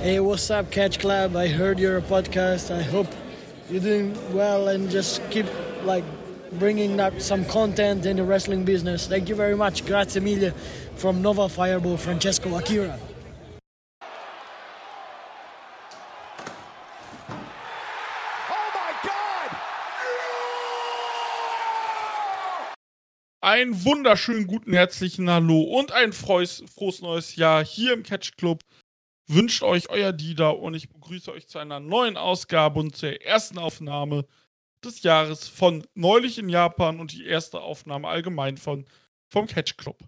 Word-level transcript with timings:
Hey, 0.00 0.20
what's 0.20 0.50
up, 0.50 0.70
Catch 0.70 1.00
Club? 1.00 1.34
I 1.34 1.48
heard 1.48 1.80
your 1.80 2.00
podcast. 2.02 2.70
I 2.70 2.82
hope 2.82 3.08
you're 3.70 3.80
doing 3.80 4.14
well 4.32 4.68
and 4.68 4.88
just 4.90 5.20
keep 5.30 5.46
like 5.84 6.04
bringing 6.58 7.00
up 7.00 7.20
some 7.20 7.44
content 7.46 8.06
in 8.06 8.16
the 8.16 8.22
wrestling 8.22 8.64
business. 8.64 9.08
Thank 9.08 9.28
you 9.28 9.34
very 9.34 9.56
much. 9.56 9.84
Grazie 9.86 10.20
mille 10.20 10.52
from 10.96 11.22
Nova 11.22 11.48
Fireball, 11.48 11.96
Francesco 11.96 12.56
Akira. 12.56 12.98
Einen 23.40 23.84
wunderschönen 23.84 24.46
guten 24.46 24.72
herzlichen 24.72 25.30
Hallo 25.30 25.62
und 25.62 25.92
ein 25.92 26.12
frohes, 26.12 26.62
frohes 26.74 27.00
neues 27.00 27.36
Jahr 27.36 27.64
hier 27.64 27.92
im 27.92 28.02
Catch 28.02 28.36
Club. 28.36 28.60
Wünscht 29.28 29.62
euch 29.62 29.88
euer 29.88 30.12
Dieter 30.12 30.58
und 30.58 30.74
ich 30.74 30.88
begrüße 30.88 31.32
euch 31.32 31.48
zu 31.48 31.58
einer 31.58 31.80
neuen 31.80 32.16
Ausgabe 32.16 32.78
und 32.78 32.94
zur 32.96 33.20
ersten 33.22 33.58
Aufnahme 33.58 34.24
des 34.84 35.02
Jahres 35.02 35.48
von 35.48 35.84
Neulich 35.94 36.38
in 36.38 36.48
Japan 36.48 37.00
und 37.00 37.12
die 37.12 37.26
erste 37.26 37.60
Aufnahme 37.60 38.06
allgemein 38.06 38.56
von 38.56 38.86
vom 39.28 39.48
Catch 39.48 39.76
Club. 39.76 39.98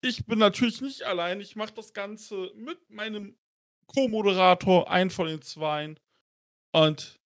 Ich 0.00 0.26
bin 0.26 0.38
natürlich 0.38 0.80
nicht 0.80 1.02
allein, 1.02 1.40
ich 1.40 1.56
mache 1.56 1.74
das 1.74 1.92
Ganze 1.92 2.52
mit 2.54 2.78
meinem 2.88 3.36
Co-Moderator, 3.88 4.88
ein 4.88 5.10
von 5.10 5.26
den 5.26 5.42
Zweien 5.42 5.98
und 6.72 7.18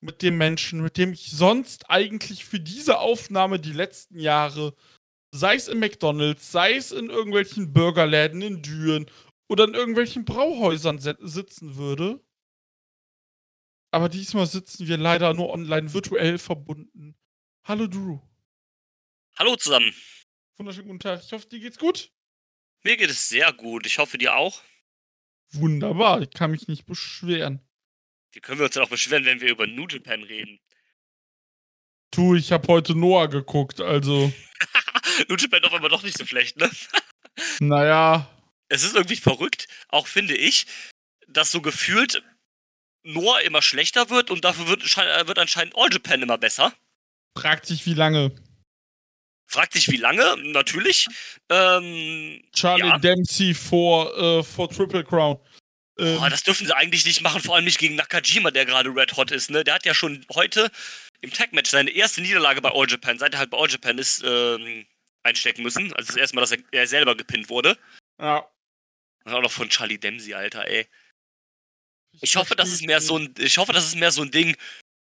mit 0.00 0.22
dem 0.22 0.36
Menschen, 0.36 0.80
mit 0.80 0.96
dem 0.96 1.12
ich 1.12 1.30
sonst 1.30 1.88
eigentlich 1.90 2.44
für 2.44 2.58
diese 2.58 2.98
Aufnahme 2.98 3.60
die 3.60 3.72
letzten 3.72 4.18
Jahre, 4.18 4.74
sei 5.32 5.54
es 5.54 5.68
in 5.68 5.78
McDonalds, 5.78 6.50
sei 6.50 6.74
es 6.74 6.90
in 6.90 7.10
irgendwelchen 7.10 7.72
Burgerläden 7.72 8.42
in 8.42 8.62
Düren 8.62 9.06
oder 9.50 9.64
in 9.64 9.74
irgendwelchen 9.74 10.24
Brauhäusern 10.24 11.00
sitzen 11.00 11.74
würde. 11.74 12.24
Aber 13.90 14.08
diesmal 14.08 14.46
sitzen 14.46 14.86
wir 14.86 14.96
leider 14.96 15.34
nur 15.34 15.50
online 15.50 15.92
virtuell 15.92 16.38
verbunden. 16.38 17.16
Hallo 17.64 17.88
Drew. 17.88 18.20
Hallo 19.36 19.56
zusammen. 19.56 19.92
Wunderschönen 20.56 20.86
guten 20.86 21.00
Tag. 21.00 21.24
Ich 21.24 21.32
hoffe, 21.32 21.48
dir 21.48 21.58
geht's 21.58 21.78
gut. 21.78 22.12
Mir 22.84 22.96
geht 22.96 23.10
es 23.10 23.28
sehr 23.28 23.52
gut. 23.52 23.86
Ich 23.86 23.98
hoffe, 23.98 24.18
dir 24.18 24.36
auch. 24.36 24.62
Wunderbar. 25.50 26.22
Ich 26.22 26.30
kann 26.30 26.52
mich 26.52 26.68
nicht 26.68 26.86
beschweren. 26.86 27.60
Wie 28.30 28.38
können 28.38 28.60
wir 28.60 28.66
uns 28.66 28.74
denn 28.74 28.84
auch 28.84 28.88
beschweren, 28.88 29.24
wenn 29.24 29.40
wir 29.40 29.50
über 29.50 29.66
Japan 29.66 30.22
reden? 30.22 30.60
Tu, 32.12 32.36
ich 32.36 32.52
habe 32.52 32.68
heute 32.68 32.94
Noah 32.94 33.26
geguckt, 33.26 33.80
also. 33.80 34.32
Japan 35.28 35.62
doch 35.62 35.72
immer 35.72 35.88
doch 35.88 36.04
nicht 36.04 36.16
so 36.16 36.24
schlecht, 36.24 36.56
ne? 36.56 36.70
naja. 37.58 38.30
Es 38.70 38.82
ist 38.82 38.94
irgendwie 38.94 39.16
verrückt, 39.16 39.66
auch 39.88 40.06
finde 40.06 40.34
ich, 40.34 40.66
dass 41.28 41.50
so 41.50 41.60
gefühlt 41.60 42.22
Noah 43.02 43.40
immer 43.42 43.62
schlechter 43.62 44.10
wird 44.10 44.30
und 44.30 44.44
dafür 44.44 44.68
wird, 44.68 44.82
wird 44.84 45.38
anscheinend 45.38 45.76
All 45.76 45.92
Japan 45.92 46.22
immer 46.22 46.38
besser. 46.38 46.72
Fragt 47.36 47.66
sich, 47.66 47.86
wie 47.86 47.94
lange. 47.94 48.32
Fragt 49.46 49.72
sich, 49.72 49.88
wie 49.88 49.96
lange? 49.96 50.36
Natürlich. 50.52 51.06
Ähm, 51.48 52.42
Charlie 52.54 52.86
ja. 52.86 52.98
Dempsey 52.98 53.54
vor, 53.54 54.16
äh, 54.16 54.42
vor 54.44 54.70
Triple 54.70 55.04
Crown. 55.04 55.38
Ähm, 55.98 56.18
oh, 56.22 56.28
das 56.28 56.44
dürfen 56.44 56.66
sie 56.66 56.76
eigentlich 56.76 57.04
nicht 57.04 57.20
machen, 57.20 57.42
vor 57.42 57.56
allem 57.56 57.64
nicht 57.64 57.78
gegen 57.78 57.96
Nakajima, 57.96 58.50
der 58.50 58.66
gerade 58.66 58.90
red 58.90 59.16
hot 59.16 59.32
ist. 59.32 59.50
Ne? 59.50 59.64
Der 59.64 59.74
hat 59.74 59.84
ja 59.84 59.94
schon 59.94 60.24
heute 60.32 60.70
im 61.20 61.32
Tag-Match 61.32 61.70
seine 61.70 61.90
erste 61.90 62.20
Niederlage 62.20 62.62
bei 62.62 62.70
All 62.70 62.88
Japan, 62.88 63.18
seit 63.18 63.34
er 63.34 63.40
halt 63.40 63.50
bei 63.50 63.58
All 63.58 63.68
Japan 63.68 63.98
ist, 63.98 64.22
ähm, 64.24 64.86
einstecken 65.22 65.62
müssen. 65.62 65.92
Also 65.94 66.08
das 66.08 66.16
erste 66.16 66.36
Mal, 66.36 66.42
dass 66.42 66.52
er, 66.52 66.58
er 66.70 66.86
selber 66.86 67.16
gepinnt 67.16 67.48
wurde. 67.48 67.76
Ja. 68.20 68.46
Und 69.24 69.34
auch 69.34 69.42
noch 69.42 69.52
von 69.52 69.68
Charlie 69.68 69.98
Dempsey, 69.98 70.34
Alter, 70.34 70.66
ey. 70.66 70.86
Ich 72.20 72.36
hoffe, 72.36 72.56
das 72.56 72.70
ist 72.70 72.84
mehr 72.84 73.00
so 73.00 73.18
ein, 73.18 73.34
ich 73.38 73.58
hoffe, 73.58 73.72
das 73.72 73.86
ist 73.86 73.96
mehr 73.96 74.10
so 74.10 74.22
ein 74.22 74.30
Ding. 74.30 74.56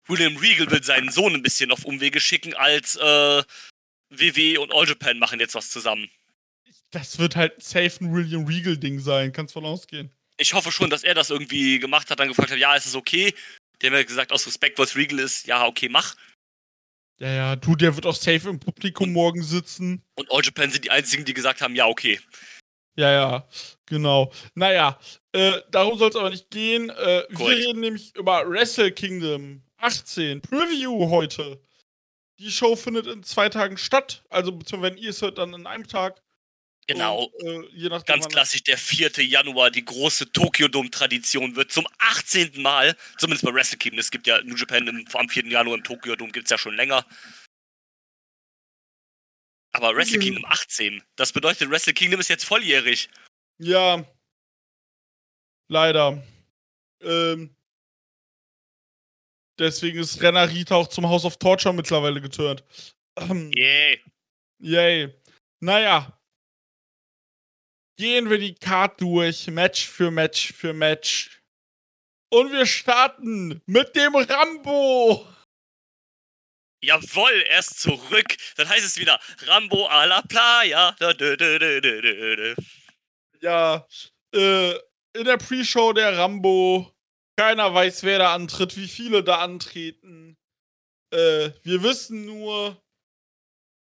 William 0.08 0.38
Regal 0.38 0.70
will 0.70 0.83
seinen 0.83 1.11
Sohn 1.11 1.33
ein 1.33 1.44
bisschen 1.44 1.72
auf 1.72 1.86
Umwege 1.86 2.20
schicken, 2.20 2.53
als 2.53 2.95
äh, 2.95 3.43
WWE 4.10 4.60
und 4.60 4.73
All 4.73 4.87
Japan 4.87 5.20
machen 5.20 5.39
jetzt 5.39 5.55
was 5.55 5.70
zusammen. 5.70 6.10
Das 6.92 7.17
wird 7.17 7.36
halt 7.36 7.61
safe 7.64 8.04
ein 8.04 8.14
William 8.14 8.45
Regal-Ding 8.45 8.99
sein, 8.99 9.32
kannst 9.33 9.54
von 9.54 9.65
ausgehen 9.65 10.11
ich 10.37 10.54
hoffe 10.54 10.71
schon, 10.71 10.89
dass 10.89 11.04
er 11.04 11.14
das 11.14 11.30
irgendwie 11.30 11.80
gemacht 11.80 12.10
hat, 12.10 12.20
dann 12.20 12.27
gefragt 12.27 12.52
hat, 12.52 12.58
ja, 12.58 12.76
ist 12.76 12.86
es 12.86 12.95
okay? 12.95 13.33
Der 13.82 13.92
hat 13.92 13.98
mir 13.98 14.05
gesagt, 14.05 14.32
aus 14.32 14.48
Respekt, 14.48 14.80
was 14.80 14.95
Regal 14.95 15.20
ist, 15.20 15.48
ja, 15.48 15.66
okay, 15.66 15.89
mach. 15.89 16.16
Ja, 17.20 17.32
ja, 17.32 17.55
du, 17.55 17.76
der 17.76 17.95
wird 17.95 18.05
auch 18.05 18.16
safe 18.16 18.49
im 18.49 18.60
Publikum 18.60 19.11
morgen 19.14 19.43
sitzen. 19.43 20.02
Und 20.16 20.32
All 20.32 20.43
Japan 20.43 20.71
sind 20.71 20.86
die 20.86 20.92
einzigen, 20.92 21.26
die 21.26 21.33
gesagt 21.33 21.61
haben, 21.61 21.76
ja, 21.76 21.86
okay. 21.86 22.20
Ja, 22.95 23.11
ja, 23.11 23.48
genau. 23.86 24.31
Naja, 24.54 24.99
äh, 25.31 25.61
darum 25.71 25.98
soll 25.98 26.09
es 26.09 26.15
aber 26.15 26.30
nicht 26.30 26.52
gehen. 26.52 26.89
Äh, 26.89 27.23
wir 27.30 27.48
reden 27.48 27.80
nämlich 27.80 28.15
über 28.15 28.48
Wrestle 28.48 28.92
Kingdom 28.92 29.64
18 29.77 30.42
Preview 30.42 31.09
heute. 31.09 31.59
Die 32.39 32.52
Show 32.52 32.76
findet 32.76 33.08
in 33.08 33.23
zwei 33.23 33.49
Tagen 33.49 33.77
statt. 33.77 34.23
Also, 34.30 34.52
beziehungsweise 34.52 34.93
wenn 34.93 35.02
ihr 35.02 35.09
es 35.09 35.21
hört, 35.21 35.37
dann 35.37 35.54
in 35.54 35.65
einem 35.65 35.87
Tag. 35.87 36.21
Genau. 36.87 37.26
Und, 37.26 37.73
äh, 37.73 37.99
Ganz 38.05 38.27
klassisch, 38.27 38.64
der 38.64 38.77
4. 38.77 39.23
Januar, 39.23 39.71
die 39.71 39.86
große 39.86 40.31
Tokyo 40.31 40.67
Dome-Tradition 40.67 41.55
wird 41.55 41.71
zum 41.71 41.87
18. 41.99 42.61
Mal, 42.61 42.95
zumindest 43.17 43.45
bei 43.45 43.54
Wrestle 43.54 43.77
Kingdom, 43.77 43.99
es 43.99 44.11
gibt 44.11 44.27
ja 44.27 44.42
New 44.43 44.55
Japan 44.55 44.87
im, 44.87 45.05
am 45.14 45.30
4. 45.30 45.48
Januar 45.48 45.77
im 45.77 45.83
Tokyo 45.83 46.15
Dome, 46.15 46.31
gibt 46.31 46.48
es 46.48 46.52
ja 46.52 46.58
schon 46.58 46.75
länger. 46.75 47.05
Aber 49.73 49.95
Wrestle 49.95 50.17
mhm. 50.17 50.23
Kingdom 50.23 50.45
18, 50.45 51.04
das 51.16 51.34
bedeutet, 51.34 51.70
Wrestle 51.70 51.94
Kingdom 51.94 52.20
ist 52.20 52.30
jetzt 52.30 52.45
volljährig. 52.45 53.10
Ja. 53.60 54.06
Leider. 55.67 56.23
Ähm. 57.02 57.56
Deswegen 59.60 60.00
ist 60.00 60.22
Renarita 60.22 60.76
auch 60.76 60.88
zum 60.88 61.08
House 61.08 61.26
of 61.26 61.38
Torture 61.38 61.73
mittlerweile 61.73 62.22
geturnt. 62.22 62.64
Ähm, 63.17 63.52
Yay. 63.56 64.02
Yay. 64.60 65.14
Naja, 65.60 66.20
gehen 67.98 68.30
wir 68.30 68.38
die 68.38 68.55
Card 68.55 69.00
durch, 69.00 69.48
Match 69.48 69.88
für 69.88 70.11
Match 70.11 70.54
für 70.54 70.73
Match. 70.73 71.42
Und 72.30 72.52
wir 72.52 72.66
starten 72.66 73.61
mit 73.66 73.95
dem 73.95 74.16
Rambo. 74.16 75.28
Jawoll, 76.83 77.45
er 77.49 77.60
ist 77.60 77.80
zurück. 77.80 78.36
Dann 78.58 78.67
heißt 78.67 78.86
es 78.86 78.98
wieder 78.98 79.17
Rambo 79.48 79.88
a 79.88 80.04
la 80.04 80.21
Playa. 80.21 80.95
Ja, 83.39 83.88
äh, 84.36 84.73
in 85.14 85.26
der 85.26 85.38
Pre-Show 85.38 85.93
der 85.93 86.17
Rambo. 86.17 86.92
Keiner 87.38 87.73
weiß, 87.73 88.04
wer 88.04 88.20
da 88.20 88.36
antritt, 88.36 88.77
wie 88.77 88.88
viele 88.88 89.23
da 89.23 89.39
antreten. 89.39 90.38
Äh, 91.11 91.52
wir 91.64 91.82
wissen 91.83 92.26
nur, 92.26 92.80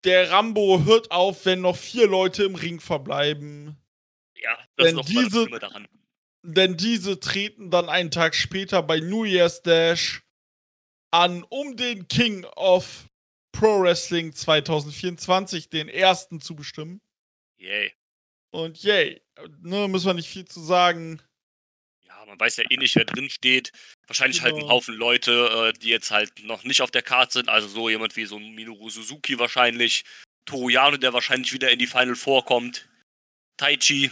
der 0.04 0.32
Rambo 0.32 0.84
hört 0.86 1.12
auf, 1.12 1.46
wenn 1.46 1.62
noch 1.62 1.76
vier 1.76 2.08
Leute 2.08 2.44
im 2.44 2.56
Ring 2.56 2.80
verbleiben. 2.80 3.76
Ja, 4.36 4.58
das 4.78 4.88
denn 4.88 5.00
ist 5.00 5.10
diese, 5.10 5.50
daran. 5.50 5.88
Denn 6.44 6.78
diese 6.78 7.20
treten 7.20 7.72
dann 7.72 7.90
einen 7.90 8.12
Tag 8.12 8.36
später 8.36 8.84
bei 8.84 9.00
New 9.00 9.24
Year's 9.24 9.62
Dash 9.62 10.23
an, 11.14 11.44
um 11.50 11.78
den 11.78 12.08
King 12.08 12.44
of 12.56 13.08
Pro 13.52 13.82
Wrestling 13.82 14.34
2024, 14.34 15.70
den 15.70 15.88
ersten, 15.88 16.42
zu 16.42 16.56
bestimmen. 16.56 17.02
Yay. 17.58 17.94
Und 18.52 18.82
yay. 18.84 19.22
Ne, 19.62 19.88
müssen 19.88 20.08
wir 20.08 20.16
nicht 20.16 20.30
viel 20.30 20.46
zu 20.46 20.60
sagen. 20.60 21.22
Ja, 22.02 22.26
man 22.26 22.40
weiß 22.40 22.58
ja 22.58 22.64
eh 22.70 22.78
nicht, 22.78 22.96
wer 22.96 23.06
drin 23.06 23.30
steht. 23.30 23.72
Wahrscheinlich 24.08 24.42
genau. 24.42 24.56
halt 24.56 24.64
ein. 24.64 24.70
Haufen 24.70 24.96
Leute, 24.96 25.72
äh, 25.76 25.80
die 25.80 25.90
jetzt 25.90 26.10
halt 26.10 26.44
noch 26.44 26.64
nicht 26.64 26.82
auf 26.82 26.92
der 26.92 27.04
Karte 27.04 27.34
sind. 27.34 27.50
Also 27.50 27.68
so 27.68 27.90
jemand 27.90 28.16
wie 28.16 28.26
so 28.26 28.38
ein 28.38 28.56
Minoru 28.56 28.90
Suzuki 28.90 29.38
wahrscheinlich. 29.38 30.04
Toru 30.46 30.70
Yano, 30.70 30.98
der 30.98 31.14
wahrscheinlich 31.14 31.54
wieder 31.54 31.70
in 31.70 31.80
die 31.80 31.88
Final 31.88 32.16
vorkommt. 32.16 32.90
Taichi. 33.58 34.10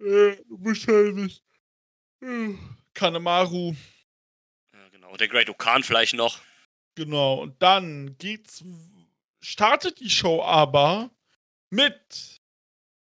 Äh, 0.00 0.36
wahrscheinlich. 0.48 1.42
Äh, 2.22 2.54
Kanemaru. 2.92 3.74
Genau. 5.16 5.18
Der 5.18 5.28
Great 5.28 5.48
Okan 5.48 5.82
vielleicht 5.82 6.14
noch. 6.14 6.40
Genau. 6.94 7.42
Und 7.42 7.60
dann 7.62 8.16
geht's. 8.18 8.64
Startet 9.42 10.00
die 10.00 10.10
Show 10.10 10.42
aber 10.42 11.10
mit 11.70 12.40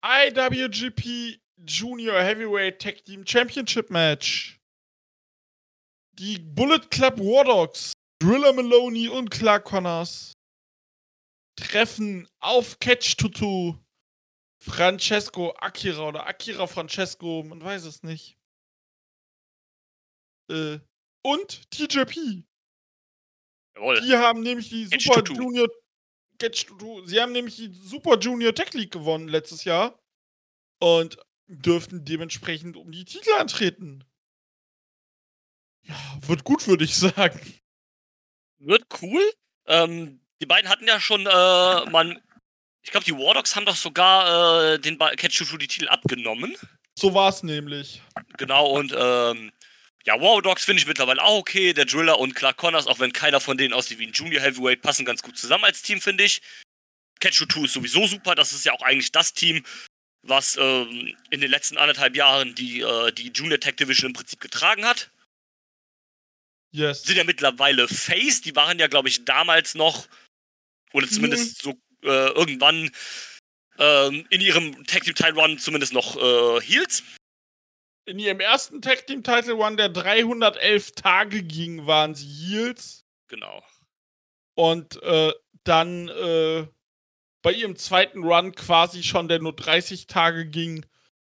IWGP 0.05 1.41
Junior 1.67 2.21
Heavyweight 2.21 2.81
Tag 2.81 3.05
Team 3.05 3.27
Championship 3.27 3.91
Match. 3.91 4.59
Die 6.13 6.39
Bullet 6.39 6.89
Club 6.91 7.19
War 7.19 7.45
Dogs, 7.45 7.93
Driller 8.21 8.53
Maloney 8.53 9.09
und 9.09 9.31
Clark 9.31 9.65
Connors 9.65 10.33
treffen 11.57 12.29
auf 12.41 12.79
Catch 12.79 13.17
Tutu 13.17 13.75
Francesco 14.63 15.53
Akira 15.59 16.09
oder 16.09 16.27
Akira 16.27 16.67
Francesco, 16.67 17.43
man 17.43 17.63
weiß 17.63 17.85
es 17.85 18.03
nicht. 18.03 18.37
Äh, 20.51 20.79
und 21.23 21.71
TJP. 21.71 22.45
Jawohl. 23.77 24.01
Die 24.03 24.17
haben 24.17 24.41
nämlich 24.41 24.69
die 24.69 24.89
Catch 24.89 25.05
Super 25.05 25.25
Tutu. 25.25 25.43
Junior 25.43 25.69
Catch. 26.39 26.67
Sie 27.05 27.21
haben 27.21 27.33
nämlich 27.33 27.57
die 27.57 27.73
Super 27.73 28.19
Junior 28.19 28.55
Tech 28.55 28.73
League 28.75 28.93
gewonnen 28.93 29.29
letztes 29.29 29.65
Jahr 29.65 29.99
und 30.81 31.19
dürften 31.47 32.05
dementsprechend 32.05 32.77
um 32.77 32.91
die 32.91 33.05
Titel 33.05 33.33
antreten. 33.39 34.05
Ja, 35.83 35.97
wird 36.27 36.45
gut, 36.45 36.67
würde 36.67 36.85
ich 36.85 36.95
sagen. 36.95 37.41
Wird 38.59 38.85
cool. 39.03 39.23
Ähm, 39.67 40.21
die 40.41 40.47
beiden 40.47 40.71
hatten 40.71 40.87
ja 40.87 41.01
schon, 41.01 41.27
äh, 41.27 41.91
man, 41.91 42.21
ich 42.83 42.91
glaube, 42.91 43.05
die 43.05 43.15
War 43.15 43.35
Dogs 43.35 43.57
haben 43.57 43.67
doch 43.67 43.77
sogar 43.77 44.75
äh, 44.75 44.79
den 44.79 44.99
Catch 44.99 45.45
die 45.59 45.69
Titel 45.69 45.89
abgenommen. 45.89 46.57
So 46.99 47.15
war 47.15 47.31
es 47.31 47.43
nämlich. 47.43 48.03
Genau, 48.37 48.71
und 48.71 48.95
ähm, 48.97 49.53
ja, 50.07 50.21
War 50.21 50.41
Dogs 50.41 50.65
finde 50.65 50.81
ich 50.81 50.87
mittlerweile 50.87 51.23
auch 51.23 51.39
okay. 51.39 51.73
Der 51.73 51.85
Driller 51.85 52.19
und 52.19 52.35
Clark 52.35 52.57
Connors, 52.57 52.87
auch 52.87 53.01
wenn 53.01 53.13
keiner 53.13 53.41
von 53.41 53.59
denen 53.59 53.75
aussieht 53.75 53.99
wie 53.99 54.07
ein 54.07 54.13
Junior 54.13 54.43
Heavyweight, 54.43 54.83
passen 54.83 55.05
ganz 55.05 55.23
gut 55.23 55.37
zusammen 55.37 55.65
als 55.65 55.83
Team, 55.83 56.01
finde 56.01 56.25
ich. 56.25 56.41
Catch 57.21 57.45
2 57.47 57.65
ist 57.65 57.75
sowieso 57.75 58.07
super. 58.07 58.35
Das 58.35 58.53
ist 58.53 58.65
ja 58.65 58.73
auch 58.73 58.83
eigentlich 58.83 59.13
das 59.13 59.35
Team, 59.35 59.63
was 60.23 60.57
ähm, 60.57 61.15
in 61.31 61.41
den 61.41 61.51
letzten 61.51 61.77
anderthalb 61.77 62.17
Jahren 62.17 62.55
die, 62.55 62.81
äh, 62.81 63.13
die 63.13 63.29
Junior 63.29 63.61
Tech 63.61 63.77
Division 63.77 64.11
im 64.11 64.13
Prinzip 64.15 64.41
getragen 64.41 64.87
hat. 64.87 65.11
Yes. 66.73 67.03
Sind 67.03 67.17
ja 67.17 67.25
mittlerweile 67.25 67.89
Face. 67.89 68.41
Die 68.41 68.57
waren 68.57 68.79
ja, 68.79 68.87
glaube 68.87 69.09
ich, 69.09 69.25
damals 69.25 69.75
noch, 69.75 70.09
oder 70.93 71.09
zumindest 71.09 71.65
mhm. 71.65 71.71
so 71.71 72.09
äh, 72.09 72.31
irgendwann 72.31 72.91
ähm, 73.79 74.27
in 74.31 74.41
ihrem 74.41 74.87
Tag 74.87 75.03
Team 75.03 75.15
Title 75.15 75.35
Run 75.35 75.59
zumindest 75.59 75.93
noch 75.93 76.17
äh, 76.17 76.61
Heels. 76.63 77.03
In 78.11 78.19
ihrem 78.19 78.41
ersten 78.41 78.83
Tag 78.83 79.07
Team 79.07 79.23
Title 79.23 79.53
Run, 79.53 79.77
der 79.77 79.89
311 79.89 80.91
Tage 80.97 81.45
ging, 81.45 81.87
waren 81.87 82.17
sie 82.17 82.27
Heels. 82.27 83.05
Genau. 83.29 83.63
Und 84.57 85.01
äh, 85.05 85.33
dann 85.63 86.09
äh, 86.09 86.67
bei 87.41 87.53
ihrem 87.53 87.77
zweiten 87.77 88.25
Run 88.25 88.53
quasi 88.57 89.05
schon, 89.05 89.29
der 89.29 89.39
nur 89.39 89.55
30 89.55 90.09
Tage 90.09 90.45
ging, 90.45 90.85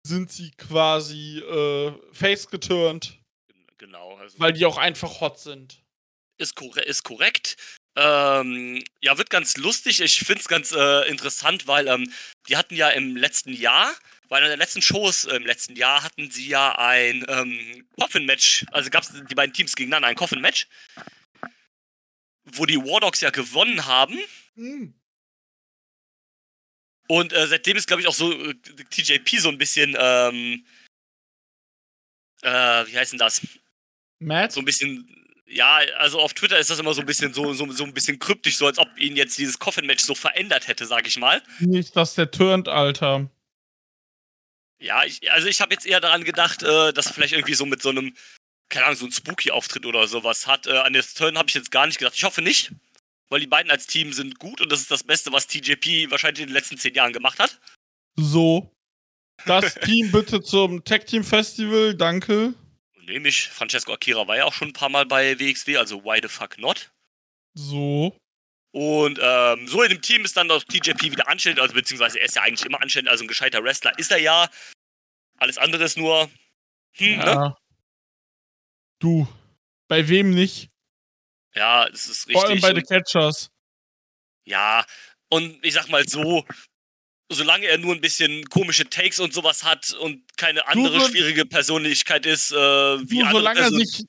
sind 0.06 0.30
sie 0.30 0.50
quasi 0.50 1.38
äh, 1.38 1.94
face 2.12 2.50
geturnt. 2.50 3.22
Genau. 3.78 4.16
Also 4.16 4.38
weil 4.38 4.52
die 4.52 4.66
auch 4.66 4.76
einfach 4.76 5.22
hot 5.22 5.40
sind. 5.40 5.82
Ist, 6.36 6.56
korre 6.56 6.82
ist 6.82 7.04
korrekt. 7.04 7.56
Ähm, 7.96 8.84
ja, 9.00 9.16
wird 9.16 9.30
ganz 9.30 9.56
lustig. 9.56 10.02
Ich 10.02 10.18
finde 10.18 10.40
es 10.40 10.48
ganz 10.48 10.72
äh, 10.72 11.08
interessant, 11.08 11.66
weil 11.66 11.88
ähm, 11.88 12.12
die 12.50 12.58
hatten 12.58 12.74
ja 12.74 12.90
im 12.90 13.16
letzten 13.16 13.54
Jahr, 13.54 13.90
bei 14.28 14.38
einer 14.38 14.48
der 14.48 14.56
letzten 14.56 14.82
Shows 14.82 15.24
im 15.24 15.44
letzten 15.44 15.76
Jahr, 15.76 16.02
hatten 16.02 16.30
sie 16.30 16.48
ja 16.48 16.76
ein 16.78 17.24
ähm, 17.28 17.86
Coffin-Match. 17.98 18.66
Also 18.72 18.90
gab 18.90 19.02
es 19.02 19.12
die 19.28 19.34
beiden 19.34 19.52
Teams 19.52 19.76
gegeneinander, 19.76 20.08
ein 20.08 20.16
Coffin-Match, 20.16 20.68
wo 22.44 22.66
die 22.66 22.78
War 22.78 23.00
Dogs 23.00 23.20
ja 23.20 23.30
gewonnen 23.30 23.86
haben. 23.86 24.18
Mhm. 24.54 24.94
Und 27.08 27.32
äh, 27.32 27.46
seitdem 27.46 27.76
ist, 27.76 27.86
glaube 27.86 28.02
ich, 28.02 28.08
auch 28.08 28.14
so 28.14 28.32
äh, 28.32 28.54
TJP 28.90 29.38
so 29.38 29.48
ein 29.48 29.58
bisschen, 29.58 29.96
ähm, 29.98 30.64
äh, 32.42 32.86
wie 32.86 32.98
heißt 32.98 33.12
denn 33.12 33.18
das? 33.18 33.46
Matt? 34.18 34.52
So 34.52 34.60
ein 34.60 34.64
bisschen, 34.64 35.08
ja, 35.46 35.76
also 35.98 36.18
auf 36.18 36.34
Twitter 36.34 36.58
ist 36.58 36.70
das 36.70 36.80
immer 36.80 36.94
so 36.94 37.02
ein 37.02 37.06
bisschen 37.06 37.32
so, 37.32 37.52
so, 37.52 37.70
so 37.70 37.84
ein 37.84 37.94
bisschen 37.94 38.18
kryptisch, 38.18 38.56
so 38.56 38.66
als 38.66 38.78
ob 38.78 38.88
ihn 38.98 39.14
jetzt 39.14 39.38
dieses 39.38 39.58
Coffin-Match 39.58 40.02
so 40.02 40.14
verändert 40.14 40.66
hätte, 40.66 40.86
sag 40.86 41.06
ich 41.06 41.16
mal. 41.16 41.42
Nicht, 41.60 41.94
dass 41.94 42.14
der 42.14 42.30
turnt, 42.30 42.66
Alter. 42.68 43.30
Ja, 44.78 45.04
ich, 45.04 45.30
also 45.32 45.48
ich 45.48 45.60
habe 45.60 45.72
jetzt 45.72 45.86
eher 45.86 46.00
daran 46.00 46.24
gedacht, 46.24 46.62
äh, 46.62 46.92
dass 46.92 47.06
er 47.06 47.14
vielleicht 47.14 47.32
irgendwie 47.32 47.54
so 47.54 47.66
mit 47.66 47.80
so 47.80 47.88
einem, 47.88 48.14
keine 48.68 48.86
Ahnung, 48.86 48.98
so 48.98 49.06
ein 49.06 49.12
Spooky-Auftritt 49.12 49.86
oder 49.86 50.06
sowas 50.06 50.46
hat. 50.46 50.66
Äh, 50.66 50.78
an 50.78 50.92
das 50.92 51.14
Turn 51.14 51.38
habe 51.38 51.48
ich 51.48 51.54
jetzt 51.54 51.70
gar 51.70 51.86
nicht 51.86 51.98
gedacht. 51.98 52.14
Ich 52.14 52.24
hoffe 52.24 52.42
nicht, 52.42 52.72
weil 53.28 53.40
die 53.40 53.46
beiden 53.46 53.70
als 53.70 53.86
Team 53.86 54.12
sind 54.12 54.38
gut 54.38 54.60
und 54.60 54.70
das 54.70 54.80
ist 54.80 54.90
das 54.90 55.04
Beste, 55.04 55.32
was 55.32 55.46
TJP 55.46 56.10
wahrscheinlich 56.10 56.42
in 56.42 56.48
den 56.48 56.54
letzten 56.54 56.76
zehn 56.76 56.94
Jahren 56.94 57.12
gemacht 57.12 57.38
hat. 57.38 57.58
So. 58.16 58.72
Das 59.44 59.74
Team 59.74 60.12
bitte 60.12 60.42
zum 60.42 60.84
Tag 60.84 61.06
Team 61.06 61.24
Festival, 61.24 61.94
danke. 61.94 62.54
Nehme 63.06 63.28
ich. 63.28 63.48
Francesco 63.48 63.92
Akira 63.92 64.26
war 64.26 64.36
ja 64.36 64.44
auch 64.44 64.52
schon 64.52 64.68
ein 64.68 64.72
paar 64.72 64.88
Mal 64.88 65.06
bei 65.06 65.38
WXW, 65.38 65.76
also 65.76 66.04
why 66.04 66.18
the 66.22 66.28
fuck 66.28 66.58
not? 66.58 66.90
So. 67.54 68.16
Und 68.76 69.18
ähm, 69.22 69.66
so 69.66 69.82
in 69.82 69.88
dem 69.88 70.02
Team 70.02 70.26
ist 70.26 70.36
dann 70.36 70.50
auch 70.50 70.62
TJP 70.62 71.04
wieder 71.04 71.28
anständig, 71.28 71.62
also 71.62 71.72
beziehungsweise 71.72 72.18
er 72.18 72.26
ist 72.26 72.36
ja 72.36 72.42
eigentlich 72.42 72.66
immer 72.66 72.82
anständig, 72.82 73.10
also 73.10 73.24
ein 73.24 73.28
gescheiter 73.28 73.64
Wrestler 73.64 73.98
ist 73.98 74.10
er 74.10 74.18
ja. 74.18 74.50
Alles 75.38 75.56
andere 75.56 75.84
ist 75.84 75.96
nur. 75.96 76.30
Hm, 76.98 77.20
ja. 77.20 77.24
ne? 77.24 77.56
Du. 78.98 79.26
Bei 79.88 80.06
wem 80.06 80.28
nicht? 80.28 80.68
Ja, 81.54 81.88
das 81.88 82.06
ist 82.06 82.28
richtig. 82.28 82.34
Vor 82.34 82.44
allem 82.44 82.60
bei 82.60 82.74
den 82.74 82.84
Catchers. 82.84 83.48
Ja, 84.44 84.84
und 85.30 85.58
ich 85.64 85.72
sag 85.72 85.88
mal 85.88 86.06
so, 86.06 86.44
solange 87.32 87.68
er 87.68 87.78
nur 87.78 87.94
ein 87.94 88.02
bisschen 88.02 88.44
komische 88.44 88.90
Takes 88.90 89.20
und 89.20 89.32
sowas 89.32 89.64
hat 89.64 89.94
und 89.94 90.22
keine 90.36 90.68
andere 90.68 90.98
du, 90.98 91.08
schwierige 91.08 91.46
Persönlichkeit 91.46 92.26
ist, 92.26 92.52
äh, 92.52 92.56
wie 92.56 93.20
du, 93.20 93.30
solange 93.30 93.60
er 93.60 93.70
sich 93.70 94.04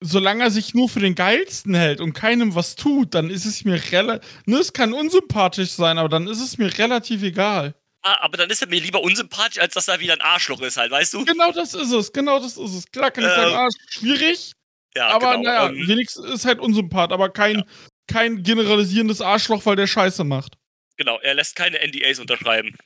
Solange 0.00 0.44
er 0.44 0.50
sich 0.50 0.74
nur 0.74 0.88
für 0.88 1.00
den 1.00 1.16
Geilsten 1.16 1.74
hält 1.74 2.00
und 2.00 2.12
keinem 2.12 2.54
was 2.54 2.76
tut, 2.76 3.14
dann 3.14 3.30
ist 3.30 3.46
es 3.46 3.64
mir 3.64 3.80
relativ. 3.90 4.28
Ne, 4.46 4.58
es 4.58 4.72
kann 4.72 4.92
unsympathisch 4.92 5.70
sein, 5.70 5.98
aber 5.98 6.08
dann 6.08 6.28
ist 6.28 6.40
es 6.40 6.56
mir 6.56 6.76
relativ 6.78 7.22
egal. 7.22 7.74
Ah, 8.02 8.18
aber 8.20 8.36
dann 8.36 8.48
ist 8.48 8.62
er 8.62 8.68
mir 8.68 8.80
lieber 8.80 9.02
unsympathisch, 9.02 9.58
als 9.60 9.74
dass 9.74 9.88
er 9.88 9.98
wieder 9.98 10.12
ein 10.12 10.20
Arschloch 10.20 10.60
ist, 10.60 10.76
halt, 10.76 10.92
weißt 10.92 11.14
du? 11.14 11.24
Genau 11.24 11.50
das 11.50 11.74
ist 11.74 11.90
es, 11.90 12.12
genau 12.12 12.38
das 12.38 12.56
ist 12.56 12.74
es. 12.74 12.90
Klar 12.92 13.10
kann 13.10 13.24
ich 13.24 13.30
äh, 13.30 13.34
sagen, 13.34 13.54
Arsch, 13.54 13.74
schwierig. 13.88 14.52
Ja, 14.94 15.08
aber 15.08 15.32
genau, 15.32 15.42
naja, 15.42 15.68
ähm, 15.68 15.88
wenigstens 15.88 16.26
ist 16.26 16.44
halt 16.44 16.60
unsympath, 16.60 17.12
aber 17.12 17.30
kein, 17.30 17.58
ja. 17.58 17.64
kein 18.06 18.42
generalisierendes 18.42 19.20
Arschloch, 19.20 19.66
weil 19.66 19.76
der 19.76 19.86
Scheiße 19.88 20.22
macht. 20.24 20.54
Genau, 20.96 21.18
er 21.20 21.34
lässt 21.34 21.56
keine 21.56 21.78
NDAs 21.78 22.18
unterschreiben. 22.18 22.76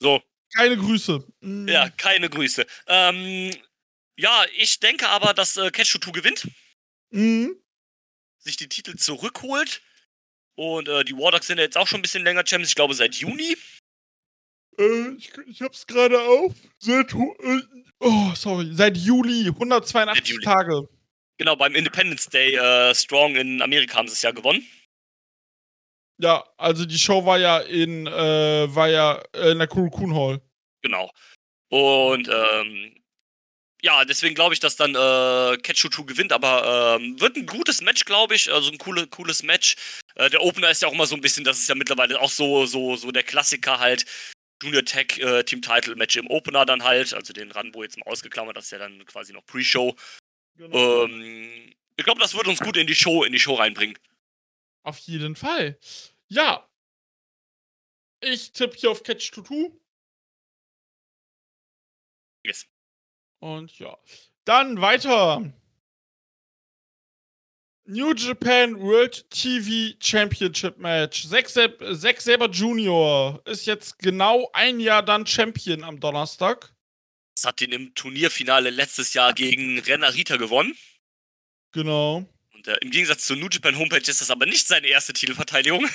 So. 0.00 0.20
Keine 0.56 0.76
Grüße. 0.76 1.24
Mhm. 1.40 1.68
Ja, 1.68 1.88
keine 1.90 2.28
Grüße. 2.28 2.66
Ähm, 2.86 3.50
ja, 4.16 4.44
ich 4.56 4.80
denke 4.80 5.08
aber, 5.08 5.34
dass 5.34 5.56
äh, 5.56 5.70
Ketchutu 5.70 6.12
gewinnt. 6.12 6.48
Mhm. 7.10 7.56
Sich 8.38 8.56
die 8.56 8.68
Titel 8.68 8.96
zurückholt. 8.96 9.82
Und 10.56 10.88
äh, 10.88 11.04
die 11.04 11.14
Wardogs 11.14 11.46
sind 11.46 11.58
ja 11.58 11.64
jetzt 11.64 11.76
auch 11.76 11.86
schon 11.88 11.98
ein 11.98 12.02
bisschen 12.02 12.24
länger 12.24 12.46
Champions, 12.46 12.70
ich 12.70 12.76
glaube 12.76 12.94
seit 12.94 13.14
Juni. 13.16 13.56
Äh, 14.78 15.08
ich, 15.16 15.32
ich 15.46 15.62
hab's 15.62 15.86
gerade 15.86 16.20
auf. 16.20 16.52
Seit, 16.78 17.12
äh, 17.12 17.60
oh, 18.00 18.32
sorry, 18.34 18.70
seit 18.72 18.96
Juli, 18.96 19.48
182 19.48 20.14
seit 20.16 20.28
Juli. 20.28 20.44
Tage. 20.44 20.88
Genau, 21.38 21.56
beim 21.56 21.74
Independence 21.74 22.28
Day 22.28 22.54
äh, 22.54 22.94
Strong 22.94 23.34
in 23.36 23.62
Amerika 23.62 23.96
haben 23.96 24.06
sie 24.06 24.14
es 24.14 24.22
ja 24.22 24.30
gewonnen. 24.30 24.64
Ja, 26.18 26.44
also 26.56 26.84
die 26.84 26.98
Show 26.98 27.24
war 27.26 27.38
ja 27.38 27.58
in, 27.58 28.06
äh, 28.06 28.74
war 28.74 28.88
ja 28.88 29.20
in 29.32 29.58
der 29.58 29.66
Kurokun 29.66 30.14
Hall. 30.14 30.40
Genau. 30.82 31.10
Und 31.70 32.28
ähm, 32.28 33.03
ja, 33.84 34.06
deswegen 34.06 34.34
glaube 34.34 34.54
ich, 34.54 34.60
dass 34.60 34.76
dann 34.76 34.94
äh, 34.94 35.58
Ketchutu 35.58 36.06
gewinnt, 36.06 36.32
aber 36.32 36.96
ähm, 36.98 37.20
wird 37.20 37.36
ein 37.36 37.44
gutes 37.44 37.82
Match, 37.82 38.06
glaube 38.06 38.34
ich. 38.34 38.50
Also 38.50 38.72
ein 38.72 38.78
coole, 38.78 39.06
cooles 39.06 39.42
Match. 39.42 39.76
Äh, 40.14 40.30
der 40.30 40.42
Opener 40.42 40.70
ist 40.70 40.80
ja 40.80 40.88
auch 40.88 40.94
immer 40.94 41.06
so 41.06 41.14
ein 41.14 41.20
bisschen, 41.20 41.44
das 41.44 41.58
ist 41.58 41.68
ja 41.68 41.74
mittlerweile 41.74 42.18
auch 42.18 42.30
so, 42.30 42.64
so, 42.64 42.96
so 42.96 43.10
der 43.12 43.24
Klassiker 43.24 43.80
halt. 43.80 44.06
Junior 44.62 44.86
Tech 44.86 45.18
äh, 45.18 45.44
Team 45.44 45.60
Title 45.60 45.96
Match 45.96 46.16
im 46.16 46.28
Opener 46.28 46.64
dann 46.64 46.82
halt, 46.82 47.12
also 47.12 47.34
den 47.34 47.50
Rambo 47.50 47.82
jetzt 47.82 47.98
mal 47.98 48.10
ausgeklammert, 48.10 48.56
das 48.56 48.64
ist 48.64 48.70
ja 48.70 48.78
dann 48.78 49.04
quasi 49.04 49.34
noch 49.34 49.44
Pre-Show. 49.44 49.94
Genau. 50.56 51.04
Ähm, 51.04 51.74
ich 51.96 52.04
glaube, 52.04 52.22
das 52.22 52.34
wird 52.34 52.48
uns 52.48 52.60
gut 52.60 52.78
in 52.78 52.86
die 52.86 52.94
Show, 52.94 53.22
in 53.22 53.32
die 53.32 53.38
Show 53.40 53.56
reinbringen. 53.56 53.98
Auf 54.82 54.98
jeden 55.00 55.36
Fall. 55.36 55.78
Ja. 56.28 56.66
Ich 58.20 58.52
tippe 58.52 58.78
hier 58.78 58.90
auf 58.90 59.02
Catch 59.02 59.30
Tutu. 59.30 59.78
Yes. 62.42 62.66
Und 63.44 63.78
ja. 63.78 63.94
Dann 64.46 64.80
weiter. 64.80 65.52
New 67.84 68.14
Japan 68.14 68.80
World 68.80 69.28
TV 69.28 69.94
Championship 70.00 70.78
Match. 70.78 71.28
Zack, 71.28 71.50
Zack 71.50 72.22
Saber 72.22 72.48
Junior 72.48 73.42
ist 73.44 73.66
jetzt 73.66 73.98
genau 73.98 74.48
ein 74.54 74.80
Jahr 74.80 75.02
dann 75.02 75.26
Champion 75.26 75.84
am 75.84 76.00
Donnerstag. 76.00 76.74
Das 77.36 77.44
hat 77.44 77.60
ihn 77.60 77.72
im 77.72 77.94
Turnierfinale 77.94 78.70
letztes 78.70 79.12
Jahr 79.12 79.34
gegen 79.34 79.78
Renarita 79.78 80.38
gewonnen. 80.38 80.74
Genau. 81.72 82.26
Und 82.54 82.66
äh, 82.66 82.78
im 82.80 82.90
Gegensatz 82.90 83.26
zur 83.26 83.36
New 83.36 83.48
Japan 83.50 83.76
Homepage 83.76 84.10
ist 84.10 84.22
das 84.22 84.30
aber 84.30 84.46
nicht 84.46 84.66
seine 84.66 84.86
erste 84.86 85.12
Titelverteidigung. 85.12 85.86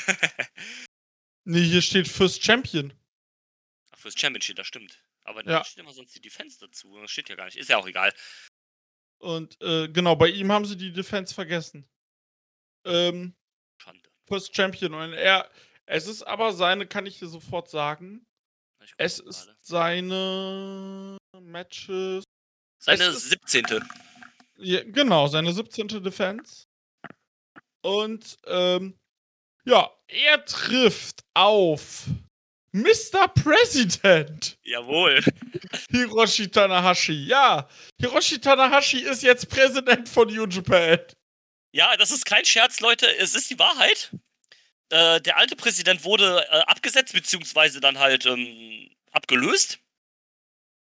nee, 1.45 1.63
hier 1.63 1.81
steht 1.81 2.07
First 2.07 2.45
Champion. 2.45 2.93
Ach, 3.89 3.97
First 3.97 4.19
Champion 4.19 4.43
steht, 4.43 4.59
das 4.59 4.67
stimmt. 4.67 4.99
Aber 5.23 5.43
da 5.43 5.51
ja. 5.51 5.63
steht 5.63 5.79
immer 5.79 5.93
sonst 5.93 6.15
die 6.15 6.21
Defense 6.21 6.59
dazu. 6.59 6.97
Das 6.99 7.11
steht 7.11 7.29
ja 7.29 7.35
gar 7.35 7.45
nicht. 7.45 7.57
Ist 7.57 7.69
ja 7.69 7.77
auch 7.77 7.87
egal. 7.87 8.13
Und 9.19 9.61
äh, 9.61 9.87
genau, 9.89 10.15
bei 10.15 10.29
ihm 10.29 10.51
haben 10.51 10.65
sie 10.65 10.77
die 10.77 10.93
Defense 10.93 11.33
vergessen. 11.33 11.87
Ähm, 12.85 13.35
Schande. 13.81 14.09
First 14.27 14.55
Champion. 14.55 14.93
Und 14.93 15.13
er, 15.13 15.49
es 15.85 16.07
ist 16.07 16.23
aber 16.23 16.53
seine, 16.53 16.87
kann 16.87 17.05
ich 17.05 17.19
dir 17.19 17.27
sofort 17.27 17.69
sagen. 17.69 18.25
Es 18.97 19.19
ist 19.19 19.45
gerade. 19.45 19.57
seine 19.61 21.17
Matches. 21.39 22.23
Seine 22.81 23.11
17. 23.11 23.65
Ja, 24.57 24.83
genau, 24.83 25.27
seine 25.27 25.51
17. 25.51 25.87
Defense. 26.01 26.65
Und 27.81 28.37
ähm, 28.45 28.97
ja, 29.65 29.89
er 30.07 30.45
trifft 30.45 31.21
auf 31.33 32.07
Mr. 32.71 33.27
President. 33.27 34.57
Jawohl. 34.63 35.23
Hiroshi 35.91 36.47
Tanahashi. 36.49 37.25
Ja, 37.25 37.67
Hiroshi 37.99 38.39
Tanahashi 38.39 38.99
ist 39.01 39.23
jetzt 39.23 39.49
Präsident 39.49 40.07
von 40.07 40.27
New 40.27 40.45
Japan. 40.45 40.99
Ja, 41.71 41.95
das 41.97 42.11
ist 42.11 42.25
kein 42.25 42.45
Scherz, 42.45 42.79
Leute. 42.79 43.07
Es 43.17 43.35
ist 43.35 43.49
die 43.49 43.59
Wahrheit. 43.59 44.11
Äh, 44.89 45.21
der 45.21 45.37
alte 45.37 45.55
Präsident 45.55 46.03
wurde 46.03 46.45
äh, 46.49 46.59
abgesetzt, 46.61 47.13
beziehungsweise 47.13 47.79
dann 47.79 47.99
halt 47.99 48.25
ähm, 48.25 48.89
abgelöst. 49.11 49.79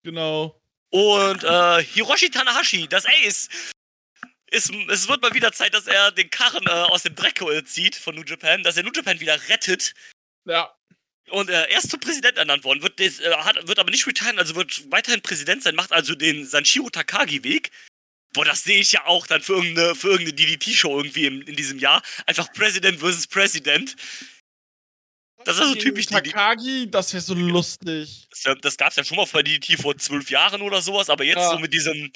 Genau. 0.04 0.62
Und 0.90 1.44
äh, 1.44 1.84
Hiroshi 1.84 2.30
Tanahashi, 2.30 2.88
das 2.88 3.06
Ace, 3.06 3.50
ist, 4.50 4.72
es 4.90 5.08
wird 5.10 5.22
mal 5.22 5.34
wieder 5.34 5.52
Zeit, 5.52 5.74
dass 5.74 5.88
er 5.88 6.12
den 6.12 6.30
Karren 6.30 6.66
äh, 6.66 6.70
aus 6.70 7.04
dem 7.04 7.16
Dreck 7.16 7.44
zieht 7.66 7.96
von 7.96 8.16
New 8.16 8.24
Japan, 8.24 8.64
dass 8.64 8.78
er 8.78 8.84
New 8.84 8.94
Japan 8.94 9.20
wieder 9.20 9.38
rettet. 9.50 9.94
Ja. 10.46 10.74
Und 11.30 11.50
äh, 11.50 11.68
er 11.68 11.78
ist 11.78 11.90
zum 11.90 12.00
Präsident 12.00 12.38
ernannt 12.38 12.64
worden, 12.64 12.82
wird, 12.82 13.00
des, 13.00 13.20
äh, 13.20 13.32
hat, 13.32 13.68
wird 13.68 13.80
aber 13.80 13.92
nicht 13.92 14.08
retiren, 14.08 14.40
also 14.40 14.56
wird 14.56 14.90
weiterhin 14.92 15.22
Präsident 15.22 15.64
sein, 15.64 15.76
macht 15.76 15.92
also 15.92 16.16
den 16.16 16.46
Sanshiro 16.46 16.90
Takagi-Weg. 16.90 17.72
Boah, 18.34 18.46
das 18.46 18.64
sehe 18.64 18.80
ich 18.80 18.92
ja 18.92 19.06
auch 19.06 19.28
dann 19.28 19.42
für 19.42 19.54
irgendeine, 19.54 19.96
für 19.96 20.10
irgendeine 20.10 20.36
DDT-Show 20.36 20.98
irgendwie 20.98 21.26
in, 21.26 21.42
in 21.42 21.56
diesem 21.56 21.80
Jahr. 21.80 22.02
Einfach 22.26 22.52
President 22.54 23.00
versus 23.00 23.28
President. 23.28 23.96
Das 25.44 25.58
ist 25.58 25.68
so 25.68 25.76
typisch 25.76 26.08
Takagi, 26.08 26.90
das 26.90 27.14
wäre 27.14 27.22
so 27.22 27.34
lustig. 27.34 28.28
Das, 28.44 28.58
das 28.62 28.78
gab 28.78 28.90
es 28.90 28.96
ja 28.98 29.04
schon 29.04 29.18
mal 29.18 29.28
bei 29.32 29.44
DDT 29.44 29.80
vor 29.80 29.98
zwölf 29.98 30.30
Jahren 30.30 30.62
oder 30.62 30.82
sowas, 30.82 31.10
aber 31.10 31.24
jetzt 31.24 31.38
ja. 31.38 31.52
so 31.52 31.60
mit 31.60 31.74
diesen 31.74 32.12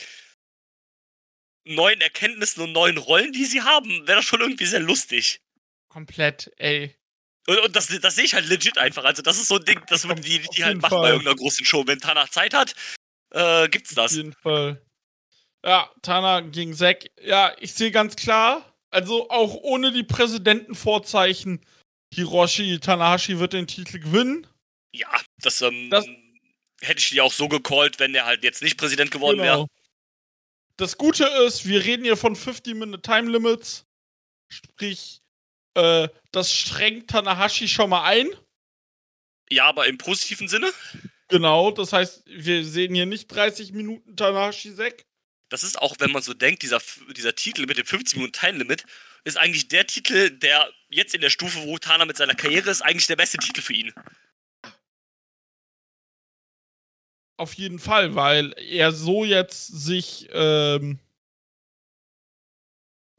neuen 1.63 2.01
Erkenntnissen 2.01 2.61
und 2.61 2.71
neuen 2.71 2.97
Rollen, 2.97 3.31
die 3.31 3.45
sie 3.45 3.61
haben, 3.61 4.07
wäre 4.07 4.17
das 4.17 4.25
schon 4.25 4.41
irgendwie 4.41 4.65
sehr 4.65 4.79
lustig. 4.79 5.41
Komplett, 5.87 6.51
ey. 6.57 6.95
Und, 7.47 7.59
und 7.59 7.75
das, 7.75 7.87
das 7.87 8.15
sehe 8.15 8.25
ich 8.25 8.33
halt 8.33 8.47
legit 8.47 8.77
einfach. 8.77 9.03
Also, 9.03 9.21
das 9.21 9.37
ist 9.37 9.47
so 9.47 9.55
ein 9.55 9.65
Ding, 9.65 9.81
das 9.87 10.05
man 10.05 10.21
die, 10.21 10.41
die 10.55 10.63
halt 10.63 10.81
macht 10.81 10.91
bei 10.91 11.09
irgendeiner 11.09 11.35
großen 11.35 11.65
Show. 11.65 11.83
Wenn 11.85 11.99
Tana 11.99 12.29
Zeit 12.29 12.53
hat, 12.53 12.75
äh, 13.31 13.67
gibt's 13.69 13.95
das. 13.95 14.11
Auf 14.11 14.17
jeden 14.17 14.33
Fall. 14.33 14.81
Ja, 15.65 15.89
Tana 16.01 16.41
gegen 16.41 16.73
Zack. 16.73 17.09
Ja, 17.21 17.55
ich 17.59 17.73
sehe 17.73 17.91
ganz 17.91 18.15
klar, 18.15 18.73
also 18.89 19.29
auch 19.29 19.55
ohne 19.55 19.91
die 19.91 20.03
Präsidentenvorzeichen, 20.03 21.65
Hiroshi 22.13 22.79
Tanahashi 22.79 23.39
wird 23.39 23.53
den 23.53 23.67
Titel 23.67 23.99
gewinnen. 23.99 24.47
Ja, 24.93 25.09
das, 25.41 25.61
ähm, 25.61 25.89
das 25.89 26.05
hätte 26.81 26.99
ich 26.99 27.09
dir 27.09 27.23
auch 27.23 27.31
so 27.31 27.47
gecallt, 27.47 27.99
wenn 27.99 28.13
er 28.13 28.25
halt 28.25 28.43
jetzt 28.43 28.61
nicht 28.61 28.77
Präsident 28.77 29.11
geworden 29.11 29.37
genau. 29.37 29.45
wäre. 29.45 29.67
Das 30.77 30.97
Gute 30.97 31.25
ist, 31.45 31.65
wir 31.65 31.83
reden 31.85 32.03
hier 32.03 32.17
von 32.17 32.35
50-Minute 32.35 33.01
Time 33.01 33.29
Limits. 33.29 33.85
Sprich, 34.49 35.20
äh, 35.75 36.07
das 36.31 36.53
strengt 36.53 37.09
Tanahashi 37.09 37.67
schon 37.67 37.89
mal 37.89 38.03
ein. 38.03 38.29
Ja, 39.49 39.65
aber 39.65 39.87
im 39.87 39.97
positiven 39.97 40.47
Sinne? 40.47 40.71
Genau, 41.27 41.71
das 41.71 41.93
heißt, 41.93 42.23
wir 42.25 42.65
sehen 42.65 42.95
hier 42.95 43.05
nicht 43.05 43.27
30 43.27 43.73
Minuten 43.73 44.15
Tanahashi 44.15 44.71
Sek. 44.71 45.05
Das 45.49 45.63
ist 45.63 45.81
auch, 45.81 45.95
wenn 45.99 46.11
man 46.11 46.21
so 46.21 46.33
denkt, 46.33 46.63
dieser, 46.63 46.81
dieser 47.15 47.35
Titel 47.35 47.65
mit 47.65 47.77
dem 47.77 47.85
50 47.85 48.17
Minuten 48.17 48.33
Time 48.33 48.57
Limit 48.57 48.85
ist 49.23 49.37
eigentlich 49.37 49.67
der 49.67 49.85
Titel, 49.85 50.31
der 50.31 50.71
jetzt 50.89 51.13
in 51.13 51.21
der 51.21 51.29
Stufe, 51.29 51.59
wo 51.63 51.77
Tana 51.77 52.05
mit 52.05 52.17
seiner 52.17 52.35
Karriere 52.35 52.69
ist, 52.69 52.81
eigentlich 52.81 53.07
der 53.07 53.17
beste 53.17 53.37
Titel 53.37 53.61
für 53.61 53.73
ihn. 53.73 53.93
Auf 57.37 57.53
jeden 57.53 57.79
Fall, 57.79 58.15
weil 58.15 58.53
er 58.57 58.91
so 58.91 59.25
jetzt 59.25 59.67
sich 59.67 60.29
ähm, 60.31 60.99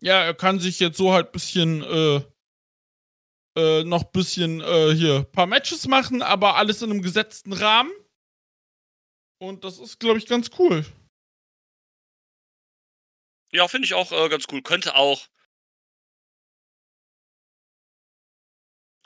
ja, 0.03 0.25
er 0.25 0.35
kann 0.35 0.59
sich 0.59 0.81
jetzt 0.81 0.99
so 0.99 1.13
halt 1.13 1.29
ein 1.29 1.33
bisschen 1.33 1.83
äh, 1.83 2.21
äh, 3.57 3.85
noch 3.85 4.05
ein 4.05 4.13
bisschen 4.13 4.61
äh, 4.61 4.95
hier 4.95 5.25
paar 5.25 5.47
Matches 5.47 5.87
machen, 5.87 6.23
aber 6.23 6.57
alles 6.57 6.83
in 6.83 6.91
einem 6.91 7.03
gesetzten 7.03 7.53
Rahmen. 7.53 7.93
Und 9.39 9.65
das 9.65 9.79
ist, 9.79 9.99
glaube 9.99 10.19
ich, 10.19 10.27
ganz 10.27 10.51
cool. 10.59 10.87
Ja, 13.53 13.69
finde 13.69 13.87
ich 13.87 13.95
auch 13.95 14.13
äh, 14.13 14.29
ganz 14.29 14.47
cool. 14.51 14.63
Könnte 14.63 14.95
auch. 14.95 15.29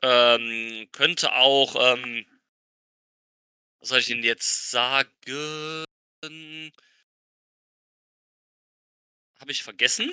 Ähm, 0.03 0.89
könnte 0.93 1.33
auch. 1.35 1.75
Ähm, 1.79 2.27
was 3.81 3.89
soll 3.89 3.99
ich 3.99 4.11
Ihnen 4.11 4.23
jetzt 4.23 4.71
sagen? 4.71 5.85
Habe 9.41 9.51
ich 9.51 9.63
vergessen? 9.63 10.13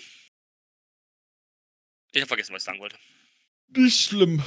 Ich 2.11 2.21
habe 2.21 2.27
vergessen, 2.27 2.53
was 2.53 2.61
ich 2.61 2.65
sagen 2.65 2.79
wollte. 2.79 2.97
Nicht 3.69 4.01
schlimm. 4.01 4.43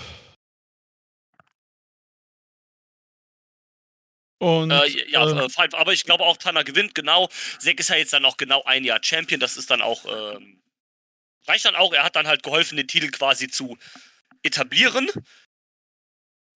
Und, 4.39 4.71
äh, 4.71 5.11
ja, 5.11 5.27
äh, 5.27 5.47
äh 5.47 5.69
aber 5.73 5.93
ich 5.93 6.05
glaube 6.05 6.25
auch 6.25 6.37
Tanner 6.37 6.63
gewinnt, 6.63 6.95
genau. 6.95 7.29
Zack 7.59 7.81
ist 7.81 7.89
ja 7.89 7.97
jetzt 7.97 8.13
dann 8.13 8.25
auch 8.25 8.37
genau 8.37 8.63
ein 8.65 8.85
Jahr 8.85 9.01
Champion. 9.03 9.41
Das 9.41 9.57
ist 9.57 9.71
dann 9.71 9.81
auch, 9.81 10.05
ähm, 10.05 10.63
reicht 11.47 11.65
dann 11.65 11.75
auch. 11.75 11.93
Er 11.93 12.05
hat 12.05 12.17
dann 12.17 12.27
halt 12.27 12.43
geholfen, 12.43 12.77
den 12.77 12.89
Titel 12.89 13.11
quasi 13.11 13.49
zu 13.49 13.79
etablieren. 14.43 15.09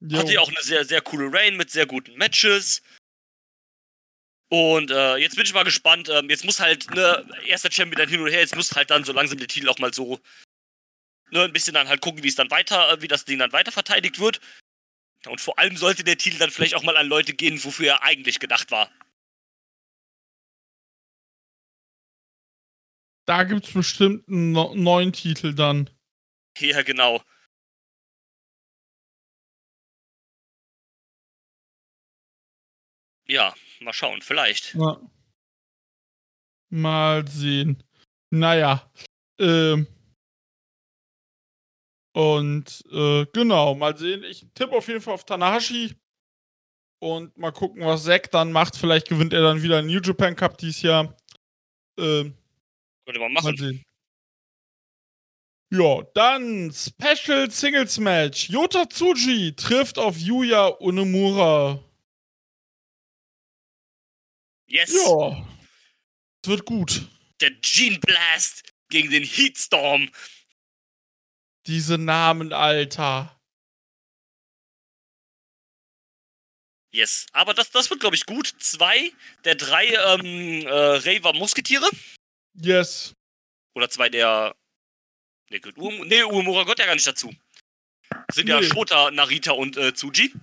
Jo. 0.01 0.19
Hatte 0.19 0.33
ja 0.33 0.41
auch 0.41 0.49
eine 0.49 0.61
sehr, 0.61 0.85
sehr 0.85 1.01
coole 1.01 1.31
Reign 1.31 1.57
mit 1.57 1.71
sehr 1.71 1.85
guten 1.85 2.15
Matches. 2.15 2.81
Und 4.51 4.91
äh, 4.91 5.17
jetzt 5.17 5.35
bin 5.35 5.45
ich 5.45 5.53
mal 5.53 5.63
gespannt. 5.63 6.09
Ähm, 6.09 6.29
jetzt 6.29 6.43
muss 6.43 6.59
halt, 6.59 6.89
ne, 6.91 7.25
erster 7.45 7.71
Champion 7.71 7.99
dann 7.99 8.09
hin 8.09 8.19
und 8.19 8.29
her, 8.29 8.39
jetzt 8.39 8.55
muss 8.55 8.75
halt 8.75 8.89
dann 8.89 9.03
so 9.03 9.13
langsam 9.13 9.37
der 9.37 9.47
Titel 9.47 9.69
auch 9.69 9.79
mal 9.79 9.93
so 9.93 10.19
ne, 11.31 11.43
ein 11.43 11.53
bisschen 11.53 11.73
dann 11.73 11.87
halt 11.87 12.01
gucken, 12.01 12.23
wie 12.23 12.27
es 12.27 12.35
dann 12.35 12.51
weiter, 12.51 12.91
äh, 12.93 13.01
wie 13.01 13.07
das 13.07 13.25
Ding 13.25 13.39
dann 13.39 13.53
weiter 13.53 13.71
verteidigt 13.71 14.19
wird. 14.19 14.39
Und 15.25 15.41
vor 15.41 15.59
allem 15.59 15.75
sollte 15.75 16.03
der 16.03 16.17
Titel 16.17 16.37
dann 16.37 16.51
vielleicht 16.51 16.75
auch 16.75 16.83
mal 16.83 16.97
an 16.97 17.07
Leute 17.07 17.33
gehen, 17.33 17.63
wofür 17.63 17.87
er 17.87 18.03
eigentlich 18.03 18.39
gedacht 18.39 18.71
war. 18.71 18.89
Da 23.25 23.43
gibt 23.43 23.67
es 23.67 23.73
bestimmt 23.73 24.27
einen 24.27 24.53
neuen 24.53 25.13
Titel 25.13 25.53
dann. 25.53 25.89
Ja, 26.57 26.81
genau. 26.81 27.21
Ja, 33.27 33.53
mal 33.81 33.93
schauen, 33.93 34.21
vielleicht. 34.23 34.73
Ja. 34.73 34.99
Mal 36.71 37.27
sehen. 37.27 37.83
Naja. 38.31 38.91
Ähm. 39.39 39.87
Und 42.19 42.83
äh, 42.91 43.25
genau, 43.31 43.75
mal 43.75 43.97
sehen. 43.97 44.25
Ich 44.25 44.45
tippe 44.53 44.75
auf 44.75 44.89
jeden 44.89 44.99
Fall 44.99 45.13
auf 45.13 45.23
Tanahashi. 45.23 45.95
Und 47.01 47.37
mal 47.37 47.53
gucken, 47.53 47.81
was 47.85 48.03
Zack 48.03 48.29
dann 48.31 48.51
macht. 48.51 48.75
Vielleicht 48.75 49.07
gewinnt 49.07 49.31
er 49.31 49.41
dann 49.41 49.63
wieder 49.63 49.77
einen 49.77 49.87
New 49.87 50.01
Japan 50.01 50.35
Cup 50.35 50.57
dieses 50.57 50.81
Jahr. 50.81 51.15
Ähm, 51.97 52.33
Könnte 53.05 53.21
man 53.21 53.31
machen. 53.31 53.45
Mal 53.45 53.57
sehen. 53.57 53.85
Ja, 55.71 56.01
dann 56.13 56.73
Special 56.73 57.49
Singles 57.49 57.97
Match. 57.99 58.49
Yota 58.49 58.85
Tsuji 58.89 59.55
trifft 59.55 59.97
auf 59.97 60.17
Yuya 60.17 60.65
Unemura. 60.65 61.81
Yes. 64.67 64.93
Ja. 65.07 65.47
Es 66.43 66.49
wird 66.49 66.65
gut. 66.65 67.07
Der 67.39 67.51
Gene 67.61 67.99
Blast 67.99 68.73
gegen 68.89 69.09
den 69.09 69.23
Heatstorm. 69.23 70.09
Diese 71.69 71.99
Namen, 71.99 72.51
Alter. 72.51 73.39
Yes, 76.91 77.27
aber 77.31 77.53
das, 77.53 77.69
das 77.69 77.91
wird, 77.91 77.99
glaube 77.99 78.15
ich, 78.15 78.25
gut. 78.25 78.55
Zwei 78.57 79.11
der 79.45 79.53
drei 79.53 79.85
ähm, 79.85 80.65
äh, 80.65 80.71
Raver 80.71 81.33
Musketiere. 81.33 81.87
Yes. 82.59 83.13
Oder 83.75 83.87
zwei 83.87 84.09
der. 84.09 84.55
Nee, 85.51 85.61
Uem 85.77 86.07
nee 86.07 86.23
Uemura 86.23 86.63
gehört 86.63 86.79
ja 86.79 86.87
gar 86.87 86.95
nicht 86.95 87.05
dazu. 87.05 87.35
Das 88.09 88.35
sind 88.35 88.47
nee. 88.47 88.51
ja 88.51 88.63
Shota, 88.63 89.11
Narita 89.11 89.51
und 89.51 89.77
äh, 89.77 89.93
Tsuji. 89.93 90.33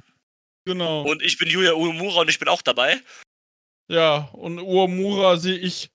Genau. 0.65 1.03
Und 1.03 1.23
ich 1.23 1.39
bin 1.39 1.49
Yuya 1.49 1.73
Uemura 1.73 2.21
und 2.21 2.31
ich 2.31 2.39
bin 2.39 2.47
auch 2.47 2.63
dabei. 2.63 3.03
Ja, 3.89 4.29
und 4.33 4.61
Uemura 4.61 5.39
sehe 5.39 5.59
ich 5.59 5.91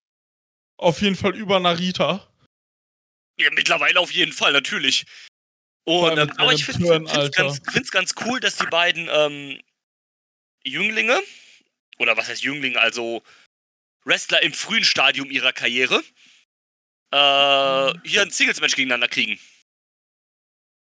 auf 0.76 1.02
jeden 1.02 1.16
Fall 1.16 1.38
über 1.38 1.62
Narita. 1.62 2.31
Ja, 3.42 3.50
mittlerweile 3.52 4.00
auf 4.00 4.12
jeden 4.12 4.34
Fall, 4.34 4.54
natürlich. 4.54 5.06
Und, 5.84 6.18
ähm, 6.18 6.32
aber 6.38 6.54
ich 6.54 6.66
finde 6.66 7.04
es 7.06 7.32
ganz, 7.64 7.92
ganz 7.92 8.14
cool, 8.26 8.40
dass 8.40 8.56
die 8.58 8.68
beiden 8.68 9.10
ähm, 9.12 9.60
Jünglinge, 10.64 11.20
oder 11.98 12.16
was 12.18 12.28
heißt 12.28 12.44
Jünglinge, 12.44 12.80
also 12.80 13.24
Wrestler 14.04 14.44
im 14.44 14.54
frühen 14.54 14.84
Stadium 14.84 15.32
ihrer 15.32 15.54
Karriere, 15.54 16.04
äh, 17.12 18.00
hier 18.08 18.22
ein 18.22 18.32
Singles-Match 18.32 18.76
gegeneinander 18.76 19.08
kriegen. 19.08 19.40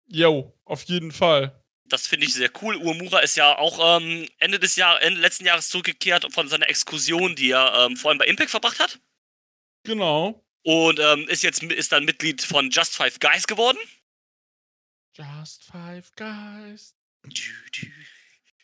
Jo, 0.08 0.58
auf 0.66 0.84
jeden 0.84 1.12
Fall. 1.12 1.64
Das 1.86 2.08
finde 2.08 2.26
ich 2.26 2.34
sehr 2.34 2.52
cool. 2.62 2.76
Uemura 2.76 3.20
ist 3.20 3.38
ja 3.38 3.58
auch 3.58 4.00
ähm, 4.00 4.28
Ende 4.40 4.60
des 4.60 4.76
Jahr, 4.76 5.02
Ende 5.02 5.22
letzten 5.22 5.46
Jahres 5.46 5.70
zurückgekehrt 5.70 6.28
von 6.34 6.48
seiner 6.48 6.70
Exkursion, 6.70 7.36
die 7.36 7.52
er 7.52 7.86
ähm, 7.86 7.96
vor 7.96 8.10
allem 8.10 8.18
bei 8.18 8.28
Impact 8.28 8.50
verbracht 8.50 8.80
hat. 8.80 9.00
Genau. 9.84 10.44
Und 10.68 11.00
ähm, 11.00 11.26
ist 11.30 11.44
jetzt 11.44 11.64
ist 11.64 11.94
dann 11.94 12.04
Mitglied 12.04 12.42
von 12.42 12.70
Just 12.70 12.98
Five 12.98 13.22
Guys 13.22 13.48
geworden. 13.48 13.78
Just 15.14 15.64
Five 15.64 16.12
Guys. 16.18 16.94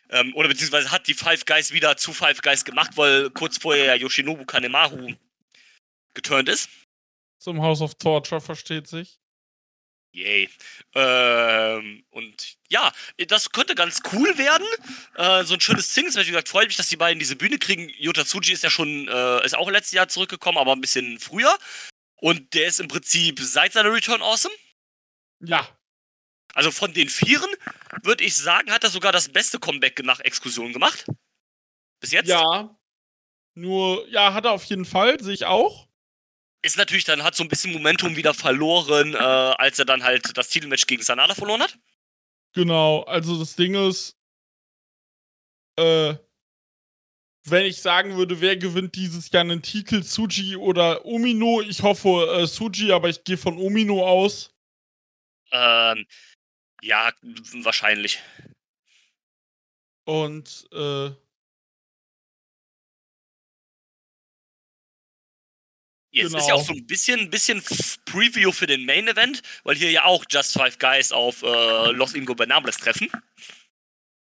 Ähm, 0.10 0.36
oder 0.36 0.50
beziehungsweise 0.50 0.92
hat 0.92 1.08
die 1.08 1.14
Five 1.14 1.46
Guys 1.46 1.72
wieder 1.72 1.96
zu 1.96 2.12
Five 2.12 2.42
Guys 2.42 2.66
gemacht, 2.66 2.98
weil 2.98 3.30
kurz 3.30 3.58
vorher 3.58 3.86
ja 3.86 3.96
Yoshinobu 3.96 4.44
Kanemaru 4.44 5.14
geturnt 6.14 6.50
ist. 6.50 6.68
Zum 7.40 7.62
House 7.62 7.80
of 7.80 7.96
Torture, 7.96 8.42
versteht 8.42 8.88
sich. 8.88 9.18
Yay. 10.12 10.50
Ähm, 10.96 12.04
und 12.10 12.58
ja, 12.70 12.92
das 13.30 13.50
könnte 13.52 13.76
ganz 13.76 14.02
cool 14.12 14.38
werden. 14.38 14.68
Äh, 15.16 15.46
so 15.46 15.54
ein 15.54 15.62
schönes 15.62 15.94
Sing. 15.94 16.08
Zum 16.08 16.16
Beispiel 16.16 16.34
gesagt, 16.34 16.50
freut 16.50 16.68
mich, 16.68 16.76
dass 16.76 16.90
die 16.90 16.98
beiden 16.98 17.20
diese 17.20 17.38
Bühne 17.38 17.60
kriegen. 17.60 17.88
Yota 17.98 18.26
Tsuji 18.26 18.52
ist 18.52 18.64
ja 18.64 18.70
schon, 18.70 19.08
äh, 19.08 19.46
ist 19.46 19.56
auch 19.56 19.72
letztes 19.72 19.94
Jahr 19.94 20.10
zurückgekommen, 20.10 20.58
aber 20.58 20.74
ein 20.74 20.82
bisschen 20.82 21.18
früher. 21.18 21.58
Und 22.24 22.53
der 22.53 22.68
ist 22.68 22.80
im 22.80 22.88
Prinzip 22.88 23.39
seit 23.39 23.74
seiner 23.74 23.92
Return 23.92 24.22
awesome. 24.22 24.56
Ja. 25.42 25.68
Also 26.53 26.72
von 26.72 26.94
den 26.94 27.10
Vieren, 27.10 27.50
würde 28.03 28.24
ich 28.24 28.36
sagen, 28.36 28.72
hat 28.72 28.84
er 28.84 28.89
sogar 28.89 29.12
das 29.12 29.27
beste 29.27 29.60
Comeback 29.60 30.03
nach 30.03 30.20
Exkursion 30.22 30.72
gemacht. 30.72 31.06
Bis 32.00 32.12
jetzt? 32.12 32.30
Ja. 32.30 32.77
Nur, 33.56 34.08
ja, 34.08 34.34
hat 34.34 34.46
er 34.46 34.51
auf 34.51 34.63
jeden 34.65 34.86
Fall, 34.86 35.22
sehe 35.22 35.34
ich 35.34 35.46
auch 35.46 35.89
ist 36.63 36.77
natürlich 36.77 37.03
dann, 37.03 37.24
hat 37.24 37.36
so 37.36 37.44
ein 37.44 37.50
bisschen 37.50 37.74
Momentum 37.74 38.15
wieder 38.15 38.34
verloren, 38.34 39.13
äh, 39.13 39.18
als 39.18 39.77
er 39.80 39.86
dann 39.86 40.03
halt 40.03 40.36
das 40.38 40.50
Titelmatch 40.50 40.88
gegen 40.88 41.03
Sanada 41.03 41.36
verloren 41.36 41.62
hat. 41.62 41.77
Genau, 42.53 43.01
also 43.03 43.38
das 43.38 43.56
Ding 43.56 43.75
ist, 43.75 44.18
äh, 45.77 46.15
wenn 47.46 47.66
ich 47.66 47.82
sagen 47.82 48.16
würde, 48.16 48.40
wer 48.42 48.56
gewinnt 48.58 48.96
dieses 48.96 49.30
Jahr 49.32 49.42
einen 49.42 49.62
Titel, 49.62 50.04
Suji 50.04 50.56
oder 50.56 51.06
Omino, 51.06 51.62
ich 51.62 51.82
hoffe 51.82 52.40
äh, 52.40 52.48
Suji, 52.48 52.92
aber 52.92 53.10
ich 53.10 53.24
gehe 53.24 53.38
von 53.38 53.58
Omino 53.58 54.06
aus. 54.06 54.54
Ähm, 55.52 56.06
ja, 56.82 57.12
wahrscheinlich. 57.64 58.20
Und, 60.06 60.68
äh, 60.74 61.12
Jetzt 66.16 66.28
genau. 66.28 66.38
ist 66.38 66.48
ja 66.48 66.54
auch 66.54 66.68
genau. 66.68 66.74
so 66.76 66.80
ein 66.80 66.86
bisschen, 66.86 67.20
ein 67.22 67.30
bisschen 67.32 67.64
Preview 68.06 68.52
für 68.52 68.68
den 68.68 68.86
Main 68.86 69.08
Event, 69.08 69.42
weil 69.64 69.76
hier 69.76 69.90
ja 69.90 70.04
auch 70.06 70.24
Just 70.30 70.54
Five 70.54 70.78
Guys 70.78 71.12
auf 71.12 71.42
äh, 71.42 71.92
Los 71.92 72.14
Ingobernables 72.14 72.78
treffen. 72.78 73.10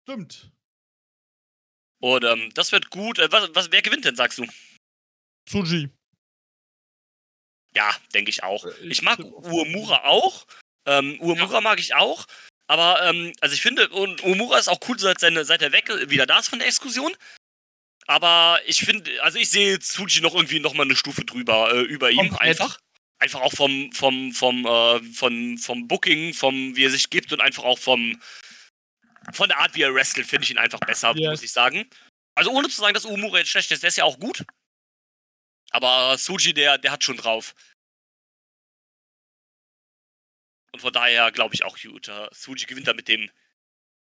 Stimmt. 0.05 0.54
Und 2.05 2.23
ähm, 2.23 2.51
das 2.53 2.71
wird 2.71 2.91
gut. 2.91 3.19
Äh, 3.19 3.33
was, 3.33 3.49
was, 3.55 3.73
wer 3.73 3.81
gewinnt 3.81 4.05
denn, 4.05 4.15
sagst 4.15 4.37
du? 4.37 4.47
Suji. 5.49 5.89
Ja, 7.75 7.97
denke 8.13 8.29
ich 8.29 8.43
auch. 8.43 8.67
Äh, 8.67 8.73
ich 8.83 9.01
mag 9.01 9.19
Uemura 9.21 10.05
auch. 10.05 10.47
Ähm, 10.85 11.19
Uemura 11.19 11.55
ja. 11.55 11.61
mag 11.63 11.81
ich 11.81 11.95
auch. 11.95 12.27
Aber, 12.67 13.03
ähm, 13.09 13.33
also 13.41 13.55
ich 13.55 13.63
finde, 13.63 13.89
und 13.89 14.23
Uemura 14.23 14.59
ist 14.59 14.69
auch 14.69 14.81
cool, 14.87 14.99
seit, 14.99 15.19
seine, 15.19 15.47
seit 15.47 15.63
er 15.63 15.73
weg 15.73 15.89
wieder 16.11 16.27
da 16.27 16.41
ist 16.41 16.49
von 16.49 16.59
der 16.59 16.69
Exkursion. 16.69 17.17
Aber 18.07 18.61
ich 18.67 18.81
finde, 18.81 19.23
also 19.23 19.39
ich 19.39 19.49
sehe 19.49 19.79
Tsuji 19.79 20.21
noch 20.21 20.35
irgendwie 20.35 20.61
noch 20.61 20.75
mal 20.75 20.83
eine 20.83 20.97
Stufe 20.97 21.25
drüber, 21.25 21.73
äh, 21.73 21.81
über 21.85 22.11
ihm 22.11 22.29
Komplett. 22.29 22.43
einfach. 22.43 22.79
Einfach 23.19 23.41
auch 23.41 23.55
vom, 23.55 23.91
vom, 23.93 24.33
vom, 24.33 24.67
äh, 24.67 25.01
vom, 25.15 25.57
vom 25.57 25.89
Booking, 25.89 26.35
vom, 26.35 26.77
wie 26.77 26.85
er 26.85 26.91
sich 26.91 27.09
gibt 27.09 27.33
und 27.33 27.41
einfach 27.41 27.65
auch 27.65 27.79
vom, 27.79 28.21
von 29.33 29.49
der 29.49 29.59
Art, 29.59 29.75
wie 29.75 29.83
er 29.83 29.95
wrestelt, 29.95 30.27
finde 30.27 30.45
ich 30.45 30.51
ihn 30.51 30.59
einfach 30.59 30.81
besser, 30.81 31.13
yes. 31.17 31.31
muss 31.31 31.43
ich 31.43 31.53
sagen. 31.53 31.89
Also 32.35 32.51
ohne 32.51 32.69
zu 32.69 32.81
sagen, 32.81 32.95
dass 32.95 33.05
Umura 33.05 33.39
jetzt 33.39 33.51
schlecht 33.51 33.71
ist, 33.71 33.83
der 33.83 33.89
ist 33.89 33.97
ja 33.97 34.05
auch 34.05 34.19
gut. 34.19 34.45
Aber 35.71 36.17
Suji, 36.19 36.53
der, 36.55 36.79
der 36.79 36.93
hat 36.93 37.05
schon 37.05 37.17
drauf. 37.17 37.55
Und 40.73 40.81
von 40.81 40.93
daher 40.93 41.31
glaube 41.31 41.55
ich 41.55 41.65
auch, 41.65 41.79
Yuta. 41.79 42.29
Suji 42.33 42.67
gewinnt 42.67 42.89
da 42.89 42.95
mit 42.95 43.09
dem 43.09 43.31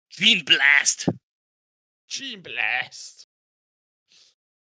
Gene 0.09 0.43
Blast. 0.43 1.12
Gene 2.07 2.41
Blast. 2.41 3.27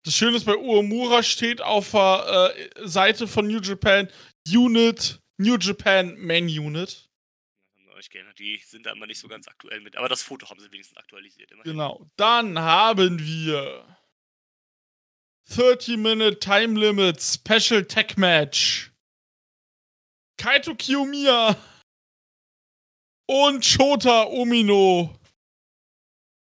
Das 0.03 0.15
Schöne 0.15 0.35
ist, 0.35 0.45
bei 0.45 0.55
Uemura 0.55 1.23
steht 1.23 1.61
auf 1.61 1.91
der 1.91 2.53
äh, 2.55 2.87
Seite 2.87 3.27
von 3.27 3.47
New 3.47 3.61
Japan 3.61 4.09
Unit, 4.47 5.19
New 5.37 5.57
Japan 5.57 6.17
Main 6.17 6.45
Unit. 6.45 7.09
Die 8.37 8.61
sind 8.65 8.85
da 8.85 8.91
immer 8.91 9.07
nicht 9.07 9.19
so 9.19 9.27
ganz 9.27 9.47
aktuell 9.47 9.81
mit, 9.81 9.95
aber 9.95 10.09
das 10.09 10.21
Foto 10.21 10.49
haben 10.49 10.59
sie 10.59 10.71
wenigstens 10.71 10.97
aktualisiert. 10.97 11.51
Immerhin. 11.51 11.71
Genau. 11.71 12.09
Dann 12.15 12.59
haben 12.59 13.19
wir 13.19 13.97
30-Minute 15.49 16.39
Time 16.39 16.79
Limit 16.79 17.21
Special 17.21 17.85
Tech 17.85 18.17
Match. 18.17 18.91
Kaito 20.37 20.75
Kiyomiya 20.75 21.55
und 23.27 23.65
Shota 23.65 24.23
Omino 24.23 25.17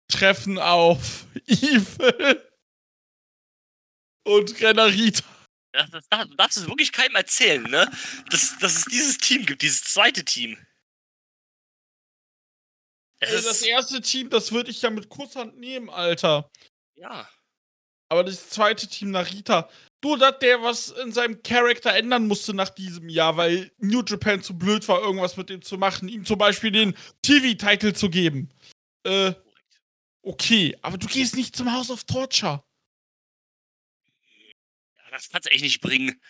treffen 0.08 0.58
auf 0.58 1.26
Evil 1.48 2.50
und 4.26 4.60
Renarita. 4.62 5.24
Das, 5.72 5.90
das, 5.92 6.08
das, 6.10 6.28
du 6.30 6.36
darfst 6.36 6.58
es 6.58 6.68
wirklich 6.68 6.92
keinem 6.92 7.16
erzählen, 7.16 7.64
ne? 7.64 7.90
Dass, 8.30 8.58
dass 8.60 8.78
es 8.78 8.86
dieses 8.86 9.18
Team 9.18 9.46
gibt, 9.46 9.62
dieses 9.62 9.84
zweite 9.84 10.24
Team. 10.24 10.58
Ey, 13.20 13.32
das 13.32 13.62
erste 13.62 14.02
Team, 14.02 14.30
das 14.30 14.52
würde 14.52 14.72
ich 14.72 14.82
ja 14.82 14.90
mit 14.90 15.10
Kusshand 15.10 15.58
nehmen, 15.58 15.90
Alter. 15.90 16.50
Ja. 16.96 17.30
Aber 18.10 18.24
das 18.24 18.50
zweite 18.50 18.88
Team, 18.88 19.12
Narita, 19.12 19.70
du, 20.02 20.16
dass 20.16 20.38
der 20.40 20.62
was 20.62 20.90
in 20.90 21.12
seinem 21.12 21.42
Charakter 21.42 21.94
ändern 21.96 22.28
musste 22.28 22.54
nach 22.54 22.70
diesem 22.70 23.10
Jahr, 23.10 23.36
weil 23.38 23.72
New 23.78 24.04
Japan 24.06 24.44
zu 24.44 24.58
blöd 24.58 24.88
war, 24.88 25.02
irgendwas 25.02 25.38
mit 25.38 25.50
ihm 25.50 25.62
zu 25.62 25.78
machen, 25.78 26.08
ihm 26.08 26.26
zum 26.26 26.38
Beispiel 26.38 26.72
den 26.72 26.96
TV-Titel 27.24 27.94
zu 27.94 28.10
geben. 28.10 28.50
Äh, 29.04 29.34
okay, 30.22 30.78
aber 30.82 30.98
du 30.98 31.08
gehst 31.08 31.36
nicht 31.36 31.56
zum 31.56 31.72
House 31.72 31.90
of 31.90 32.04
Torture 32.04 32.64
das 35.16 35.30
kannst 35.30 35.48
du 35.48 35.52
echt 35.52 35.64
nicht 35.64 35.82
bringen. 35.82 36.22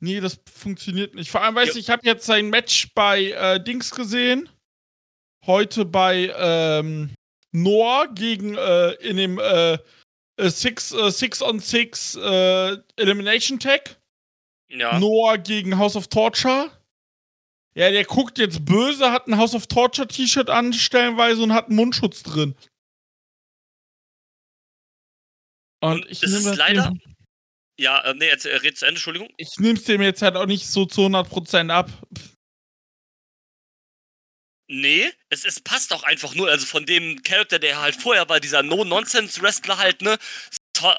Nee, 0.00 0.20
das 0.20 0.40
funktioniert 0.52 1.14
nicht. 1.14 1.30
Vor 1.30 1.42
allem, 1.42 1.54
weißt 1.54 1.72
du, 1.72 1.78
ja. 1.78 1.80
ich 1.80 1.90
habe 1.90 2.02
jetzt 2.04 2.26
sein 2.26 2.50
Match 2.50 2.88
bei 2.94 3.30
äh, 3.30 3.62
Dings 3.62 3.90
gesehen. 3.90 4.48
Heute 5.46 5.84
bei 5.84 6.32
ähm, 6.36 7.14
Noah 7.52 8.08
gegen 8.12 8.56
äh, 8.56 8.92
in 8.94 9.16
dem 9.16 9.38
äh, 9.38 9.74
äh 10.36 10.50
Six, 10.50 10.92
äh, 10.92 11.10
Six 11.10 11.40
on 11.40 11.60
Six 11.60 12.16
äh, 12.16 12.76
Elimination 12.96 13.58
Tag. 13.58 13.98
Ja. 14.68 14.98
Noah 14.98 15.38
gegen 15.38 15.78
House 15.78 15.96
of 15.96 16.08
Torture. 16.08 16.70
Ja, 17.74 17.90
der 17.90 18.04
guckt 18.04 18.38
jetzt 18.38 18.64
böse, 18.64 19.12
hat 19.12 19.28
ein 19.28 19.36
House 19.36 19.54
of 19.54 19.66
Torture 19.66 20.08
T-Shirt 20.08 20.48
an, 20.48 20.72
stellenweise 20.72 21.42
und 21.42 21.52
hat 21.52 21.66
einen 21.66 21.76
Mundschutz 21.76 22.22
drin. 22.22 22.54
Und 25.80 26.06
ich 26.08 26.22
nehme 26.22 26.42
das 26.42 26.56
leider. 26.56 26.94
Ja, 27.78 28.00
äh, 28.04 28.14
nee, 28.14 28.26
jetzt 28.26 28.46
äh, 28.46 28.56
red 28.56 28.78
zu 28.78 28.86
Ende, 28.86 28.96
Entschuldigung. 28.96 29.28
Ich 29.36 29.58
nehme 29.58 29.78
es 29.78 29.84
dem 29.84 30.00
jetzt 30.00 30.22
halt 30.22 30.36
auch 30.36 30.46
nicht 30.46 30.66
so 30.66 30.86
zu 30.86 31.02
100% 31.02 31.70
ab. 31.70 31.90
Nee, 34.68 35.12
es, 35.28 35.44
es 35.44 35.60
passt 35.60 35.92
auch 35.92 36.02
einfach 36.02 36.34
nur, 36.34 36.48
also 36.48 36.66
von 36.66 36.86
dem 36.86 37.22
Charakter, 37.22 37.58
der 37.58 37.80
halt 37.80 37.94
vorher 37.94 38.28
war, 38.28 38.40
dieser 38.40 38.62
No-Nonsense-Wrestler 38.62 39.78
halt, 39.78 40.02
ne? 40.02 40.18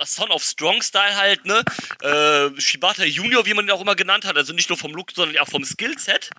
Son 0.05 0.31
of 0.31 0.43
Strong 0.43 0.81
Style 0.81 1.15
halt, 1.15 1.45
ne? 1.45 1.63
Äh, 2.01 2.61
Shibata 2.61 3.03
Junior, 3.03 3.45
wie 3.45 3.53
man 3.53 3.65
ihn 3.65 3.71
auch 3.71 3.81
immer 3.81 3.95
genannt 3.95 4.25
hat, 4.25 4.37
also 4.37 4.53
nicht 4.53 4.69
nur 4.69 4.77
vom 4.77 4.93
Look, 4.93 5.11
sondern 5.11 5.37
auch 5.39 5.49
vom 5.49 5.65
Skillset. 5.65 6.29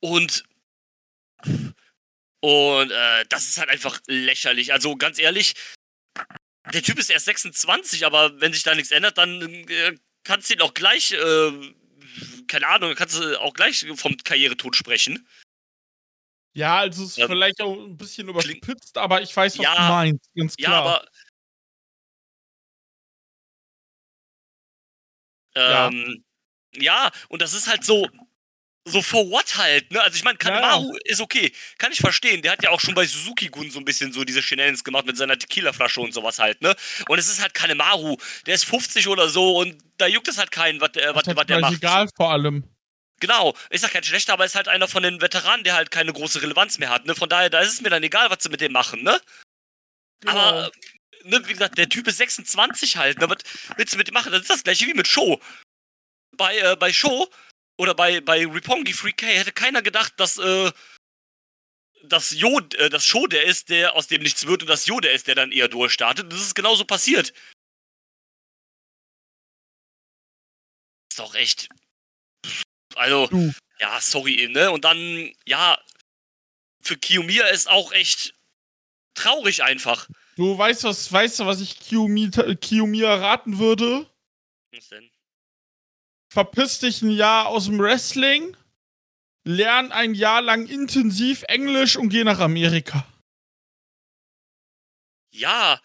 Und. 0.00 0.44
Und 2.42 2.90
äh, 2.90 3.24
das 3.28 3.48
ist 3.48 3.58
halt 3.58 3.70
einfach 3.70 3.98
lächerlich. 4.06 4.72
Also 4.72 4.94
ganz 4.96 5.18
ehrlich, 5.18 5.54
der 6.72 6.82
Typ 6.82 6.98
ist 6.98 7.10
erst 7.10 7.26
26, 7.26 8.06
aber 8.06 8.40
wenn 8.40 8.52
sich 8.52 8.62
da 8.62 8.74
nichts 8.74 8.90
ändert, 8.90 9.18
dann 9.18 9.42
äh, 9.42 9.96
kannst 10.24 10.50
du 10.50 10.54
ihn 10.54 10.60
auch 10.60 10.74
gleich, 10.74 11.12
äh, 11.12 11.72
keine 12.48 12.68
Ahnung, 12.68 12.94
kannst 12.94 13.18
du 13.18 13.40
auch 13.40 13.54
gleich 13.54 13.86
vom 13.94 14.16
Karrieretod 14.16 14.76
sprechen. 14.76 15.28
Ja, 16.54 16.78
also 16.78 17.04
es 17.04 17.10
ist 17.10 17.18
ja. 17.18 17.26
vielleicht 17.26 17.60
auch 17.60 17.76
ein 17.76 17.96
bisschen 17.96 18.28
überspitzt, 18.28 18.96
aber 18.96 19.20
ich 19.20 19.36
weiß, 19.36 19.58
was 19.58 19.64
ja, 19.64 19.74
du 19.74 19.92
meinst, 19.92 20.30
ganz 20.34 20.56
klar. 20.56 20.72
Ja, 20.72 20.80
aber. 20.80 21.08
Ähm, 25.94 26.24
ja. 26.74 27.04
ja, 27.04 27.10
und 27.28 27.42
das 27.42 27.52
ist 27.52 27.68
halt 27.68 27.84
so, 27.84 28.08
so 28.88 29.02
for 29.02 29.28
what 29.30 29.56
halt, 29.56 29.90
ne? 29.90 30.00
Also 30.00 30.16
ich 30.16 30.24
meine, 30.24 30.38
Kanemaru 30.38 30.92
ja. 30.92 31.00
ist 31.04 31.20
okay, 31.20 31.52
kann 31.76 31.90
ich 31.90 31.98
verstehen. 31.98 32.40
Der 32.42 32.52
hat 32.52 32.62
ja 32.62 32.70
auch 32.70 32.80
schon 32.80 32.94
bei 32.94 33.04
Suzuki-Gun 33.04 33.70
so 33.70 33.80
ein 33.80 33.84
bisschen 33.84 34.12
so 34.12 34.24
diese 34.24 34.42
Shenanigans 34.42 34.84
gemacht 34.84 35.06
mit 35.06 35.16
seiner 35.16 35.36
Tequila-Flasche 35.36 36.00
und 36.00 36.14
sowas 36.14 36.38
halt, 36.38 36.62
ne? 36.62 36.74
Und 37.08 37.18
es 37.18 37.28
ist 37.28 37.42
halt 37.42 37.52
Kanemaru, 37.52 38.16
der 38.46 38.54
ist 38.54 38.64
50 38.64 39.08
oder 39.08 39.28
so 39.28 39.58
und 39.58 39.76
da 39.98 40.06
juckt 40.06 40.28
es 40.28 40.38
halt 40.38 40.52
keinen, 40.52 40.80
was 40.80 40.92
der, 40.92 41.14
was, 41.16 41.26
was 41.26 41.46
der 41.46 41.60
macht. 41.60 41.74
egal 41.74 42.08
vor 42.16 42.30
allem. 42.30 42.64
Genau, 43.18 43.56
ist 43.70 43.82
ja 43.82 43.88
kein 43.88 44.04
schlechter, 44.04 44.34
aber 44.34 44.44
ist 44.44 44.54
halt 44.54 44.68
einer 44.68 44.86
von 44.86 45.02
den 45.02 45.20
Veteranen, 45.20 45.64
der 45.64 45.74
halt 45.74 45.90
keine 45.90 46.12
große 46.12 46.40
Relevanz 46.42 46.78
mehr 46.78 46.90
hat, 46.90 47.06
ne? 47.06 47.14
Von 47.16 47.28
daher, 47.28 47.50
da 47.50 47.60
ist 47.60 47.72
es 47.72 47.80
mir 47.80 47.90
dann 47.90 48.04
egal, 48.04 48.30
was 48.30 48.38
sie 48.42 48.50
mit 48.50 48.60
dem 48.60 48.72
machen, 48.72 49.02
ne? 49.02 49.20
Genau. 50.20 50.32
Aber, 50.32 50.70
ne, 51.24 51.42
wie 51.48 51.52
gesagt, 51.52 51.76
der 51.76 51.88
Typ 51.88 52.06
ist 52.06 52.18
26 52.18 52.98
halt, 52.98 53.18
ne? 53.18 53.28
Was 53.28 53.38
willst 53.76 53.94
du 53.94 53.98
mit 53.98 54.06
dem 54.06 54.14
machen? 54.14 54.30
Das 54.30 54.42
ist 54.42 54.50
das 54.50 54.62
gleiche 54.62 54.86
wie 54.86 54.94
mit 54.94 55.08
Show. 55.08 55.40
Bei, 56.36 56.56
äh, 56.58 56.76
bei 56.76 56.92
Show 56.92 57.28
oder 57.78 57.94
bei, 57.94 58.20
bei 58.20 58.46
Ripongi 58.46 58.92
3K 58.92 59.26
hätte 59.26 59.52
keiner 59.52 59.82
gedacht, 59.82 60.14
dass, 60.18 60.38
äh, 60.38 60.72
dass 62.04 62.30
Jo, 62.30 62.60
äh, 62.78 62.88
dass 62.88 63.04
Show 63.04 63.26
der 63.26 63.44
ist, 63.44 63.68
der 63.68 63.94
aus 63.94 64.06
dem 64.06 64.22
nichts 64.22 64.46
wird 64.46 64.62
und 64.62 64.68
dass 64.68 64.86
Jo 64.86 65.00
der 65.00 65.12
ist, 65.12 65.26
der 65.26 65.34
dann 65.34 65.52
eher 65.52 65.68
durchstartet. 65.68 66.30
Das 66.32 66.40
ist 66.40 66.54
genauso 66.54 66.84
passiert. 66.84 67.32
Ist 71.10 71.18
doch 71.18 71.34
echt. 71.34 71.68
Also, 72.94 73.26
Du. 73.28 73.52
ja, 73.78 74.00
sorry, 74.00 74.48
ne? 74.50 74.70
Und 74.70 74.84
dann, 74.84 75.32
ja, 75.46 75.78
für 76.82 76.96
Kiyomiya 76.96 77.46
ist 77.48 77.68
auch 77.68 77.92
echt 77.92 78.34
traurig 79.14 79.62
einfach. 79.62 80.08
Du 80.36 80.56
weißt 80.56 80.84
was, 80.84 81.10
weißt 81.10 81.40
du, 81.40 81.46
was 81.46 81.60
ich 81.60 81.72
Kiyomi- 81.72 82.54
Kiyomiya 82.56 83.14
raten 83.16 83.58
würde? 83.58 84.08
Was 84.72 84.88
denn? 84.88 85.10
Verpiss 86.36 86.80
dich 86.80 87.00
ein 87.00 87.12
Jahr 87.12 87.46
aus 87.46 87.64
dem 87.64 87.78
Wrestling, 87.78 88.54
lern 89.44 89.90
ein 89.90 90.12
Jahr 90.12 90.42
lang 90.42 90.66
intensiv 90.66 91.44
Englisch 91.48 91.96
und 91.96 92.10
geh 92.10 92.24
nach 92.24 92.40
Amerika. 92.40 93.06
Ja. 95.32 95.80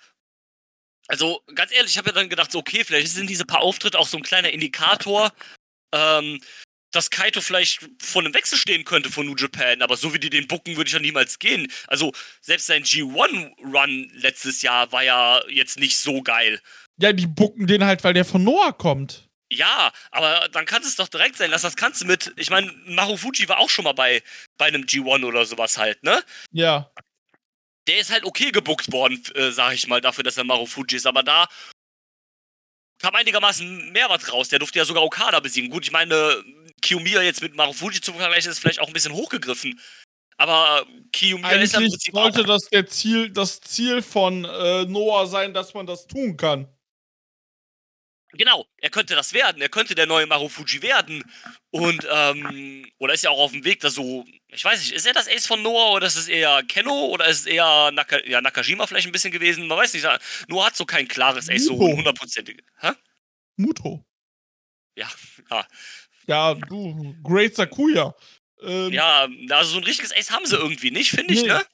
Also, 1.08 1.42
ganz 1.56 1.72
ehrlich, 1.72 1.92
ich 1.92 1.98
habe 1.98 2.10
ja 2.10 2.16
dann 2.16 2.28
gedacht, 2.28 2.52
so, 2.52 2.60
okay, 2.60 2.84
vielleicht 2.84 3.08
sind 3.14 3.30
diese 3.30 3.46
paar 3.46 3.62
Auftritte 3.62 3.98
auch 3.98 4.10
so 4.10 4.18
ein 4.18 4.24
kleiner 4.24 4.50
Indikator, 4.50 5.32
ähm, 5.94 6.42
dass 6.92 7.10
Kaito 7.10 7.40
vielleicht 7.40 7.88
vor 8.02 8.22
einem 8.22 8.34
Wechsel 8.34 8.58
stehen 8.58 8.84
könnte 8.84 9.10
von 9.10 9.26
New 9.26 9.38
Japan, 9.38 9.82
aber 9.82 9.96
so 9.96 10.14
wie 10.14 10.20
die 10.20 10.30
den 10.30 10.50
bucken, 10.50 10.76
würde 10.76 10.90
ich 10.90 10.94
ja 10.94 11.00
niemals 11.00 11.40
gehen. 11.40 11.72
Also, 11.88 12.12
selbst 12.42 12.68
sein 12.68 12.84
G1-Run 12.84 14.12
letztes 14.16 14.64
Jahr 14.64 14.92
war 14.92 15.04
ja 15.04 15.48
jetzt 15.48 15.80
nicht 15.80 15.98
so 15.98 16.22
geil. 16.22 16.60
Ja, 16.98 17.14
die 17.14 17.28
bucken 17.28 17.68
den 17.68 17.86
halt, 17.86 18.04
weil 18.04 18.14
der 18.14 18.26
von 18.26 18.44
Noah 18.44 18.78
kommt. 18.78 19.31
Ja, 19.54 19.92
aber 20.12 20.48
dann 20.50 20.66
kannst 20.66 20.88
es 20.88 20.96
doch 20.96 21.10
direkt 21.10 21.36
sein 21.36 21.52
lassen. 21.52 21.66
Das 21.66 21.76
kannst 21.76 22.02
du 22.02 22.06
mit, 22.06 22.32
ich 22.38 22.50
meine, 22.50 22.72
Marufuji 22.86 23.50
war 23.50 23.60
auch 23.60 23.70
schon 23.70 23.84
mal 23.84 23.92
bei, 23.92 24.24
bei 24.58 24.68
einem 24.68 24.84
G1 24.84 25.26
oder 25.26 25.46
sowas 25.46 25.78
halt, 25.78 26.02
ne? 26.04 26.24
Ja. 26.52 26.90
der 27.88 28.00
ist 28.00 28.12
halt 28.12 28.24
okay 28.24 28.52
gebuckt 28.52 28.92
worden, 28.94 29.22
äh, 29.36 29.52
sag 29.52 29.74
ich 29.74 29.88
mal, 29.88 30.00
dafür, 30.00 30.24
dass 30.24 30.38
er 30.38 30.46
Marufuji 30.46 30.96
ist. 30.96 31.06
Aber 31.06 31.22
da 31.24 31.48
kam 33.02 33.14
einigermaßen 33.16 33.92
mehr 33.92 34.10
was 34.10 34.32
raus. 34.32 34.48
Der 34.50 34.60
durfte 34.60 34.80
ja 34.80 34.86
sogar 34.86 35.04
Okada 35.04 35.40
besiegen. 35.42 35.70
Gut, 35.70 35.84
ich 35.84 35.92
meine, 35.92 36.44
Kiyomiya 36.82 37.22
jetzt 37.22 37.42
mit 37.42 37.56
Marufuji 37.56 38.00
zu 38.00 38.14
vergleichen, 38.14 38.52
ist 38.52 38.60
vielleicht 38.60 38.80
auch 38.80 38.88
ein 38.88 38.94
bisschen 38.94 39.14
hochgegriffen. 39.14 39.80
Aber 40.38 40.86
Kiyomiya 41.12 41.52
ist 41.52 41.74
ja 41.74 41.80
Eigentlich 41.80 42.10
sollte 42.12 42.44
das 42.44 42.70
der 42.70 42.88
Ziel, 42.88 43.30
das 43.32 43.60
Ziel 43.60 44.02
von 44.02 44.46
äh, 44.46 44.86
Noah 44.86 45.28
sein, 45.28 45.54
dass 45.54 45.74
man 45.74 45.86
das 45.86 46.08
tun 46.08 46.38
kann. 46.38 46.68
Genau, 48.34 48.66
er 48.78 48.90
könnte 48.90 49.16
das 49.16 49.34
werden. 49.34 49.62
Er 49.62 49.70
könnte 49.70 49.94
der 49.96 50.06
neue 50.06 50.26
Marufuji 50.26 50.82
werden. 50.82 51.24
Und, 51.70 52.08
ähm, 52.10 52.90
oder 52.98 53.14
ist 53.14 53.24
ja 53.24 53.30
auch 53.30 53.40
auf 53.40 53.52
dem 53.52 53.64
Weg, 53.66 53.80
da 53.82 53.90
so, 53.90 54.26
ich 54.48 54.64
weiß 54.64 54.80
nicht, 54.80 54.94
ist 54.94 55.06
er 55.06 55.14
das 55.14 55.28
Ace 55.28 55.48
von 55.48 55.62
Noah 55.62 55.92
oder 55.94 56.08
ist 56.08 56.16
es 56.16 56.28
eher 56.28 56.64
Kenno 56.64 57.08
oder 57.08 57.28
ist 57.28 57.42
es 57.42 57.46
eher 57.46 57.92
Naka, 57.92 58.24
ja, 58.26 58.42
Nakajima 58.42 58.88
vielleicht 58.88 59.08
ein 59.08 59.12
bisschen 59.12 59.32
gewesen? 59.32 59.68
Man 59.68 59.78
weiß 59.78 59.94
nicht. 59.94 60.08
Noah 60.48 60.68
hat 60.68 60.76
so 60.76 60.86
kein 60.86 61.08
klares 61.08 61.50
Ace, 61.50 61.66
so 61.66 61.78
hundertprozentig. 61.78 62.62
Hä? 62.80 62.92
Muto. 63.58 64.06
Ja, 64.96 65.10
ja. 65.50 65.68
Ja, 66.28 66.54
du, 66.54 67.16
Great 67.24 67.56
Sakuya. 67.56 68.14
Ähm, 68.62 68.92
Ja, 68.94 69.28
also 69.50 69.72
so 69.74 69.78
ein 69.78 69.84
richtiges 69.84 70.14
Ace 70.16 70.32
haben 70.32 70.46
sie 70.46 70.56
irgendwie 70.56 70.92
nicht, 70.92 71.12
finde 71.12 71.34
ich, 71.34 71.42
Nee. 71.42 71.48
ne? 71.50 71.66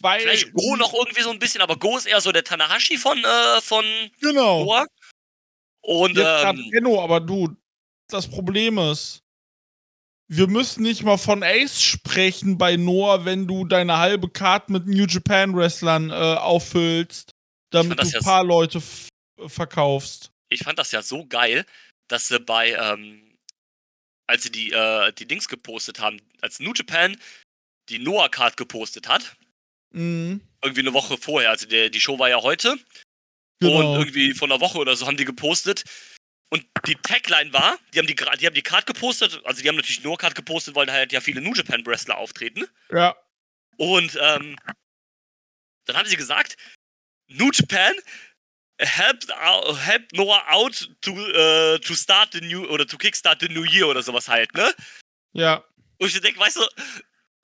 weil, 0.00 0.20
Vielleicht 0.20 0.52
Go 0.52 0.76
noch 0.76 0.92
irgendwie 0.94 1.22
so 1.22 1.30
ein 1.30 1.38
bisschen, 1.38 1.60
aber 1.60 1.76
Go 1.76 1.96
ist 1.96 2.06
eher 2.06 2.20
so 2.20 2.32
der 2.32 2.44
Tanahashi 2.44 2.96
von, 2.98 3.22
äh, 3.24 3.60
von 3.60 3.84
Genau. 4.20 4.64
Noah. 4.64 4.86
Und, 5.82 6.16
Jetzt 6.16 6.44
ähm, 6.44 6.70
Enno, 6.72 7.02
aber 7.02 7.20
du, 7.20 7.54
das 8.08 8.28
Problem 8.30 8.78
ist, 8.78 9.20
wir 10.28 10.46
müssen 10.46 10.82
nicht 10.82 11.02
mal 11.02 11.18
von 11.18 11.42
Ace 11.42 11.82
sprechen 11.82 12.56
bei 12.56 12.76
Noah, 12.76 13.24
wenn 13.24 13.46
du 13.46 13.64
deine 13.66 13.98
halbe 13.98 14.30
Card 14.30 14.70
mit 14.70 14.86
New 14.86 15.04
Japan 15.06 15.54
Wrestlern 15.54 16.10
äh, 16.10 16.12
auffüllst, 16.14 17.32
damit 17.70 18.00
du 18.00 18.06
ja 18.06 18.18
ein 18.18 18.24
paar 18.24 18.44
Leute 18.44 18.78
f- 18.78 19.08
verkaufst. 19.46 20.30
ich 20.48 20.62
fand 20.62 20.78
das 20.78 20.92
ja 20.92 21.02
so 21.02 21.26
geil, 21.26 21.66
dass 22.08 22.28
sie 22.28 22.38
bei, 22.40 22.72
ähm, 22.72 23.36
als 24.26 24.44
sie 24.44 24.52
die, 24.52 24.70
äh, 24.70 25.12
die 25.12 25.26
Dings 25.26 25.48
gepostet 25.48 25.98
haben, 26.00 26.20
als 26.40 26.60
New 26.60 26.72
Japan 26.74 27.16
die 27.88 27.98
Noah-Card 27.98 28.56
gepostet 28.56 29.08
hat, 29.08 29.36
Mhm. 29.94 30.40
irgendwie 30.64 30.80
eine 30.80 30.94
Woche 30.94 31.18
vorher, 31.18 31.50
also 31.50 31.66
der, 31.66 31.90
die 31.90 32.00
Show 32.00 32.18
war 32.18 32.30
ja 32.30 32.40
heute, 32.40 32.76
Genau. 33.68 33.92
und 33.94 33.98
irgendwie 34.00 34.34
vor 34.34 34.48
einer 34.48 34.60
Woche 34.60 34.78
oder 34.78 34.94
so 34.96 35.06
haben 35.06 35.16
die 35.16 35.24
gepostet. 35.24 35.84
Und 36.50 36.66
die 36.86 36.96
Tagline 36.96 37.52
war, 37.52 37.78
die 37.94 37.98
haben 37.98 38.06
die, 38.06 38.14
die 38.14 38.46
haben 38.46 38.54
die 38.54 38.62
Card 38.62 38.84
gepostet, 38.86 39.40
also 39.44 39.62
die 39.62 39.68
haben 39.68 39.76
natürlich 39.76 40.04
nur 40.04 40.18
Card 40.18 40.34
gepostet, 40.34 40.74
weil 40.74 40.84
da 40.84 40.92
halt 40.92 41.10
ja 41.12 41.20
viele 41.22 41.40
New 41.40 41.54
Japan 41.54 41.84
Wrestler 41.86 42.18
auftreten. 42.18 42.66
ja. 42.90 43.16
Und 43.78 44.18
ähm, 44.20 44.56
dann 45.86 45.96
haben 45.96 46.06
sie 46.08 46.16
gesagt, 46.16 46.56
New 47.28 47.50
Japan 47.52 47.94
helped, 48.78 49.30
ou- 49.30 49.76
helped 49.76 50.12
Noah 50.12 50.44
out 50.52 50.90
to, 51.00 51.12
äh, 51.16 51.78
to 51.78 51.94
start 51.94 52.32
the 52.34 52.40
new 52.42 52.66
oder 52.66 52.86
to 52.86 52.98
kickstart 52.98 53.40
the 53.40 53.48
new 53.48 53.64
year 53.64 53.88
oder 53.88 54.02
sowas 54.02 54.28
halt, 54.28 54.52
ne? 54.54 54.72
Ja. 55.32 55.64
Und 55.98 56.08
ich 56.08 56.20
denke, 56.20 56.38
weißt 56.38 56.56
du, 56.58 56.66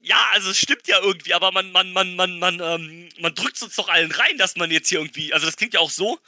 ja, 0.00 0.28
also 0.32 0.50
es 0.50 0.58
stimmt 0.58 0.86
ja 0.88 1.00
irgendwie, 1.00 1.34
aber 1.34 1.50
man, 1.52 1.70
man, 1.72 1.92
man, 1.92 2.14
man, 2.16 2.38
man, 2.38 2.60
ähm, 2.60 3.08
man 3.20 3.34
drückt 3.34 3.60
uns 3.62 3.74
doch 3.76 3.88
allen 3.88 4.10
rein, 4.12 4.38
dass 4.38 4.56
man 4.56 4.70
jetzt 4.70 4.88
hier 4.88 4.98
irgendwie, 5.00 5.32
also 5.32 5.46
das 5.46 5.56
klingt 5.56 5.74
ja 5.74 5.80
auch 5.80 5.90
so, 5.90 6.18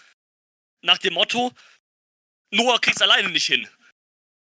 nach 0.82 0.98
dem 0.98 1.14
Motto, 1.14 1.52
Noah 2.52 2.80
kriegt's 2.80 3.02
alleine 3.02 3.28
nicht 3.30 3.46
hin. 3.46 3.68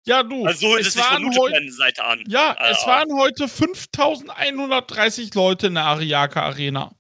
Ja, 0.05 0.21
du. 0.23 0.45
Also 0.45 0.67
so 0.71 0.77
es 0.77 0.93
von 0.95 1.01
waren 1.03 1.23
New 1.23 1.31
heu- 1.38 1.47
Japan 1.49 1.71
Seite 1.71 2.03
an. 2.03 2.23
ja, 2.27 2.51
Äh, 2.53 2.71
es 2.71 2.86
waren 2.86 3.13
heute 3.13 3.47
5130 3.47 5.33
Leute 5.33 5.67
in 5.67 5.75
der 5.75 5.86
Ariake 5.86 6.41
Arena. 6.41 6.93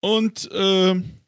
Und 0.00 0.48
ähm, 0.52 1.20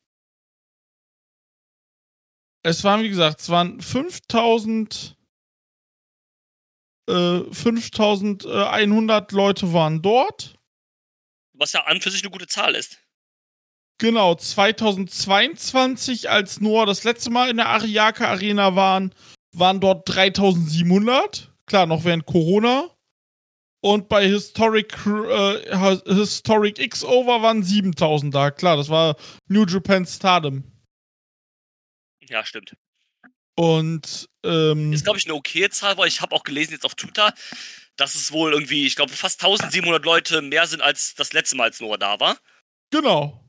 es 2.62 2.82
waren, 2.82 3.02
wie 3.02 3.10
gesagt, 3.10 3.40
es 3.40 3.50
waren 3.50 3.80
5000 3.82 5.16
äh, 7.08 7.40
5100 7.52 9.32
Leute 9.32 9.72
waren 9.72 10.02
dort. 10.02 10.54
Was 11.54 11.72
ja 11.72 11.84
an 11.84 12.00
für 12.00 12.10
sich 12.10 12.22
eine 12.22 12.30
gute 12.30 12.46
Zahl 12.46 12.74
ist. 12.74 12.98
Genau, 13.98 14.34
2022, 14.34 16.28
als 16.28 16.60
Noah 16.60 16.84
das 16.84 17.04
letzte 17.04 17.30
Mal 17.30 17.48
in 17.50 17.58
der 17.58 17.68
Ariake 17.68 18.26
Arena 18.26 18.74
waren, 18.74 19.14
waren 19.54 19.80
dort 19.80 20.08
3700. 20.08 21.52
Klar, 21.66 21.86
noch 21.86 22.04
während 22.04 22.26
Corona. 22.26 22.90
Und 23.80 24.08
bei 24.08 24.26
Historic, 24.26 24.94
äh, 25.06 25.94
Historic 26.06 26.78
X-Over 26.78 27.42
waren 27.42 27.62
7000 27.62 28.34
da. 28.34 28.50
Klar, 28.50 28.76
das 28.76 28.88
war 28.88 29.16
New 29.46 29.64
Japan 29.66 30.06
Stardom. 30.06 30.64
Ja, 32.28 32.44
stimmt. 32.44 32.74
Und, 33.56 34.28
ähm, 34.44 34.92
Ist, 34.92 35.04
glaube 35.04 35.18
ich, 35.18 35.26
eine 35.26 35.34
okay 35.34 35.68
Zahl, 35.70 35.96
weil 35.96 36.08
ich 36.08 36.20
habe 36.20 36.34
auch 36.34 36.42
gelesen 36.44 36.72
jetzt 36.72 36.84
auf 36.84 36.94
Twitter, 36.94 37.32
dass 37.96 38.14
es 38.16 38.32
wohl 38.32 38.52
irgendwie, 38.52 38.86
ich 38.86 38.96
glaube, 38.96 39.12
fast 39.12 39.40
1700 39.42 40.04
Leute 40.04 40.42
mehr 40.42 40.66
sind 40.66 40.82
als 40.82 41.14
das 41.14 41.32
letzte 41.32 41.56
Mal, 41.56 41.64
als 41.64 41.80
Noah 41.80 41.98
da 41.98 42.18
war. 42.20 42.36
genau. 42.90 43.40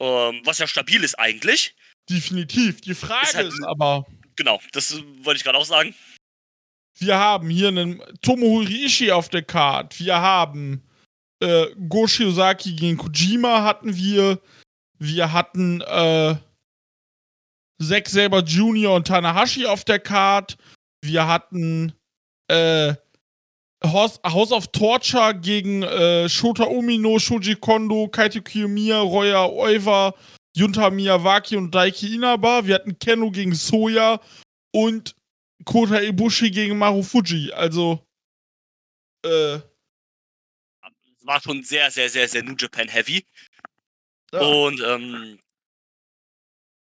Ähm, 0.00 0.42
was 0.44 0.58
ja 0.58 0.68
stabil 0.68 1.02
ist 1.02 1.18
eigentlich. 1.18 1.74
Definitiv. 2.08 2.80
Die 2.82 2.94
Frage 2.94 3.26
Ist 3.26 3.34
halt- 3.34 3.48
ist 3.48 3.64
aber, 3.64 4.06
Genau, 4.36 4.60
das 4.70 4.94
wollte 5.24 5.38
ich 5.38 5.42
gerade 5.44 5.58
auch 5.58 5.64
sagen. 5.64 5.92
wir 7.00 7.16
haben 7.18 7.50
hier 7.50 7.66
einen 7.68 8.00
Tomohori 8.22 8.84
Ishii 8.84 9.10
auf 9.10 9.28
der 9.28 9.42
Card. 9.42 9.98
Wir 9.98 10.20
haben 10.20 10.84
äh, 11.42 11.66
Go 11.88 12.06
Shiozaki 12.06 12.74
gegen 12.76 12.96
Kojima 12.96 13.64
hatten 13.64 13.96
wir. 13.96 14.40
Wir 15.00 15.32
hatten 15.32 15.80
äh, 15.80 16.36
Zack 17.80 18.08
Saber 18.08 18.40
Jr. 18.40 18.94
und 18.94 19.06
Tanahashi 19.06 19.66
auf 19.66 19.84
der 19.84 20.00
Card. 20.00 20.56
Wir 21.02 21.26
hatten 21.26 21.92
äh, 22.48 22.94
House, 23.84 24.20
House 24.24 24.50
of 24.50 24.66
Torture 24.68 25.34
gegen 25.34 25.82
äh, 25.84 26.28
Shota 26.28 26.64
Umino, 26.64 27.18
Shoji 27.18 27.54
Kondo, 27.54 28.08
Kaito 28.08 28.42
Kiyomiya, 28.42 29.00
Roya 29.00 29.46
Oiwa, 29.46 30.14
Junta 30.56 30.90
Miyawaki 30.90 31.56
und 31.56 31.72
Daiki 31.72 32.14
Inaba. 32.16 32.66
Wir 32.66 32.76
hatten 32.76 32.98
Kenno 32.98 33.30
gegen 33.30 33.54
Soya 33.54 34.20
und 34.72 35.14
Kota 35.64 36.00
Ibushi 36.00 36.50
gegen 36.50 36.78
Marufuji. 36.78 37.52
Also, 37.52 38.04
äh, 39.24 39.54
Es 39.56 39.62
war 41.24 41.40
schon 41.40 41.62
sehr, 41.62 41.90
sehr, 41.92 42.08
sehr, 42.08 42.28
sehr 42.28 42.42
New 42.42 42.56
Japan 42.58 42.88
Heavy. 42.88 43.24
Ja. 44.32 44.40
Und 44.40 44.80
ähm, 44.80 45.38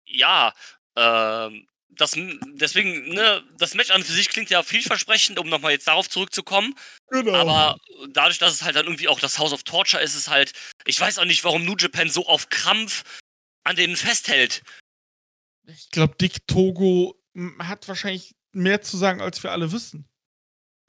ja, 0.05 0.53
ähm, 0.97 1.67
das, 1.89 2.12
deswegen, 2.15 3.10
ne, 3.10 3.43
das 3.57 3.73
Match 3.73 3.91
an 3.91 4.03
für 4.03 4.12
sich 4.12 4.29
klingt 4.29 4.49
ja 4.49 4.62
vielversprechend, 4.63 5.39
um 5.39 5.49
nochmal 5.49 5.71
jetzt 5.71 5.88
darauf 5.88 6.10
zurückzukommen. 6.10 6.75
genau. 7.10 7.33
Aber 7.36 7.77
dadurch, 8.10 8.38
dass 8.39 8.53
es 8.53 8.63
halt 8.63 8.75
dann 8.75 8.86
irgendwie 8.86 9.07
auch 9.07 9.19
das 9.19 9.39
House 9.39 9.53
of 9.53 9.63
Torture 9.63 10.01
ist, 10.03 10.12
ist 10.12 10.21
es 10.21 10.27
halt, 10.27 10.53
ich 10.86 10.99
weiß 10.99 11.19
auch 11.19 11.25
nicht, 11.25 11.43
warum 11.43 11.63
New 11.63 11.75
Japan 11.77 12.10
so 12.10 12.27
auf 12.27 12.49
Krampf 12.49 13.03
an 13.63 13.75
denen 13.75 13.95
festhält. 13.95 14.63
ich 15.67 15.89
glaube, 15.91 16.15
Dick 16.19 16.47
Togo 16.47 17.19
hat 17.60 17.88
wahrscheinlich 17.88 18.36
mehr 18.51 18.81
zu 18.81 18.97
sagen, 18.97 19.21
als 19.21 19.43
wir 19.43 19.51
alle 19.51 19.71
wissen. 19.71 20.07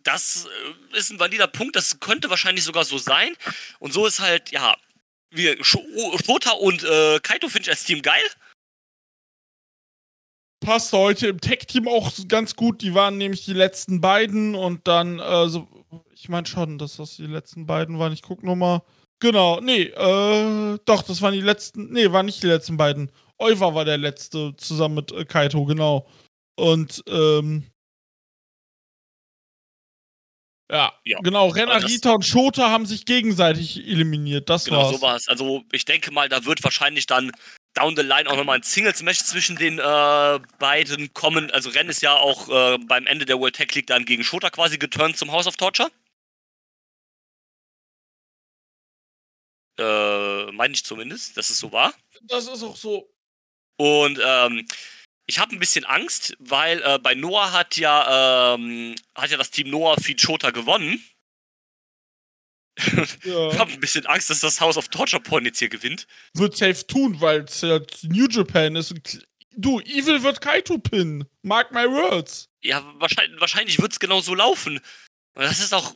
das 0.03 0.47
äh, 0.47 0.99
ist 0.99 1.11
ein 1.11 1.19
valider 1.21 1.49
Punkt, 1.49 1.77
das 1.77 2.01
könnte 2.01 2.31
wahrscheinlich 2.31 2.65
sogar 2.65 2.85
so 2.85 2.99
sein. 2.99 3.37
Und 3.79 3.93
so 3.93 4.07
ist 4.07 4.21
halt, 4.21 4.51
ja, 4.51 4.77
wir, 5.31 5.63
Shota 5.63 6.53
und 6.53 6.83
äh, 6.85 7.21
Kaito 7.21 7.49
finde 7.49 7.63
ich 7.63 7.71
als 7.71 7.85
Team 7.85 8.03
geil. 8.03 8.25
Passt 10.61 10.93
heute 10.93 11.29
im 11.29 11.41
Tech-Team 11.41 11.87
auch 11.89 12.11
ganz 12.27 12.57
gut. 12.57 12.83
Die 12.83 12.95
waren 12.95 13.17
nämlich 13.17 13.45
die 13.45 13.53
letzten 13.53 14.01
beiden 14.01 14.55
und 14.55 14.89
dann, 14.89 15.21
äh, 15.21 15.49
so, 15.49 15.69
ich 16.13 16.29
meine 16.29 16.47
schon, 16.47 16.79
dass 16.79 16.97
das 16.97 17.17
die 17.17 17.27
letzten 17.27 17.67
beiden 17.67 17.99
waren. 17.99 18.13
Ich 18.13 18.23
guck 18.23 18.43
nochmal. 18.43 18.83
Genau, 19.21 19.61
nee, 19.61 19.83
äh, 19.83 20.79
doch, 20.85 21.03
das 21.03 21.23
waren 21.23 21.35
die 21.35 21.41
letzten, 21.41 21.93
nee, 21.93 22.11
waren 22.13 22.27
nicht 22.27 22.43
die 22.43 22.47
letzten 22.47 22.77
beiden. 22.77 23.11
Euver 23.39 23.75
war 23.75 23.85
der 23.85 23.99
letzte, 23.99 24.55
zusammen 24.57 24.97
mit 24.97 25.13
äh, 25.13 25.25
Kaito, 25.25 25.65
genau. 25.65 26.07
Und, 26.57 27.03
ähm, 27.09 27.65
ja, 30.71 30.93
ja, 31.05 31.19
genau. 31.21 31.49
Renarita 31.49 32.13
und 32.13 32.27
Shota 32.27 32.69
haben 32.71 32.85
sich 32.85 33.07
gegenseitig 33.07 33.79
eliminiert. 33.87 34.51
Das 34.51 34.67
genau, 34.67 34.83
war's. 34.83 34.97
so 34.97 35.03
war's. 35.03 35.29
Also 35.29 35.63
ich 35.73 35.85
denke 35.87 36.11
mal, 36.11 36.29
da 36.29 36.45
wird 36.45 36.63
wahrscheinlich 36.63 37.07
dann 37.07 37.33
down 37.79 37.97
the 37.97 38.03
line 38.03 38.29
auch 38.29 38.37
nochmal 38.37 38.59
ein 38.59 38.63
Singles-Match 38.63 39.21
zwischen 39.21 39.57
den 39.57 39.79
äh, 39.79 40.41
beiden 40.59 41.13
kommen. 41.15 41.51
Also 41.51 41.71
Ren 41.71 41.89
ist 41.89 42.03
ja 42.03 42.15
auch 42.15 42.49
äh, 42.49 42.79
beim 42.79 43.07
Ende 43.07 43.25
der 43.25 43.39
World 43.39 43.55
Tech 43.55 43.75
League 43.75 43.87
dann 43.87 44.05
gegen 44.05 44.25
Shota 44.25 44.51
quasi 44.51 44.79
geturnt 44.79 45.17
zum 45.17 45.33
House 45.33 45.47
of 45.47 45.57
Torture. 45.57 45.91
Äh, 49.79 50.51
meine 50.53 50.75
ich 50.75 50.85
zumindest, 50.85 51.37
dass 51.37 51.51
es 51.51 51.59
so 51.59 51.71
war. 51.71 51.95
Das 52.23 52.49
ist 52.49 52.63
auch 52.63 52.77
so. 52.77 53.09
Und 53.77 54.19
ähm, 54.25 54.67
ich 55.27 55.39
habe 55.39 55.55
ein 55.55 55.61
bisschen 55.61 55.85
Angst, 55.85 56.35
weil 56.41 56.83
äh, 56.83 56.99
bei 56.99 57.15
Noah 57.15 57.53
hat 57.53 57.77
ja, 57.77 58.55
ähm, 58.55 58.97
hat 59.15 59.31
ja 59.31 59.37
das 59.37 59.51
Team 59.53 59.71
Noah 59.71 60.01
Feed 60.01 60.21
Shota 60.21 60.51
gewonnen. 60.51 61.05
Ja. 63.25 63.49
ich 63.53 63.59
habe 63.59 63.73
ein 63.73 63.81
bisschen 63.81 64.07
Angst, 64.07 64.31
dass 64.31 64.41
das 64.41 64.61
House 64.61 64.77
of 64.77 64.89
Torture 64.89 65.23
Porn 65.23 65.45
jetzt 65.45 65.59
hier 65.59 65.69
gewinnt. 65.69 66.07
Wird 66.35 66.57
safe 66.57 66.87
tun, 66.87 67.21
weil 67.21 67.43
es 67.43 67.61
ja 67.61 67.81
New 68.03 68.27
Japan 68.29 68.77
ist. 68.77 68.95
Du, 69.57 69.81
Evil 69.81 70.23
wird 70.23 70.41
Kaito 70.41 70.79
pinnen. 70.79 71.25
Mark 71.43 71.73
my 71.73 71.85
words. 71.85 72.49
Ja, 72.63 72.83
wahrscheinlich, 72.99 73.41
wahrscheinlich 73.41 73.81
wird 73.81 73.93
es 73.93 73.99
genau 73.99 74.21
so 74.21 74.35
laufen. 74.35 74.81
Das 75.35 75.61
ist 75.61 75.75
auch, 75.75 75.95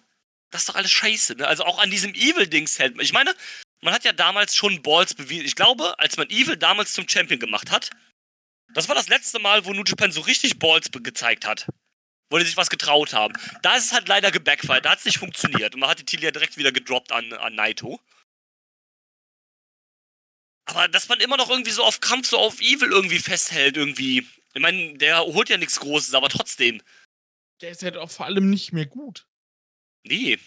das 0.51 0.63
ist 0.63 0.69
doch 0.69 0.75
alles 0.75 0.91
scheiße. 0.91 1.37
Ne? 1.37 1.47
Also 1.47 1.65
auch 1.65 1.79
an 1.79 1.91
diesem 1.91 2.15
Evil-Dings 2.15 2.79
hält. 2.79 3.01
Ich 3.01 3.13
meine, 3.13 3.35
man 3.81 3.95
hat 3.95 4.05
ja 4.05 4.13
damals 4.13 4.55
schon 4.55 4.83
Balls 4.83 5.15
bewiesen. 5.15 5.47
Ich 5.47 5.57
glaube, 5.57 5.99
als 5.99 6.17
man 6.17 6.29
Evil 6.31 6.57
damals 6.57 6.93
zum 6.93 7.09
Champion 7.09 7.41
gemacht 7.41 7.71
hat, 7.71 7.91
das 8.75 8.89
war 8.89 8.95
das 8.95 9.09
letzte 9.09 9.39
Mal, 9.39 9.65
wo 9.65 9.73
New 9.73 9.85
Japan 9.85 10.13
so 10.13 10.23
richtig 10.23 10.59
Balls 10.59 10.91
gezeigt 10.91 11.47
hat. 11.47 11.67
Wo 12.33 12.39
die 12.39 12.47
sich 12.47 12.57
was 12.57 12.71
getraut 12.71 13.13
haben. 13.13 13.35
Da 13.61 13.77
ist 13.77 13.85
es 13.85 13.93
halt 13.93 14.09
leider 14.09 14.31
gebackfired. 14.31 14.87
Da 14.87 14.93
hat 14.93 15.01
es 15.01 15.05
nicht 15.05 15.19
funktioniert. 15.19 15.75
Und 15.75 15.81
man 15.81 15.91
hat 15.91 15.99
die 15.99 16.05
Titel 16.05 16.25
ja 16.25 16.31
direkt 16.31 16.57
wieder 16.57 16.73
gedroppt 16.73 17.13
an, 17.13 17.31
an 17.35 17.55
Naito. 17.55 18.01
Aber 20.65 20.89
dass 20.89 21.11
man 21.11 21.21
immer 21.21 21.37
noch 21.37 21.51
irgendwie 21.51 21.73
so 21.73 21.85
auf 21.85 22.01
Kampf, 22.01 22.29
so 22.29 22.39
auf 22.39 22.61
Evil 22.63 22.91
irgendwie 22.91 23.19
festhält, 23.19 23.77
irgendwie. 23.77 24.27
Ich 24.55 24.63
meine, 24.63 24.97
der 24.97 25.21
holt 25.21 25.51
ja 25.51 25.59
nichts 25.59 25.79
Großes, 25.81 26.15
aber 26.15 26.31
trotzdem. 26.31 26.81
Der 27.61 27.73
ist 27.73 27.83
halt 27.83 27.99
auch 27.99 28.11
vor 28.11 28.25
allem 28.25 28.49
nicht 28.49 28.73
mehr 28.73 28.87
gut. 28.87 29.27
Nee. 30.05 30.39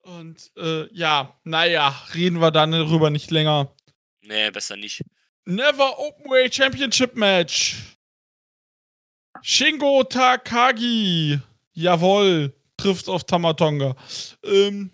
Und 0.00 0.50
äh, 0.56 0.90
ja, 0.94 1.38
naja, 1.44 1.88
reden 2.14 2.40
wir 2.40 2.52
dann 2.52 2.72
darüber 2.72 3.10
nicht 3.10 3.30
länger. 3.30 3.74
Nee, 4.22 4.50
besser 4.50 4.76
nicht. 4.76 5.02
Never 5.44 5.98
Openweight 5.98 6.54
Championship 6.54 7.16
Match. 7.16 7.95
Shingo 9.48 10.02
Takagi. 10.02 11.40
Jawohl. 11.72 12.52
Trifft 12.76 13.08
auf 13.08 13.22
Tamatonga. 13.22 13.94
Ähm. 14.42 14.90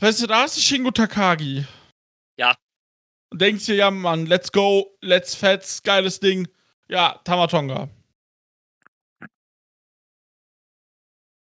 Weißt 0.00 0.22
du, 0.22 0.26
da 0.26 0.40
hast 0.40 0.56
du 0.56 0.62
Shingo 0.62 0.90
Takagi. 0.90 1.66
Ja. 2.38 2.56
Und 3.28 3.42
denkst 3.42 3.66
dir, 3.66 3.74
ja, 3.74 3.90
Mann, 3.90 4.24
let's 4.24 4.50
go, 4.50 4.96
let's 5.02 5.34
fetz, 5.34 5.82
geiles 5.82 6.20
Ding. 6.20 6.48
Ja, 6.88 7.20
Tamatonga. 7.22 7.90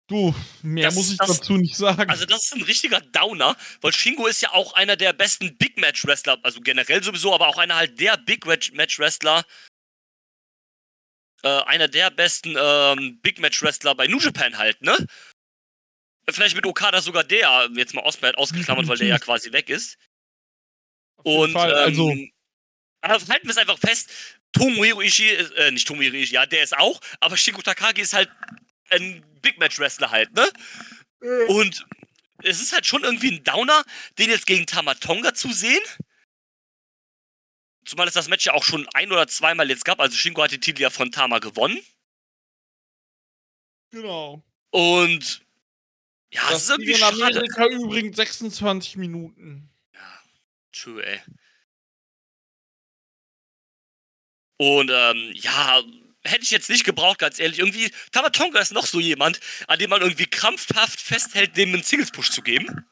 Du, 0.08 0.34
mehr 0.64 0.86
das, 0.86 0.96
muss 0.96 1.12
ich 1.12 1.18
das, 1.18 1.40
dazu 1.40 1.58
nicht 1.58 1.76
sagen. 1.76 2.10
Also, 2.10 2.26
das 2.26 2.46
ist 2.46 2.56
ein 2.56 2.64
richtiger 2.64 3.02
Downer, 3.02 3.58
weil 3.82 3.92
Shingo 3.92 4.28
ist 4.28 4.42
ja 4.42 4.54
auch 4.54 4.74
einer 4.74 4.96
der 4.96 5.12
besten 5.12 5.58
Big 5.58 5.78
Match 5.78 6.06
Wrestler, 6.08 6.40
also 6.42 6.62
generell 6.62 7.04
sowieso, 7.04 7.34
aber 7.36 7.50
auch 7.50 7.58
einer 7.58 7.76
halt 7.76 8.00
der 8.00 8.16
Big 8.16 8.46
Match 8.46 8.98
Wrestler. 8.98 9.44
Äh, 11.44 11.64
einer 11.64 11.88
der 11.88 12.10
besten 12.10 12.56
ähm, 12.58 13.20
Big 13.22 13.40
Match 13.40 13.62
Wrestler 13.62 13.96
bei 13.96 14.08
New 14.08 14.20
Japan 14.20 14.58
halt, 14.58 14.82
ne? 14.82 14.98
Vielleicht 16.30 16.56
mit 16.56 16.66
Okada 16.66 17.02
sogar 17.02 17.24
der, 17.24 17.70
jetzt 17.76 17.94
mal 17.94 18.02
aus, 18.02 18.22
ausgeklammert, 18.22 18.88
weil 18.88 18.98
der 18.98 19.08
ja 19.08 19.20
quasi 19.20 19.52
weg 19.52 19.70
ist. 19.70 19.98
Und, 21.24 21.54
Fall, 21.54 21.74
also. 21.74 22.10
Ähm, 22.12 22.32
aber 23.02 23.14
halten 23.14 23.48
wir 23.48 23.52
es 23.52 23.58
einfach 23.58 23.80
fest, 23.80 24.12
Tomohiro 24.52 25.02
Ishii, 25.02 25.30
äh, 25.30 25.72
nicht 25.72 25.88
Tomohiro 25.88 26.16
Ishii, 26.16 26.36
ja, 26.36 26.46
der 26.46 26.64
ist 26.64 26.78
auch, 26.78 27.00
aber 27.20 27.38
Shingo 27.38 27.62
Takagi 27.62 28.02
ist 28.02 28.14
halt 28.14 28.30
ein 28.90 29.24
Big 29.42 29.58
Match 29.60 29.80
Wrestler 29.80 30.12
halt, 30.12 30.34
ne? 30.34 30.50
Und 31.48 31.86
es 32.44 32.62
ist 32.62 32.74
halt 32.74 32.86
schon 32.86 33.04
irgendwie 33.04 33.32
ein 33.32 33.44
Downer, 33.44 33.84
den 34.18 34.30
jetzt 34.30 34.46
gegen 34.46 34.66
Tamatonga 34.66 35.34
zu 35.34 35.52
sehen. 35.52 35.82
Zumal 37.86 38.08
es 38.08 38.14
das 38.14 38.28
Match 38.28 38.46
ja 38.46 38.54
auch 38.54 38.64
schon 38.64 38.88
ein 38.94 39.12
oder 39.12 39.28
zweimal 39.28 39.70
jetzt 39.70 39.86
gab. 39.86 40.00
Also 40.00 40.16
Shingo 40.16 40.44
hat 40.44 40.52
den 40.52 40.62
Titel 40.62 40.82
ja 40.82 40.90
von 40.90 41.12
Tama 41.12 41.40
gewonnen. 41.40 41.80
Genau. 43.92 44.44
Und 44.72 45.42
ja, 46.32 46.42
das 46.50 46.64
ist 46.64 46.70
irgendwie 46.70 46.94
in 46.94 47.04
Amerika 47.04 47.64
schade. 47.64 47.76
übrigens 47.76 48.16
26 48.18 48.98
Minuten. 48.98 49.70
Ja, 49.94 50.22
true, 50.72 51.04
ey. 51.04 51.22
Und 54.58 54.92
ähm, 54.94 55.32
ja, 55.36 55.82
hätte 56.24 56.44
ich 56.44 56.52
jetzt 56.52 56.70
nicht 56.70 56.84
gebraucht, 56.84 57.20
ganz 57.20 57.40
ehrlich. 57.40 57.60
Irgendwie, 57.60 57.92
Tamatonga 58.12 58.60
ist 58.60 58.74
noch 58.74 58.86
so 58.86 59.00
jemand, 59.00 59.40
an 59.68 59.80
dem 59.80 59.90
man 59.90 60.02
irgendwie 60.02 60.26
krampfhaft 60.26 61.00
festhält, 61.00 61.58
dem 61.58 61.74
einen 61.74 61.84
Singles-Push 61.84 62.32
zu 62.32 62.42
geben. 62.42 62.86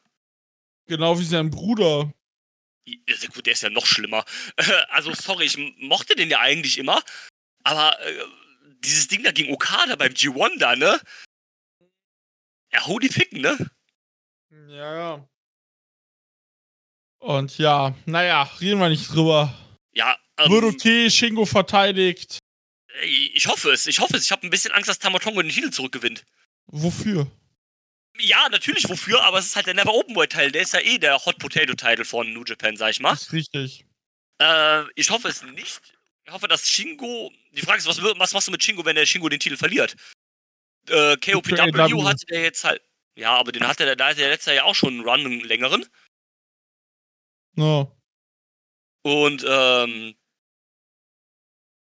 Genau 0.86 1.18
wie 1.18 1.24
sein 1.24 1.50
Bruder. 1.50 2.12
Ja, 3.06 3.28
gut, 3.34 3.46
der 3.46 3.52
ist 3.52 3.62
ja 3.62 3.70
noch 3.70 3.86
schlimmer. 3.86 4.24
Also, 4.90 5.12
sorry, 5.14 5.46
ich 5.46 5.56
mochte 5.78 6.14
den 6.16 6.30
ja 6.30 6.40
eigentlich 6.40 6.78
immer. 6.78 7.02
Aber 7.64 7.98
äh, 8.00 8.24
dieses 8.84 9.08
Ding 9.08 9.22
da 9.22 9.32
gegen 9.32 9.52
Okada 9.52 9.96
beim 9.96 10.12
G1 10.12 10.58
da, 10.58 10.76
ne? 10.76 11.00
Ja, 12.72 12.86
hau 12.86 12.98
die 12.98 13.08
Ficken, 13.08 13.40
ne? 13.40 13.70
Ja, 14.68 14.94
ja. 14.94 15.28
Und 17.20 17.58
ja, 17.58 17.94
naja, 18.06 18.42
reden 18.60 18.80
wir 18.80 18.88
nicht 18.88 19.12
drüber. 19.12 19.52
Ja, 19.92 20.16
ähm, 20.38 20.52
okay, 20.64 21.10
Shingo 21.10 21.44
verteidigt. 21.44 22.38
Ich 23.02 23.46
hoffe 23.46 23.70
es, 23.70 23.86
ich 23.86 24.00
hoffe 24.00 24.16
es. 24.16 24.24
Ich 24.24 24.32
habe 24.32 24.46
ein 24.46 24.50
bisschen 24.50 24.72
Angst, 24.72 24.88
dass 24.88 24.98
Tamatongo 24.98 25.42
den 25.42 25.50
Titel 25.50 25.70
zurückgewinnt. 25.70 26.24
Wofür? 26.66 27.30
Ja, 28.20 28.48
natürlich 28.48 28.88
wofür, 28.88 29.22
aber 29.22 29.38
es 29.38 29.46
ist 29.46 29.56
halt 29.56 29.66
der 29.66 29.74
Never 29.74 29.94
Open 29.94 30.14
World 30.16 30.32
Teil. 30.32 30.50
Der 30.50 30.62
ist 30.62 30.74
ja 30.74 30.80
eh 30.80 30.98
der 30.98 31.24
Hot 31.24 31.38
Potato 31.38 31.74
Title 31.74 32.04
von 32.04 32.32
New 32.32 32.44
Japan, 32.44 32.76
sag 32.76 32.90
ich 32.90 33.00
mal. 33.00 33.10
Das 33.10 33.22
ist 33.22 33.32
richtig. 33.32 33.86
Äh, 34.38 34.84
ich 34.94 35.10
hoffe 35.10 35.28
es 35.28 35.42
nicht. 35.42 35.80
Ich 36.24 36.32
hoffe, 36.32 36.48
dass 36.48 36.68
Shingo. 36.68 37.32
Die 37.52 37.62
Frage 37.62 37.78
ist, 37.78 37.86
was, 37.86 38.02
was 38.02 38.32
machst 38.32 38.48
du 38.48 38.52
mit 38.52 38.62
Shingo, 38.62 38.84
wenn 38.84 38.96
der 38.96 39.06
Shingo 39.06 39.28
den 39.28 39.40
Titel 39.40 39.56
verliert? 39.56 39.96
Äh, 40.88 41.16
KOPW 41.16 42.04
hatte 42.04 42.26
der 42.26 42.42
jetzt 42.42 42.64
halt. 42.64 42.82
Ja, 43.14 43.34
aber 43.34 43.52
den 43.52 43.66
hatte 43.66 43.84
der, 43.84 43.96
da 43.96 44.08
hatte 44.08 44.20
der 44.20 44.30
letzte 44.30 44.50
Jahr 44.50 44.56
ja 44.56 44.64
auch 44.64 44.74
schon 44.74 44.94
einen 44.94 45.08
Run, 45.08 45.20
einen 45.20 45.40
längeren. 45.40 45.86
No. 47.54 47.96
Und, 49.02 49.44
ähm. 49.48 50.14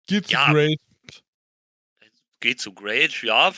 Geht's 0.06 0.30
ja, 0.30 0.52
great 0.52 0.78
geht 2.42 2.60
so 2.60 2.72
great, 2.72 3.22
ja. 3.22 3.54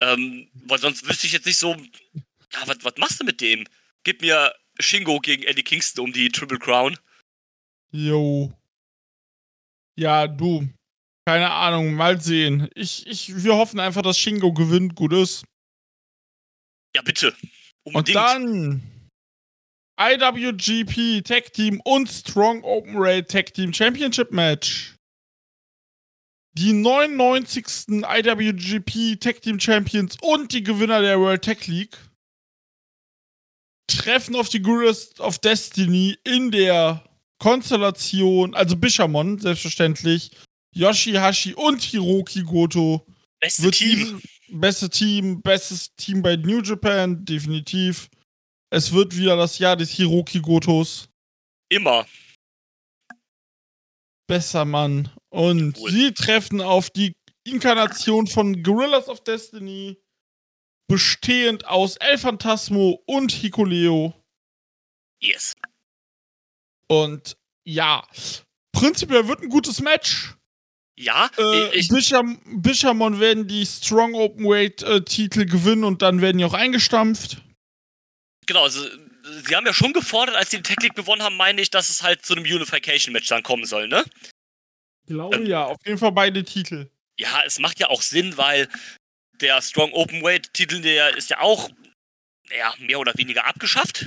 Ähm, 0.00 0.48
weil 0.54 0.78
sonst 0.78 1.06
wüsste 1.08 1.26
ich 1.26 1.32
jetzt 1.32 1.46
nicht 1.46 1.58
so, 1.58 1.74
ja, 1.74 2.66
was, 2.66 2.78
was 2.82 2.94
machst 2.96 3.20
du 3.20 3.24
mit 3.24 3.40
dem? 3.40 3.66
Gib 4.02 4.22
mir 4.22 4.54
Shingo 4.78 5.20
gegen 5.20 5.42
Eddie 5.42 5.62
Kingston 5.62 6.06
um 6.06 6.12
die 6.12 6.30
Triple 6.30 6.58
Crown. 6.58 6.98
Jo. 7.92 8.52
Ja, 9.96 10.26
du. 10.26 10.68
Keine 11.26 11.50
Ahnung, 11.50 11.94
mal 11.94 12.20
sehen. 12.20 12.68
Ich, 12.74 13.06
ich, 13.06 13.44
wir 13.44 13.54
hoffen 13.54 13.78
einfach, 13.78 14.02
dass 14.02 14.18
Shingo 14.18 14.52
gewinnt, 14.52 14.94
gut 14.94 15.12
ist. 15.12 15.44
Ja, 16.96 17.02
bitte. 17.02 17.36
Unbedingt. 17.84 18.16
Und 18.16 18.24
dann 18.24 18.82
IWGP 20.00 21.22
Tag 21.22 21.52
Team 21.52 21.80
und 21.84 22.08
Strong 22.08 22.64
Open 22.64 22.94
Raid 22.96 23.30
Tag 23.30 23.52
Team 23.52 23.72
Championship 23.72 24.32
Match. 24.32 24.96
Die 26.54 26.72
99. 26.72 28.02
IWGP 28.02 29.16
Tag 29.20 29.40
Team 29.42 29.60
Champions 29.60 30.16
und 30.20 30.52
die 30.52 30.62
Gewinner 30.62 31.00
der 31.00 31.18
World 31.20 31.44
Tag 31.44 31.66
League 31.66 31.96
treffen 33.86 34.36
auf 34.36 34.48
die 34.48 34.62
Gurus 34.62 35.18
of 35.20 35.38
Destiny 35.38 36.16
in 36.24 36.50
der 36.50 37.04
Konstellation, 37.38 38.54
also 38.54 38.76
Bishamon, 38.76 39.38
selbstverständlich, 39.38 40.30
Yoshihashi 40.74 41.54
und 41.54 41.82
Hiroki 41.82 42.42
Goto 42.42 43.06
Beste 43.40 43.70
Team. 43.70 44.20
Beste 44.48 44.90
Team, 44.90 45.40
bestes 45.40 45.94
Team 45.96 46.22
bei 46.22 46.36
New 46.36 46.60
Japan, 46.60 47.24
definitiv. 47.24 48.10
Es 48.70 48.92
wird 48.92 49.16
wieder 49.16 49.36
das 49.36 49.58
Jahr 49.58 49.76
des 49.76 49.90
Hiroki 49.90 50.40
Gotos. 50.40 51.08
Immer. 51.70 52.06
Besser 54.26 54.64
Mann. 54.64 55.10
Und 55.30 55.76
Jawohl. 55.76 55.90
sie 55.90 56.12
treffen 56.14 56.60
auf 56.60 56.90
die 56.90 57.14
Inkarnation 57.44 58.26
von 58.26 58.62
Gorillas 58.62 59.08
of 59.08 59.22
Destiny, 59.24 59.98
bestehend 60.88 61.66
aus 61.66 61.96
El 61.96 62.18
Phantasmo 62.18 63.02
und 63.06 63.32
Hikuleo. 63.32 64.14
Yes. 65.22 65.54
Und 66.88 67.36
ja, 67.64 68.06
prinzipiell 68.72 69.28
wird 69.28 69.42
ein 69.42 69.48
gutes 69.48 69.80
Match. 69.80 70.34
Ja, 70.98 71.30
Äh, 71.38 71.74
ich, 71.76 71.88
Bisham, 71.88 72.40
Bishamon 72.62 73.20
werden 73.20 73.46
die 73.48 73.64
Strong 73.64 74.14
Openweight 74.14 74.82
äh, 74.82 75.02
Titel 75.02 75.46
gewinnen 75.46 75.84
und 75.84 76.02
dann 76.02 76.20
werden 76.20 76.38
die 76.38 76.44
auch 76.44 76.52
eingestampft. 76.52 77.38
genau, 78.46 78.64
also, 78.64 78.84
sie 79.46 79.56
haben 79.56 79.64
ja 79.64 79.72
schon 79.72 79.92
gefordert, 79.94 80.36
als 80.36 80.50
sie 80.50 80.58
den 80.58 80.64
Tech 80.64 80.76
League 80.82 80.96
gewonnen 80.96 81.22
haben, 81.22 81.36
meine 81.36 81.62
ich, 81.62 81.70
dass 81.70 81.88
es 81.88 82.02
halt 82.02 82.26
zu 82.26 82.34
einem 82.34 82.44
Unification-Match 82.44 83.28
dann 83.28 83.42
kommen 83.42 83.64
soll, 83.64 83.88
ne? 83.88 84.04
Glaube 85.10 85.36
Ähm, 85.36 85.46
ja, 85.46 85.64
auf 85.64 85.78
jeden 85.84 85.98
Fall 85.98 86.12
beide 86.12 86.44
Titel. 86.44 86.88
Ja, 87.18 87.42
es 87.44 87.58
macht 87.58 87.80
ja 87.80 87.88
auch 87.88 88.00
Sinn, 88.00 88.36
weil 88.36 88.68
der 89.40 89.60
Strong 89.60 89.92
Openweight-Titel, 89.92 90.80
der 90.80 91.16
ist 91.16 91.30
ja 91.30 91.40
auch 91.40 91.68
ja, 92.56 92.72
mehr 92.78 93.00
oder 93.00 93.12
weniger 93.16 93.44
abgeschafft. 93.46 94.06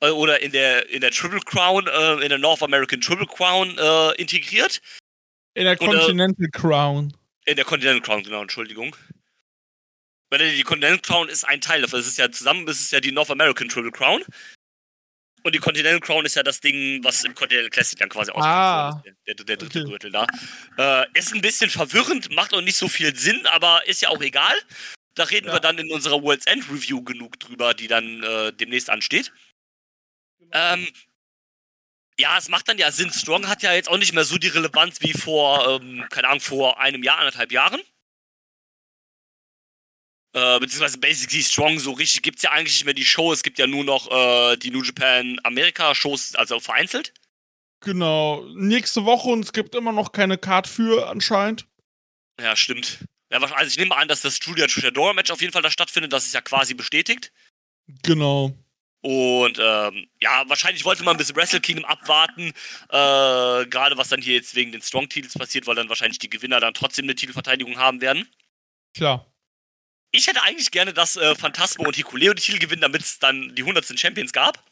Äh, 0.00 0.10
Oder 0.10 0.40
in 0.40 0.52
der, 0.52 0.88
in 0.88 1.00
der 1.00 1.10
Triple 1.10 1.40
Crown, 1.40 1.86
äh, 1.88 2.22
in 2.22 2.28
der 2.28 2.38
North 2.38 2.62
American 2.62 3.00
Triple 3.00 3.26
Crown 3.26 3.76
äh, 3.76 4.12
integriert. 4.20 4.80
In 5.54 5.64
der 5.64 5.76
Continental 5.76 6.48
Crown. 6.52 7.16
In 7.44 7.56
der 7.56 7.64
Continental 7.64 8.02
Crown, 8.02 8.22
genau, 8.22 8.42
Entschuldigung. 8.42 8.94
Weil 10.30 10.56
die 10.56 10.62
Continental 10.62 11.00
Crown 11.00 11.28
ist 11.28 11.44
ein 11.44 11.60
Teil 11.60 11.82
davon. 11.82 12.00
Es 12.00 12.06
ist 12.06 12.18
ja 12.18 12.30
zusammen, 12.30 12.68
es 12.68 12.80
ist 12.80 12.92
ja 12.92 13.00
die 13.00 13.12
North 13.12 13.30
American 13.30 13.68
Triple 13.68 13.92
Crown. 13.92 14.22
Und 15.44 15.54
die 15.54 15.58
Continental 15.58 16.00
Crown 16.00 16.24
ist 16.24 16.36
ja 16.36 16.42
das 16.42 16.58
Ding, 16.60 17.04
was 17.04 17.22
im 17.22 17.34
Continental 17.34 17.68
Classic 17.70 17.98
dann 17.98 18.08
quasi 18.08 18.32
Ah. 18.34 18.88
ausgeführt 18.88 19.16
ist. 19.18 19.26
Der, 19.26 19.34
der, 19.34 19.44
der 19.44 19.56
dritte 19.58 19.80
Okay. 19.80 19.90
Gürtel 19.90 20.10
da. 20.10 20.26
Äh, 20.78 21.06
ist 21.18 21.34
ein 21.34 21.42
bisschen 21.42 21.68
verwirrend, 21.70 22.30
macht 22.34 22.54
auch 22.54 22.62
nicht 22.62 22.76
so 22.76 22.88
viel 22.88 23.14
Sinn, 23.14 23.46
aber 23.46 23.86
ist 23.86 24.00
ja 24.02 24.08
auch 24.08 24.22
egal. 24.22 24.56
Da 25.14 25.24
reden 25.24 25.48
Ja. 25.48 25.52
wir 25.52 25.60
dann 25.60 25.76
in 25.78 25.92
unserer 25.92 26.22
World's 26.22 26.46
End 26.46 26.64
Review 26.70 27.02
genug 27.02 27.38
drüber, 27.38 27.74
die 27.74 27.88
dann 27.88 28.22
äh, 28.22 28.52
demnächst 28.54 28.88
ansteht. 28.88 29.32
Ähm, 30.52 30.88
ja, 32.18 32.38
es 32.38 32.48
macht 32.48 32.68
dann 32.68 32.78
ja 32.78 32.90
Sinn. 32.90 33.12
Strong 33.12 33.46
hat 33.48 33.62
ja 33.62 33.72
jetzt 33.74 33.88
auch 33.88 33.98
nicht 33.98 34.12
mehr 34.14 34.24
so 34.24 34.38
die 34.38 34.48
Relevanz 34.48 35.00
wie 35.02 35.12
vor, 35.12 35.80
ähm, 35.80 36.06
keine 36.10 36.28
Ahnung, 36.28 36.40
vor 36.40 36.80
einem 36.80 37.02
Jahr, 37.02 37.18
anderthalb 37.18 37.52
Jahren. 37.52 37.80
Äh, 40.34 40.58
beziehungsweise 40.58 40.98
basically 40.98 41.42
Strong 41.42 41.78
so 41.78 41.92
richtig 41.92 42.22
gibt's 42.22 42.42
ja 42.42 42.50
eigentlich 42.50 42.74
nicht 42.74 42.84
mehr 42.84 42.94
die 42.94 43.04
Show. 43.04 43.32
Es 43.32 43.42
gibt 43.42 43.58
ja 43.58 43.66
nur 43.66 43.84
noch 43.84 44.10
äh, 44.10 44.56
die 44.56 44.70
New 44.70 44.82
Japan 44.82 45.38
America 45.44 45.94
Shows, 45.94 46.34
also 46.34 46.58
vereinzelt. 46.60 47.14
Genau. 47.80 48.44
Nächste 48.54 49.04
Woche 49.04 49.28
und 49.28 49.44
es 49.44 49.52
gibt 49.52 49.74
immer 49.74 49.92
noch 49.92 50.10
keine 50.12 50.36
Card 50.38 50.66
für 50.66 51.08
anscheinend. 51.08 51.66
Ja, 52.40 52.56
stimmt. 52.56 52.98
Ja, 53.30 53.40
wahrscheinlich- 53.40 53.58
also 53.58 53.70
ich 53.70 53.78
nehme 53.78 53.96
an, 53.96 54.08
dass 54.08 54.22
das 54.22 54.38
Julia 54.42 54.66
Triadora 54.66 55.12
Match 55.12 55.30
auf 55.30 55.40
jeden 55.40 55.52
Fall 55.52 55.62
da 55.62 55.70
stattfindet. 55.70 56.12
Das 56.12 56.26
ist 56.26 56.34
ja 56.34 56.40
quasi 56.40 56.74
bestätigt. 56.74 57.30
Genau. 58.02 58.52
Und 59.02 59.58
ähm, 59.60 60.08
ja, 60.20 60.48
wahrscheinlich 60.48 60.84
wollte 60.86 61.04
man 61.04 61.18
bis 61.18 61.34
Wrestle 61.36 61.60
Kingdom 61.60 61.84
abwarten, 61.84 62.48
äh, 62.88 63.66
gerade 63.66 63.96
was 63.98 64.08
dann 64.08 64.22
hier 64.22 64.34
jetzt 64.34 64.54
wegen 64.54 64.72
den 64.72 64.80
Strong-Titels 64.80 65.34
passiert, 65.34 65.66
weil 65.66 65.74
dann 65.74 65.90
wahrscheinlich 65.90 66.18
die 66.18 66.30
Gewinner 66.30 66.58
dann 66.58 66.72
trotzdem 66.72 67.04
eine 67.04 67.14
Titelverteidigung 67.14 67.76
haben 67.78 68.00
werden. 68.00 68.26
Klar. 68.96 69.26
Ich 70.14 70.28
hätte 70.28 70.42
eigentlich 70.42 70.70
gerne, 70.70 70.94
dass 70.94 71.16
äh, 71.16 71.34
Phantasmo 71.34 71.84
und 71.84 71.96
Hikuleo 71.96 72.34
die 72.34 72.42
Titel 72.42 72.60
gewinnen, 72.60 72.82
damit 72.82 73.02
es 73.02 73.18
dann 73.18 73.52
die 73.56 73.62
100. 73.62 73.98
Champions 73.98 74.32
gab. 74.32 74.64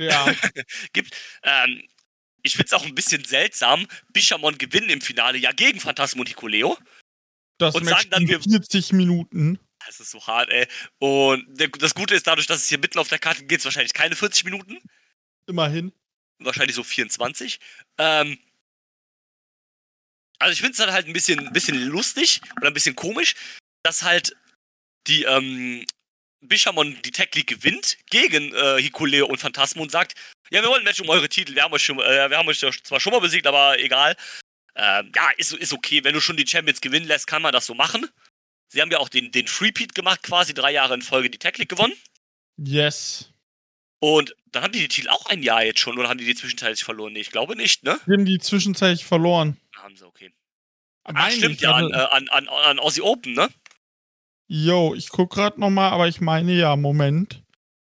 Ja. 0.00 0.34
gibt. 0.94 1.14
Ähm, 1.42 1.86
ich 2.42 2.52
finde 2.56 2.66
es 2.66 2.72
auch 2.72 2.84
ein 2.84 2.94
bisschen 2.94 3.22
seltsam. 3.24 3.86
Bishamon 4.14 4.56
gewinnen 4.56 4.88
im 4.88 5.02
Finale 5.02 5.36
ja 5.36 5.52
gegen 5.52 5.78
Phantasmo 5.78 6.20
und 6.22 6.28
Hikuleo. 6.28 6.78
Das 7.58 7.74
Und 7.74 7.84
Match 7.84 7.96
sagen 7.98 8.10
dann, 8.10 8.26
wir- 8.28 8.40
40 8.40 8.92
Minuten. 8.92 9.58
Das 9.86 10.00
ist 10.00 10.10
so 10.12 10.26
hart, 10.26 10.48
ey. 10.48 10.66
Und 10.98 11.46
das 11.82 11.94
Gute 11.94 12.14
ist, 12.14 12.26
dadurch, 12.26 12.46
dass 12.46 12.62
es 12.62 12.68
hier 12.70 12.78
mitten 12.78 12.98
auf 12.98 13.08
der 13.08 13.18
Karte 13.18 13.44
geht, 13.44 13.58
es 13.58 13.66
wahrscheinlich 13.66 13.92
keine 13.92 14.16
40 14.16 14.44
Minuten. 14.44 14.78
Immerhin. 15.46 15.92
wahrscheinlich 16.38 16.74
so 16.76 16.82
24. 16.82 17.60
Ähm, 17.98 18.38
also 20.38 20.52
ich 20.52 20.60
finde 20.60 20.72
es 20.72 20.78
dann 20.78 20.92
halt 20.92 21.06
ein 21.06 21.12
bisschen, 21.12 21.46
ein 21.46 21.52
bisschen 21.52 21.78
lustig 21.88 22.40
oder 22.56 22.68
ein 22.68 22.74
bisschen 22.74 22.96
komisch, 22.96 23.34
dass 23.84 24.02
halt 24.02 24.34
die 25.06 25.22
ähm, 25.24 25.84
Bishamon 26.40 26.98
die 27.04 27.10
Tech 27.10 27.28
League 27.34 27.46
gewinnt 27.46 27.98
gegen 28.10 28.52
äh, 28.54 28.80
Hikuleo 28.80 29.26
und 29.26 29.38
Phantasmo 29.38 29.82
und 29.82 29.90
sagt, 29.90 30.14
ja, 30.50 30.62
wir 30.62 30.68
wollen 30.68 30.80
ein 30.80 30.84
Match 30.84 31.00
um 31.00 31.08
eure 31.08 31.28
Titel, 31.28 31.54
wir 31.54 31.62
haben 31.62 31.72
euch, 31.72 31.84
schon, 31.84 31.98
äh, 32.00 32.30
wir 32.30 32.36
haben 32.36 32.48
euch 32.48 32.58
zwar 32.58 33.00
schon 33.00 33.12
mal 33.12 33.20
besiegt, 33.20 33.46
aber 33.46 33.78
egal. 33.78 34.16
Ähm, 34.76 35.12
ja, 35.14 35.30
ist, 35.36 35.52
ist 35.52 35.72
okay, 35.72 36.02
wenn 36.02 36.14
du 36.14 36.20
schon 36.20 36.36
die 36.36 36.46
Champions 36.46 36.80
gewinnen 36.80 37.06
lässt, 37.06 37.26
kann 37.26 37.42
man 37.42 37.52
das 37.52 37.66
so 37.66 37.74
machen. 37.74 38.08
Sie 38.68 38.80
haben 38.80 38.90
ja 38.90 38.98
auch 38.98 39.08
den, 39.08 39.30
den 39.30 39.46
Freepeat 39.46 39.94
gemacht, 39.94 40.22
quasi 40.22 40.52
drei 40.52 40.72
Jahre 40.72 40.94
in 40.94 41.02
Folge 41.02 41.30
die 41.30 41.38
Tech 41.38 41.56
League 41.58 41.68
gewonnen. 41.68 41.94
Yes. 42.56 43.30
Und 44.00 44.34
dann 44.46 44.64
haben 44.64 44.72
die 44.72 44.80
die 44.80 44.88
Titel 44.88 45.08
auch 45.08 45.26
ein 45.26 45.42
Jahr 45.42 45.64
jetzt 45.64 45.80
schon, 45.80 45.98
oder 45.98 46.08
haben 46.08 46.18
die 46.18 46.24
die 46.24 46.34
zwischenzeitlich 46.34 46.84
verloren? 46.84 47.12
Nee, 47.12 47.20
ich 47.20 47.30
glaube 47.30 47.56
nicht, 47.56 47.84
ne? 47.84 48.00
Wir 48.06 48.16
haben 48.16 48.24
die 48.24 48.38
zwischenzeitlich 48.38 49.04
verloren. 49.04 49.56
Haben 49.76 49.96
sie, 49.96 50.06
okay. 50.06 50.32
Ah, 51.04 51.30
stimmt 51.30 51.60
ja, 51.60 51.72
an, 51.72 51.90
äh, 51.92 51.96
an, 51.96 52.28
an, 52.28 52.48
an 52.48 52.78
Aussie 52.78 53.02
Open, 53.02 53.34
ne? 53.34 53.48
Yo, 54.46 54.94
ich 54.94 55.08
guck 55.08 55.32
gerade 55.32 55.58
nochmal, 55.58 55.92
aber 55.92 56.08
ich 56.08 56.20
meine 56.20 56.52
ja, 56.52 56.76
Moment. 56.76 57.42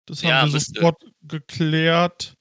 Das 0.06 0.24
haben 0.24 0.30
Ja, 0.30 0.46
wir 0.46 0.52
müsste. 0.54 0.74
sofort 0.74 1.04
geklärt. 1.22 2.34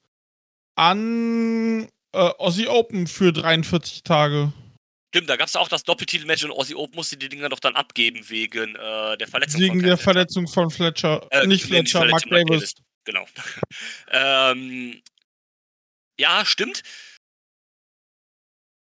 An 0.76 1.88
äh, 2.12 2.18
Aussie 2.18 2.68
Open 2.68 3.06
für 3.06 3.32
43 3.32 4.02
Tage. 4.04 4.52
Stimmt, 5.14 5.28
da 5.28 5.36
gab 5.36 5.48
es 5.48 5.56
auch 5.56 5.68
das 5.68 5.84
Doppeltitelmatch 5.84 6.44
und 6.44 6.52
Aussie 6.52 6.74
Open 6.74 6.96
musste 6.96 7.16
die 7.16 7.28
Dinger 7.28 7.48
doch 7.48 7.60
dann 7.60 7.76
abgeben 7.76 8.28
wegen 8.28 8.74
äh, 8.76 9.16
der 9.16 9.26
Verletzung 9.26 9.60
Wegen 9.60 9.80
von 9.80 9.82
der 9.88 9.96
Verletzung 9.98 10.48
von 10.48 10.70
Fletcher. 10.70 11.26
Äh, 11.30 11.46
nicht 11.46 11.64
Fletcher, 11.64 12.00
Mark 12.06 12.30
Mark 12.30 12.46
Davis. 12.46 12.74
Genau. 13.04 13.26
ähm, 14.10 15.02
ja, 16.18 16.44
stimmt. 16.44 16.82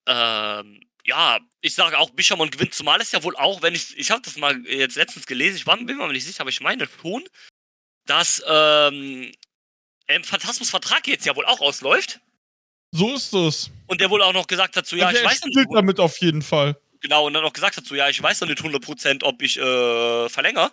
Ähm, 0.06 0.80
ja, 1.08 1.40
ich 1.62 1.74
sage 1.74 1.98
auch, 1.98 2.10
Bishamon 2.10 2.50
gewinnt, 2.50 2.74
zumal 2.74 3.00
es 3.00 3.12
ja 3.12 3.22
wohl 3.24 3.34
auch, 3.36 3.62
wenn 3.62 3.74
ich, 3.74 3.96
ich 3.96 4.10
habe 4.10 4.20
das 4.20 4.36
mal 4.36 4.60
jetzt 4.66 4.96
letztens 4.96 5.26
gelesen, 5.26 5.56
ich 5.56 5.66
war, 5.66 5.76
bin 5.78 5.86
mir 5.86 5.94
mal 5.94 6.12
nicht 6.12 6.26
sicher, 6.26 6.42
aber 6.42 6.50
ich 6.50 6.60
meine 6.60 6.86
schon, 6.86 7.26
dass 8.04 8.42
ähm, 8.46 9.32
ähm, 10.06 10.24
Phantasmus 10.24 10.68
Vertrag 10.68 11.06
jetzt 11.08 11.24
ja 11.24 11.34
wohl 11.34 11.46
auch 11.46 11.60
ausläuft 11.60 12.20
So 12.92 13.14
ist 13.14 13.32
es. 13.32 13.70
und 13.86 14.02
der 14.02 14.10
wohl 14.10 14.22
auch 14.22 14.34
noch 14.34 14.46
gesagt 14.46 14.76
hat, 14.76 14.86
so 14.86 14.96
ja, 14.96 15.10
ich 15.10 15.24
weiß 15.24 15.44
nicht, 15.44 15.68
damit 15.72 15.98
auf 15.98 16.18
jeden 16.18 16.42
Fall. 16.42 16.78
genau, 17.00 17.26
und 17.26 17.32
dann 17.32 17.42
noch 17.42 17.54
gesagt 17.54 17.78
hat, 17.78 17.86
so 17.86 17.94
ja, 17.94 18.10
ich 18.10 18.22
weiß 18.22 18.42
noch 18.42 18.48
nicht 18.48 18.60
100%, 18.60 19.24
ob 19.24 19.40
ich 19.40 19.56
äh, 19.56 20.28
verlängere. 20.28 20.70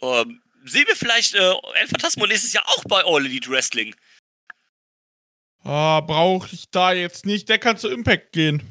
Ähm, 0.00 0.42
sehen 0.64 0.84
wir 0.86 0.94
vielleicht 0.94 1.34
äh, 1.34 1.54
El 1.74 1.88
Phantasmo 1.88 2.26
nächstes 2.26 2.52
Jahr 2.52 2.68
auch 2.68 2.84
bei 2.84 3.02
All 3.04 3.26
Elite 3.26 3.50
Wrestling? 3.50 3.96
Ah, 5.64 6.00
brauche 6.00 6.54
ich 6.54 6.70
da 6.70 6.92
jetzt 6.92 7.24
nicht. 7.24 7.48
Der 7.48 7.58
kann 7.58 7.78
zu 7.78 7.88
Impact 7.88 8.32
gehen. 8.32 8.62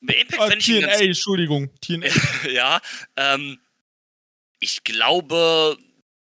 Bei 0.00 0.14
Impact 0.14 0.42
fände 0.42 0.58
ich 0.58 0.66
TNA, 0.66 0.86
ganz 0.88 1.00
Entschuldigung. 1.00 1.70
TNA. 1.80 2.08
ja, 2.50 2.80
ähm, 3.16 3.60
ich 4.58 4.82
glaube, 4.84 5.76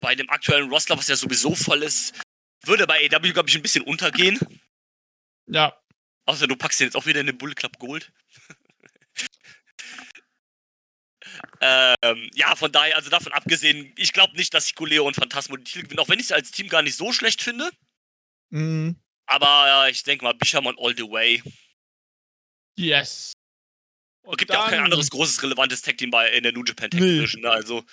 bei 0.00 0.14
dem 0.14 0.28
aktuellen 0.30 0.70
Roster, 0.70 0.98
was 0.98 1.08
ja 1.08 1.16
sowieso 1.16 1.54
voll 1.54 1.82
ist, 1.82 2.14
würde 2.64 2.86
bei 2.86 3.08
AW, 3.10 3.32
glaube 3.32 3.48
ich, 3.48 3.56
ein 3.56 3.62
bisschen 3.62 3.84
untergehen. 3.84 4.38
ja. 5.46 5.74
Außer 6.28 6.48
du 6.48 6.56
packst 6.56 6.80
den 6.80 6.88
jetzt 6.88 6.96
auch 6.96 7.06
wieder 7.06 7.20
in 7.20 7.26
den 7.26 7.38
Bull 7.38 7.54
Club 7.54 7.78
Gold. 7.78 8.12
ähm, 11.60 12.30
ja, 12.34 12.56
von 12.56 12.72
daher, 12.72 12.96
also 12.96 13.10
davon 13.10 13.32
abgesehen, 13.32 13.92
ich 13.96 14.12
glaube 14.12 14.36
nicht, 14.36 14.52
dass 14.52 14.66
Hikuleo 14.66 15.06
und 15.06 15.14
Phantasmo 15.14 15.56
die 15.56 15.62
Titel 15.62 15.84
gewinnen, 15.84 16.00
auch 16.00 16.08
wenn 16.08 16.18
ich 16.18 16.26
sie 16.26 16.34
als 16.34 16.50
Team 16.50 16.68
gar 16.68 16.82
nicht 16.82 16.96
so 16.96 17.12
schlecht 17.12 17.42
finde. 17.42 17.70
Mhm. 18.50 18.96
Aber 19.26 19.86
äh, 19.86 19.90
ich 19.90 20.02
denke 20.02 20.24
mal, 20.24 20.34
Bishamon 20.34 20.76
all 20.78 20.96
the 20.96 21.02
way. 21.02 21.42
Yes. 22.78 23.32
Es 24.28 24.36
gibt 24.36 24.52
ja 24.52 24.64
auch 24.64 24.68
kein 24.68 24.80
anderes 24.80 25.08
großes 25.10 25.42
relevantes 25.42 25.82
Tag-Team 25.82 26.10
bei 26.10 26.30
in 26.30 26.42
der 26.42 26.52
New 26.52 26.64
Japan 26.64 26.90
Tag 26.90 27.00
Nee. 27.00 27.18
Division, 27.18 27.42
ne? 27.42 27.50
also 27.50 27.84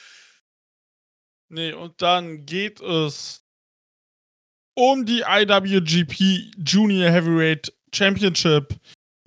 Nee, 1.49 1.71
und 1.73 2.01
dann 2.01 2.45
geht 2.47 2.81
es 2.81 3.43
um 4.75 5.05
die 5.05 5.21
IWGP 5.21 6.51
Junior 6.65 7.11
Heavyweight 7.11 7.71
Championship. 7.93 8.75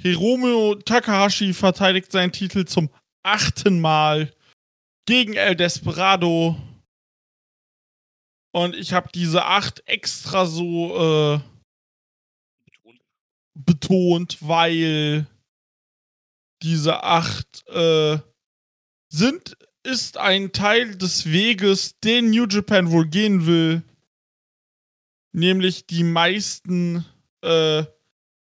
Hiromu 0.02 0.74
Takahashi 0.74 1.54
verteidigt 1.54 2.10
seinen 2.10 2.32
Titel 2.32 2.64
zum 2.64 2.90
achten 3.22 3.80
Mal 3.80 4.34
gegen 5.06 5.34
El 5.34 5.54
Desperado. 5.54 6.56
Und 8.52 8.74
ich 8.74 8.92
habe 8.92 9.08
diese 9.14 9.44
acht 9.44 9.82
extra 9.86 10.46
so 10.46 11.36
äh, 11.36 11.40
betont, 13.56 14.38
weil 14.40 15.26
diese 16.62 17.02
acht 17.02 17.66
äh, 17.68 18.18
sind, 19.08 19.56
ist 19.82 20.18
ein 20.18 20.52
Teil 20.52 20.96
des 20.96 21.30
Weges, 21.30 21.98
den 22.00 22.30
New 22.30 22.46
Japan 22.46 22.90
wohl 22.90 23.06
gehen 23.08 23.46
will. 23.46 23.82
Nämlich 25.32 25.86
die 25.86 26.02
meisten 26.02 27.04
äh, 27.42 27.84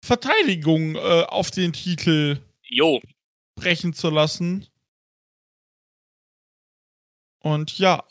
Verteidigungen 0.03 0.97
äh, 0.97 1.25
auf 1.29 1.51
den 1.51 1.73
Titel 1.73 2.41
Jo. 2.63 3.01
brechen 3.57 3.93
zu 3.93 4.09
lassen. 4.09 4.67
Und 7.41 7.79
ja. 7.79 8.05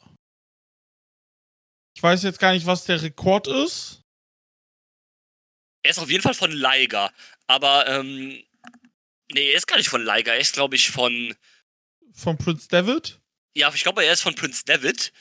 Ich 1.95 2.03
weiß 2.03 2.23
jetzt 2.23 2.39
gar 2.39 2.51
nicht, 2.53 2.65
was 2.65 2.85
der 2.85 3.01
Rekord 3.01 3.47
ist. 3.47 4.04
Er 5.85 5.91
ist 5.91 5.99
auf 5.99 6.09
jeden 6.09 6.23
Fall 6.23 6.33
von 6.33 6.51
Liger. 6.51 7.13
Aber, 7.45 7.87
ähm. 7.87 8.43
Nee, 9.31 9.51
er 9.51 9.57
ist 9.57 9.67
gar 9.67 9.77
nicht 9.77 9.89
von 9.89 10.03
Liger. 10.03 10.33
Er 10.33 10.39
ist, 10.39 10.53
glaube 10.53 10.75
ich, 10.75 10.89
von. 10.89 11.35
Von 12.11 12.37
Prince 12.37 12.67
David. 12.67 13.19
Ja, 13.53 13.71
ich 13.73 13.83
glaube, 13.83 14.03
er 14.03 14.13
ist 14.13 14.21
von 14.21 14.33
Prince 14.33 14.63
David. 14.65 15.13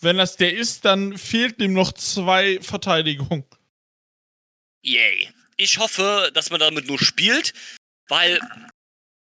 Wenn 0.00 0.18
das 0.18 0.36
der 0.36 0.54
ist, 0.54 0.84
dann 0.84 1.18
fehlt 1.18 1.60
ihm 1.60 1.72
noch 1.72 1.92
zwei 1.92 2.60
Verteidigungen. 2.60 3.44
Yay. 4.82 5.32
Ich 5.56 5.78
hoffe, 5.78 6.30
dass 6.34 6.50
man 6.50 6.60
damit 6.60 6.86
nur 6.86 7.00
spielt, 7.00 7.52
weil 8.08 8.38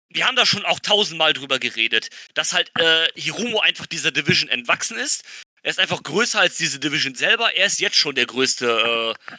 wir 0.08 0.26
haben 0.26 0.36
da 0.36 0.46
schon 0.46 0.64
auch 0.64 0.78
tausendmal 0.78 1.34
drüber 1.34 1.58
geredet, 1.58 2.08
dass 2.34 2.54
halt 2.54 2.70
äh, 2.78 3.08
Hiromo 3.14 3.60
einfach 3.60 3.86
dieser 3.86 4.12
Division 4.12 4.48
entwachsen 4.48 4.96
ist. 4.96 5.24
Er 5.62 5.72
ist 5.72 5.78
einfach 5.78 6.02
größer 6.02 6.40
als 6.40 6.56
diese 6.56 6.80
Division 6.80 7.14
selber. 7.14 7.54
Er 7.54 7.66
ist 7.66 7.80
jetzt 7.80 7.96
schon 7.96 8.14
der 8.14 8.26
größte, 8.26 9.14
äh, 9.28 9.34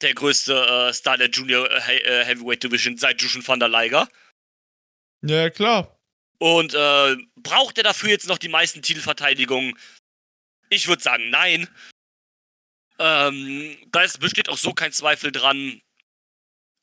der 0.00 0.14
größte 0.14 0.54
äh, 0.88 0.92
Star 0.92 1.16
der 1.16 1.30
Junior 1.30 1.70
äh, 1.70 1.98
äh, 1.98 2.24
Heavyweight 2.24 2.62
Division 2.62 2.96
seit 2.96 3.20
Jushin 3.20 3.46
van 3.46 3.60
der 3.60 3.68
Liger. 3.68 4.08
Ja, 5.22 5.50
klar. 5.50 5.98
Und 6.38 6.74
äh, 6.74 7.16
braucht 7.36 7.78
er 7.78 7.84
dafür 7.84 8.10
jetzt 8.10 8.28
noch 8.28 8.38
die 8.38 8.48
meisten 8.48 8.82
Titelverteidigungen? 8.82 9.76
Ich 10.68 10.86
würde 10.86 11.02
sagen, 11.02 11.30
nein. 11.30 11.68
Ähm, 13.00 13.76
da 13.88 14.02
ist, 14.02 14.20
besteht 14.20 14.48
auch 14.48 14.58
so 14.58 14.72
kein 14.72 14.92
Zweifel 14.92 15.32
dran 15.32 15.80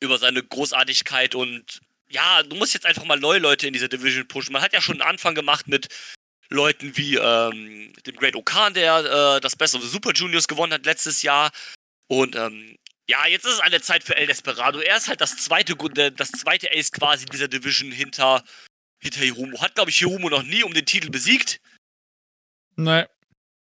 über 0.00 0.18
seine 0.18 0.42
Großartigkeit 0.42 1.34
und 1.34 1.80
ja, 2.08 2.42
du 2.42 2.56
musst 2.56 2.74
jetzt 2.74 2.86
einfach 2.86 3.04
mal 3.04 3.18
neue 3.18 3.38
Leute 3.38 3.66
in 3.66 3.72
diese 3.72 3.88
Division 3.88 4.28
pushen. 4.28 4.52
Man 4.52 4.62
hat 4.62 4.72
ja 4.72 4.80
schon 4.80 5.00
einen 5.00 5.10
Anfang 5.10 5.34
gemacht 5.34 5.66
mit 5.66 5.88
Leuten 6.48 6.96
wie 6.96 7.16
ähm, 7.16 7.92
dem 8.06 8.16
Great 8.16 8.36
Okan, 8.36 8.74
der 8.74 9.36
äh, 9.36 9.40
das 9.40 9.56
Best 9.56 9.74
of 9.74 9.82
the 9.82 9.88
Super 9.88 10.12
Juniors 10.12 10.46
gewonnen 10.46 10.72
hat 10.72 10.86
letztes 10.86 11.22
Jahr. 11.22 11.50
Und 12.08 12.36
ähm, 12.36 12.76
ja, 13.08 13.26
jetzt 13.26 13.44
ist 13.46 13.54
es 13.54 13.60
an 13.60 13.70
der 13.70 13.82
Zeit 13.82 14.02
für 14.02 14.16
El 14.16 14.26
Desperado. 14.26 14.80
Er 14.80 14.96
ist 14.96 15.08
halt 15.08 15.20
das 15.20 15.36
zweite, 15.36 15.76
das 16.12 16.32
zweite 16.32 16.70
Ace 16.72 16.90
quasi 16.90 17.26
dieser 17.26 17.48
Division 17.48 17.92
hinter, 17.92 18.42
hinter 18.98 19.20
Hiromo. 19.20 19.60
Hat, 19.60 19.76
glaube 19.76 19.90
ich, 19.90 19.98
Hiromo 19.98 20.28
noch 20.28 20.42
nie 20.42 20.64
um 20.64 20.74
den 20.74 20.86
Titel 20.86 21.10
besiegt. 21.10 21.60
Nein. 22.74 23.06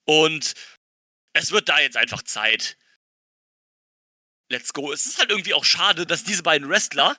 Und 0.06 0.54
es 1.34 1.52
wird 1.52 1.70
da 1.70 1.80
jetzt 1.80 1.96
einfach 1.96 2.24
Zeit. 2.24 2.78
Let's 4.50 4.74
go. 4.74 4.92
Es 4.92 5.06
ist 5.06 5.18
halt 5.18 5.30
irgendwie 5.30 5.54
auch 5.54 5.64
schade, 5.64 6.06
dass 6.06 6.26
diese 6.26 6.44
beiden 6.44 6.68
Wrestler 6.68 7.18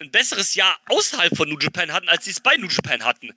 ein 0.00 0.10
besseres 0.10 0.54
Jahr 0.54 0.78
außerhalb 0.86 1.34
von 1.34 1.48
New 1.48 1.58
Japan 1.58 1.92
hatten, 1.92 2.10
als 2.10 2.26
sie 2.26 2.32
es 2.32 2.40
bei 2.40 2.56
New 2.56 2.68
Japan 2.68 3.04
hatten. 3.04 3.32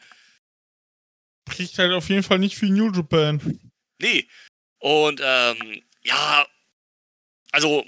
Kriegt 1.49 1.78
halt 1.78 1.93
auf 1.93 2.09
jeden 2.09 2.24
Fall 2.24 2.39
nicht 2.39 2.57
viel 2.57 2.72
New 2.72 2.91
Japan. 2.91 3.61
Nee. 3.99 4.28
Und 4.80 5.22
ähm, 5.24 5.82
ja, 6.03 6.45
also 7.52 7.86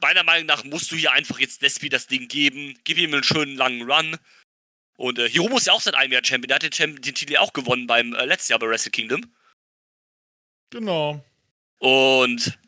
meiner 0.00 0.24
Meinung 0.24 0.46
nach 0.46 0.64
musst 0.64 0.90
du 0.90 0.96
hier 0.96 1.12
einfach 1.12 1.38
jetzt 1.38 1.62
Lesby 1.62 1.88
das 1.88 2.06
Ding 2.06 2.28
geben. 2.28 2.78
Gib 2.84 2.98
ihm 2.98 3.12
einen 3.12 3.22
schönen 3.22 3.56
langen 3.56 3.90
Run. 3.90 4.16
Und 4.96 5.18
äh, 5.18 5.28
Hiromo 5.28 5.56
ist 5.56 5.66
ja 5.66 5.72
auch 5.72 5.80
seit 5.80 5.94
einem 5.94 6.12
Jahr 6.12 6.24
Champion. 6.24 6.48
Der 6.48 6.56
hat 6.56 6.62
den, 6.62 6.72
Champion, 6.72 7.02
den 7.02 7.14
Titel 7.14 7.32
ja 7.32 7.40
auch 7.40 7.52
gewonnen 7.52 7.86
beim 7.86 8.14
äh, 8.14 8.24
letzten 8.24 8.52
Jahr 8.52 8.58
bei 8.58 8.68
Wrestle 8.68 8.90
Kingdom. 8.90 9.34
Genau. 10.70 11.24
Und 11.78 12.58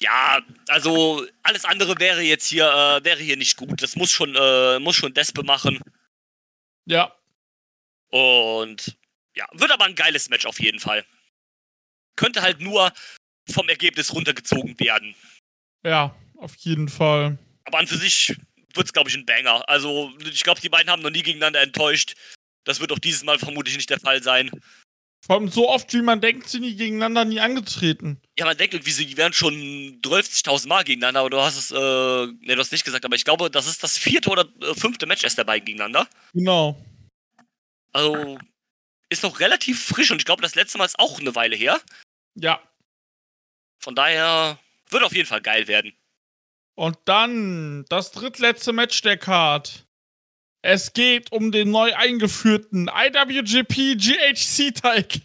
ja, 0.00 0.40
also 0.68 1.26
alles 1.42 1.64
andere 1.64 1.98
wäre 1.98 2.22
jetzt 2.22 2.46
hier, 2.46 2.66
äh, 2.66 3.04
wäre 3.04 3.20
hier 3.20 3.36
nicht 3.36 3.56
gut. 3.56 3.82
Das 3.82 3.96
muss 3.96 4.10
schon, 4.10 4.34
äh, 4.34 4.78
muss 4.78 4.96
schon 4.96 5.14
Despe 5.14 5.42
machen. 5.42 5.78
Ja. 6.86 7.14
Und 8.08 8.96
ja, 9.36 9.46
wird 9.52 9.70
aber 9.70 9.84
ein 9.84 9.94
geiles 9.94 10.28
Match 10.30 10.46
auf 10.46 10.58
jeden 10.58 10.80
Fall. 10.80 11.04
Könnte 12.16 12.42
halt 12.42 12.60
nur 12.60 12.92
vom 13.50 13.68
Ergebnis 13.68 14.12
runtergezogen 14.12 14.78
werden. 14.80 15.14
Ja, 15.84 16.14
auf 16.36 16.54
jeden 16.56 16.88
Fall. 16.88 17.38
Aber 17.64 17.78
an 17.78 17.86
für 17.86 17.96
sich 17.96 18.36
wird 18.74 18.86
es, 18.86 18.92
glaube 18.92 19.10
ich, 19.10 19.16
ein 19.16 19.26
Banger. 19.26 19.68
Also, 19.68 20.12
ich 20.24 20.42
glaube, 20.42 20.60
die 20.60 20.68
beiden 20.68 20.90
haben 20.90 21.02
noch 21.02 21.10
nie 21.10 21.22
gegeneinander 21.22 21.60
enttäuscht. 21.60 22.14
Das 22.64 22.80
wird 22.80 22.92
auch 22.92 22.98
dieses 22.98 23.24
Mal 23.24 23.38
vermutlich 23.38 23.76
nicht 23.76 23.90
der 23.90 24.00
Fall 24.00 24.22
sein. 24.22 24.50
Vor 25.22 25.36
allem 25.36 25.48
so 25.48 25.68
oft, 25.68 25.92
wie 25.92 26.00
man 26.00 26.20
denkt, 26.20 26.48
sind 26.48 26.62
die 26.62 26.76
gegeneinander 26.76 27.26
nie 27.26 27.40
angetreten. 27.40 28.20
Ja, 28.38 28.46
man 28.46 28.56
denkt 28.56 28.72
irgendwie, 28.72 28.90
sie 28.90 29.16
wären 29.18 29.34
schon 29.34 30.00
12.000 30.00 30.66
Mal 30.66 30.82
gegeneinander, 30.84 31.20
aber 31.20 31.30
du 31.30 31.40
hast 31.40 31.58
es, 31.58 31.70
äh, 31.70 31.76
ne, 31.76 32.54
du 32.54 32.58
hast 32.58 32.72
nicht 32.72 32.84
gesagt, 32.84 33.04
aber 33.04 33.16
ich 33.16 33.24
glaube, 33.24 33.50
das 33.50 33.66
ist 33.66 33.82
das 33.82 33.98
vierte 33.98 34.30
oder 34.30 34.46
äh, 34.62 34.74
fünfte 34.74 35.04
Match 35.04 35.22
erst 35.22 35.36
der 35.36 35.44
beiden 35.44 35.66
gegeneinander. 35.66 36.08
Genau. 36.32 36.82
Also, 37.92 38.38
ist 39.10 39.22
noch 39.22 39.40
relativ 39.40 39.84
frisch 39.84 40.10
und 40.10 40.18
ich 40.18 40.24
glaube, 40.24 40.42
das 40.42 40.54
letzte 40.54 40.78
Mal 40.78 40.86
ist 40.86 40.98
auch 40.98 41.20
eine 41.20 41.34
Weile 41.34 41.56
her. 41.56 41.80
Ja. 42.34 42.62
Von 43.80 43.94
daher 43.94 44.58
wird 44.90 45.02
auf 45.02 45.14
jeden 45.14 45.26
Fall 45.28 45.40
geil 45.40 45.66
werden. 45.66 45.92
Und 46.76 46.96
dann 47.06 47.84
das 47.88 48.12
drittletzte 48.12 48.72
Match 48.72 49.00
der 49.02 49.16
Card. 49.16 49.86
Es 50.62 50.92
geht 50.92 51.32
um 51.32 51.50
den 51.52 51.70
neu 51.70 51.94
eingeführten 51.94 52.88
IWGP 52.88 53.96
GHC 53.96 54.72
Title. 54.72 55.22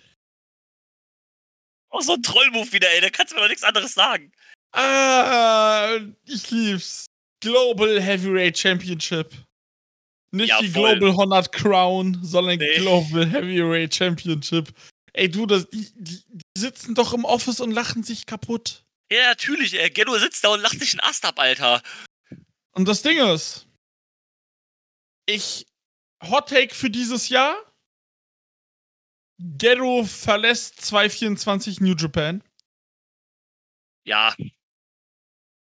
Oh, 1.92 2.02
so 2.02 2.14
ein 2.14 2.24
Trollmove 2.24 2.72
wieder, 2.74 2.90
ey, 2.92 3.02
da 3.02 3.10
kannst 3.10 3.32
du 3.32 3.36
mir 3.36 3.42
doch 3.44 3.50
nichts 3.50 3.64
anderes 3.64 3.94
sagen. 3.94 4.32
Ah, 4.74 5.98
ich 6.26 6.50
lieb's. 6.52 7.06
Global 7.42 8.02
Heavyweight 8.02 8.58
Championship. 8.58 9.32
Nicht 10.32 10.50
Ja, 10.50 10.60
die 10.62 10.70
voll. 10.70 10.98
Global 10.98 11.16
Honored 11.16 11.52
Crown, 11.52 12.20
sondern 12.24 12.58
Nee. 12.58 12.78
Global 12.78 13.26
Heavyweight 13.30 13.94
Championship. 13.94 14.74
Ey, 15.18 15.30
du, 15.30 15.46
das, 15.46 15.70
die, 15.70 15.92
die, 15.96 16.24
sitzen 16.58 16.94
doch 16.94 17.14
im 17.14 17.24
Office 17.24 17.62
und 17.62 17.72
lachen 17.72 18.04
sich 18.04 18.26
kaputt. 18.26 18.84
Ja, 19.10 19.30
natürlich, 19.30 19.80
ey. 19.80 19.90
Geno 19.90 20.18
sitzt 20.18 20.44
da 20.44 20.50
und 20.50 20.60
lacht 20.62 20.78
sich 20.80 20.92
einen 20.92 21.00
Ast 21.10 21.24
ab, 21.24 21.40
Alter. 21.40 21.82
Und 22.72 22.86
das 22.86 23.02
Ding 23.02 23.18
ist, 23.20 23.66
ich 25.26 25.66
Hot 26.24 26.50
Take 26.50 26.76
für 26.76 26.90
dieses 26.90 27.30
Jahr. 27.30 27.56
Gero 29.40 30.04
verlässt 30.04 30.82
224 30.82 31.80
New 31.80 31.96
Japan. 31.96 32.44
Ja, 34.06 34.36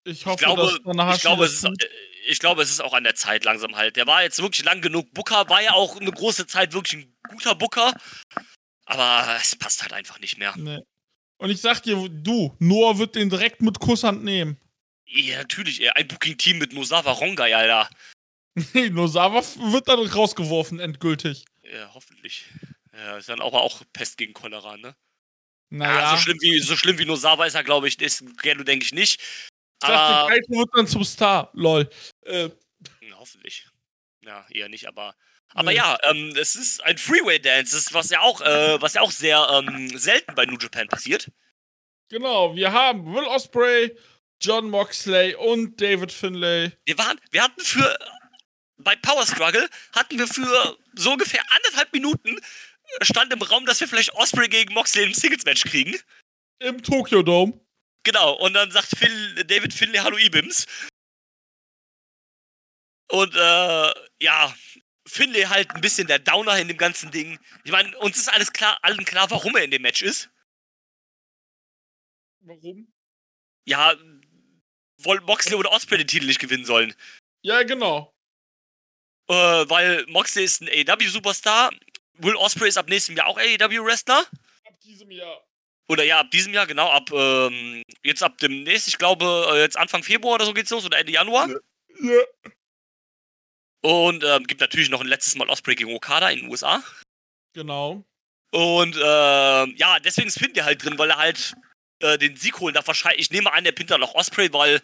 Ich 0.05 0.25
hoffe, 0.25 0.41
ich 0.41 0.47
glaube, 0.47 0.63
dass 0.63 0.83
Tanahashi 0.83 1.17
ich 1.17 1.23
glaube, 1.23 1.45
es 1.45 1.53
ist, 1.55 1.65
tut. 1.65 1.83
äh, 1.83 1.89
ich 2.29 2.39
glaube, 2.39 2.63
es 2.63 2.71
ist 2.71 2.81
auch 2.81 2.95
an 2.95 3.05
der 3.05 3.15
Zeit 3.15 3.45
langsam 3.45 3.77
halt. 3.77 3.97
Der 3.97 4.07
war 4.07 4.23
jetzt 4.23 4.41
wirklich 4.41 4.65
lang 4.65 4.81
genug. 4.81 5.13
Booker 5.13 5.49
war 5.49 5.63
ja 5.63 5.73
auch 5.73 6.01
eine 6.01 6.11
große 6.11 6.47
Zeit 6.47 6.73
wirklich 6.73 7.05
ein 7.05 7.17
guter 7.29 7.55
Booker. 7.55 7.93
Aber 8.87 9.37
es 9.41 9.55
passt 9.57 9.83
halt 9.83 9.93
einfach 9.93 10.19
nicht 10.21 10.39
mehr. 10.39 10.55
Nee. 10.57 10.79
Und 11.39 11.51
ich 11.51 11.61
sag 11.61 11.83
dir, 11.83 12.09
du, 12.09 12.57
Noah 12.59 12.99
wird 12.99 13.15
den 13.15 13.29
direkt 13.29 13.61
mit 13.61 13.79
Kusshand 13.79 14.25
nehmen. 14.25 14.59
Ja, 15.07 15.39
natürlich, 15.39 15.81
ey. 15.83 15.91
Ein 15.91 16.09
Booking-Team 16.09 16.59
mit 16.59 16.73
Nosawa 16.73 17.13
Rongai, 17.13 17.55
Alter. 17.55 17.89
Nee, 18.73 18.89
Nosawa 18.89 19.43
wird 19.73 19.87
dann 19.87 19.99
rausgeworfen, 19.99 20.81
endgültig. 20.81 21.45
Ja, 21.63 21.91
hoffentlich. 21.93 22.47
Ja, 22.95 23.19
ist 23.19 23.29
dann 23.29 23.43
aber 23.43 23.61
auch 23.61 23.83
Pest 23.93 24.17
gegen 24.17 24.33
Cholera, 24.33 24.79
ne? 24.79 24.97
Naja, 25.69 26.01
Ja, 26.01 26.17
so 26.17 26.23
schlimm 26.23 26.39
wie, 26.41 26.59
so 26.61 26.75
schlimm 26.75 26.99
wie 26.99 27.05
Nosawa 27.05 27.45
ist 27.45 27.55
er, 27.55 27.65
glaube 27.65 27.87
ich, 27.89 28.01
ist 28.01 28.25
Geno, 28.41 28.63
denke 28.63 28.87
ich, 28.87 28.95
nicht. 28.95 29.21
ich 29.21 29.49
dachte, 29.81 29.93
Aber. 29.95 30.29
Kaito 30.31 30.49
wird 30.53 30.71
dann 30.73 30.87
zum 30.87 31.05
Star, 31.05 31.51
lol. 31.53 31.91
Äh, 32.23 32.49
Ja, 33.03 33.17
hoffentlich. 33.19 33.67
Ja, 34.23 34.47
eher 34.49 34.71
nicht, 34.71 34.87
aber. 34.89 35.15
Aber 35.55 35.73
ja, 35.73 35.99
ähm, 36.03 36.35
es 36.37 36.55
ist 36.55 36.85
ein 36.85 36.99
Freeway-Dance, 36.99 37.75
das 37.75 37.87
ist 37.87 37.95
was 37.95 38.11
ja 38.11 38.21
auch, 38.21 38.41
äh, 38.43 38.81
was 38.81 38.95
ja 38.95 39.01
auch 39.01 39.11
sehr 39.11 39.47
ähm, 39.53 39.97
selten 39.97 40.35
bei 40.35 40.45
New 40.45 40.59
Japan 40.59 40.89
passiert. 40.89 41.31
genau, 42.11 42.55
wir 42.55 42.73
haben 42.73 43.15
Will 43.15 43.25
Osprey, 43.25 43.97
John 44.41 44.69
Moxley 44.69 45.35
und 45.35 45.81
David 45.81 46.13
Finlay. 46.13 46.73
Wir 46.85 46.99
waren, 46.99 47.19
wir 47.31 47.43
hatten 47.43 47.61
für 47.61 47.97
bei 48.79 48.97
Power 48.97 49.27
Struggle 49.27 49.69
hatten 49.95 50.19
wir 50.19 50.27
für 50.27 50.77
so 50.95 51.13
ungefähr 51.13 51.43
anderthalb 51.51 51.93
Minuten 51.93 52.37
äh, 52.37 53.05
stand 53.05 53.33
im 53.33 53.43
Raum, 53.43 53.67
dass 53.67 53.81
wir 53.81 53.89
vielleicht 53.89 54.15
Osprey 54.15 54.49
gegen 54.49 54.75
Moxley 54.75 55.05
im 55.05 55.15
Singles-Match 55.15 55.65
kriegen. 55.65 55.99
Im 56.59 56.83
Tokyo 56.83 57.23
Dome. 57.23 57.61
Genau, 58.05 58.35
und 58.35 58.55
dann 58.55 58.71
sagt 58.71 58.97
Phil, 58.97 59.45
David 59.45 59.75
Finlay 59.75 59.99
Hallo 59.99 60.17
Ibims. 60.17 60.67
Und 63.11 63.35
äh, 63.35 63.93
ja, 64.21 64.55
Finlay 65.07 65.45
halt 65.45 65.71
ein 65.71 65.81
bisschen 65.81 66.07
der 66.07 66.19
Downer 66.19 66.59
in 66.59 66.69
dem 66.69 66.77
ganzen 66.77 67.11
Ding. 67.11 67.39
Ich 67.65 67.71
meine, 67.71 67.97
uns 67.99 68.19
ist 68.19 68.29
alles 68.29 68.53
klar, 68.53 68.79
allen 68.83 69.05
klar, 69.05 69.31
warum 69.31 69.57
er 69.57 69.65
in 69.65 69.71
dem 69.71 69.83
Match 69.83 70.03
ist. 70.03 70.31
Warum? 72.41 72.93
Ja, 73.65 73.95
wollen 74.99 75.25
Moxley 75.25 75.57
oder 75.57 75.73
Osprey 75.73 75.99
den 75.99 76.07
Titel 76.07 76.27
nicht 76.27 76.41
gewinnen 76.41 76.65
sollen. 76.65 76.95
Ja, 77.43 77.63
genau. 77.63 78.15
Äh, 79.29 79.35
weil 79.35 80.07
Moxley 80.07 80.45
ist 80.45 80.63
ein 80.63 80.69
AEW-Superstar. 80.69 81.73
Will 82.19 82.37
Osprey 82.37 82.69
ist 82.69 82.79
ab 82.79 82.89
nächstem 82.89 83.17
Jahr 83.17 83.27
auch 83.27 83.39
AEW-Wrestler. 83.39 84.21
Ab 84.65 84.81
diesem 84.83 85.11
Jahr. 85.11 85.45
Oder 85.89 86.05
ja, 86.05 86.21
ab 86.21 86.31
diesem 86.31 86.53
Jahr, 86.53 86.67
genau. 86.67 86.91
Ab 86.91 87.11
ähm, 87.13 87.83
jetzt 88.03 88.23
ab 88.23 88.39
dem 88.39 88.65
nächsten, 88.65 88.91
ich 88.91 88.99
glaube, 88.99 89.53
äh, 89.53 89.61
jetzt 89.61 89.77
Anfang 89.77 90.03
Februar 90.03 90.37
oder 90.37 90.45
so 90.45 90.55
geht's 90.55 90.71
los 90.71 90.85
oder 90.85 90.99
Ende 90.99 91.13
Januar. 91.13 91.49
Ja. 91.49 91.59
Ja. 91.99 92.23
Und 93.87 94.25
ähm, 94.25 94.49
gibt 94.49 94.61
natürlich 94.61 94.91
noch 94.91 95.01
ein 95.01 95.07
letztes 95.07 95.37
Mal 95.37 95.49
Osprey 95.49 95.77
gegen 95.77 95.95
Okada 95.95 96.29
in 96.31 96.41
den 96.41 96.51
USA. 96.51 96.83
Genau. 97.53 98.05
Und 98.51 98.97
ähm, 98.97 99.77
ja, 99.77 100.01
deswegen 100.01 100.27
ist 100.27 100.41
Finn 100.41 100.55
der 100.55 100.65
halt 100.65 100.83
drin, 100.83 100.99
weil 100.99 101.11
er 101.11 101.19
halt 101.19 101.55
äh, 102.01 102.19
den 102.19 102.35
Sieg 102.37 102.59
holen 102.59 102.75
darf. 102.75 102.89
Wahrscheinlich, 102.89 103.21
ich 103.21 103.31
nehme 103.31 103.53
an, 103.53 103.63
der 103.63 103.71
pinnt 103.71 103.93
dann 103.93 104.01
noch 104.01 104.17
Osprey, 104.17 104.53
weil 104.53 104.83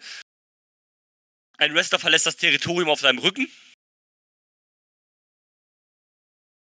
ein 1.57 1.73
Wrestler 1.73 1.99
verlässt 1.99 2.27
das 2.27 2.37
Territorium 2.37 2.89
auf 2.89 3.01
seinem 3.01 3.19
Rücken. 3.19 3.51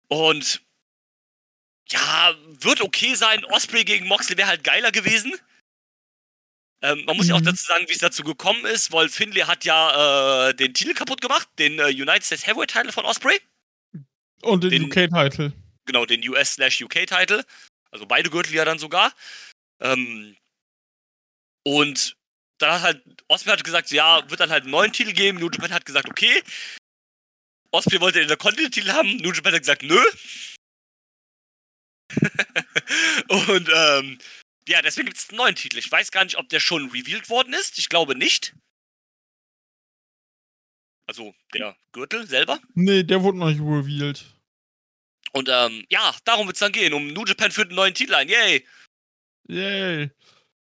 Und 0.08 0.62
ja, 1.90 2.38
wird 2.46 2.80
okay 2.80 3.16
sein. 3.16 3.44
Osprey 3.44 3.84
gegen 3.84 4.08
Moxley 4.08 4.38
wäre 4.38 4.48
halt 4.48 4.64
geiler 4.64 4.94
gewesen. 4.94 5.34
Ähm, 6.84 7.06
man 7.06 7.16
muss 7.16 7.28
ja 7.30 7.36
auch 7.36 7.40
Mhm. 7.40 7.46
dazu 7.46 7.64
sagen, 7.64 7.86
wie 7.88 7.94
es 7.94 8.00
dazu 8.00 8.24
gekommen 8.24 8.66
ist, 8.66 8.92
weil 8.92 9.08
Finlay 9.10 9.42
hat 9.44 9.64
ja 9.64 10.50
äh, 10.50 10.54
den 10.54 10.74
Titel 10.74 10.94
kaputt 10.94 11.22
gemacht, 11.22 11.48
den 11.58 11.80
äh, 11.80 11.86
United 11.86 12.24
States 12.26 12.46
Heavyweight 12.46 12.72
Title 12.72 12.92
von 12.92 13.06
Osprey. 13.06 13.40
Und 14.42 14.64
den, 14.66 14.70
Den- 14.72 14.84
UK-Title. 14.86 15.54
Genau, 15.86 16.06
den 16.06 16.28
US-UK-Title. 16.28 17.46
Also 17.92 18.06
beide 18.06 18.30
Gürtel 18.30 18.54
ja 18.54 18.66
dann 18.66 18.80
sogar. 18.80 19.14
Ähm, 19.82 20.36
und 21.66 22.18
dann 22.58 22.72
hat 22.74 22.82
halt, 22.82 23.04
Osprey 23.30 23.52
hat 23.52 23.64
gesagt, 23.64 23.92
ja, 23.92 24.30
wird 24.30 24.40
dann 24.40 24.50
halt 24.50 24.64
einen 24.64 24.72
neuen 24.72 24.92
Titel 24.94 25.14
geben. 25.14 25.40
New 25.40 25.50
Japan 25.50 25.72
hat 25.72 25.86
gesagt, 25.86 26.10
okay. 26.10 26.42
Osprey 27.72 28.00
wollte 28.02 28.20
den 28.20 28.24
Intercontinental-Titel 28.24 28.92
haben. 28.92 29.18
New 29.18 29.32
Japan 29.32 29.54
hat 29.54 29.62
gesagt, 29.62 29.84
nö. 29.84 30.02
und 33.30 33.70
ähm, 33.74 34.18
ja, 34.68 34.82
deswegen 34.82 35.08
gibt 35.08 35.18
es 35.18 35.30
einen 35.30 35.38
neuen 35.38 35.56
Titel. 35.56 35.78
Ich 35.78 35.92
weiß 35.92 36.12
gar 36.12 36.24
nicht, 36.24 36.38
ob 36.38 36.50
der 36.50 36.60
schon 36.60 36.90
revealed 36.90 37.30
worden 37.30 37.54
ist. 37.54 37.78
Ich 37.80 37.90
glaube 37.90 38.16
nicht. 38.16 38.56
Also 41.08 41.36
der 41.54 41.76
Gürtel 41.92 42.28
selber. 42.28 42.60
Nee, 42.76 43.04
der 43.04 43.22
wurde 43.24 43.38
noch 43.38 43.50
nicht 43.50 43.60
revealed. 43.60 44.26
Und 45.34 45.50
ähm, 45.50 45.86
ja, 45.90 46.16
darum 46.26 46.48
wird 46.48 46.56
es 46.56 46.60
dann 46.60 46.72
gehen. 46.72 46.94
Um 46.94 47.08
New 47.08 47.26
Japan 47.26 47.52
führt 47.52 47.70
einen 47.70 47.76
neuen 47.76 47.94
Titel 47.94 48.14
ein. 48.14 48.30
Yay! 48.30 48.66
Yay. 49.50 50.12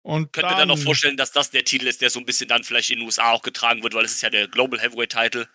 Und 0.04 0.32
Könnt 0.34 0.50
ihr 0.52 0.56
dann 0.56 0.68
noch 0.70 0.78
vorstellen, 0.80 1.18
dass 1.18 1.32
das 1.32 1.52
der 1.52 1.64
Titel 1.64 1.86
ist, 1.88 2.02
der 2.02 2.10
so 2.10 2.20
ein 2.20 2.26
bisschen 2.26 2.48
dann 2.48 2.64
vielleicht 2.64 2.90
in 2.92 3.00
den 3.00 3.06
USA 3.06 3.32
auch 3.32 3.42
getragen 3.42 3.84
wird, 3.84 3.94
weil 3.94 4.06
es 4.06 4.14
ist 4.14 4.22
ja 4.22 4.30
der 4.30 4.48
Global 4.48 4.80
Heavyweight 4.80 5.12
Title. 5.12 5.50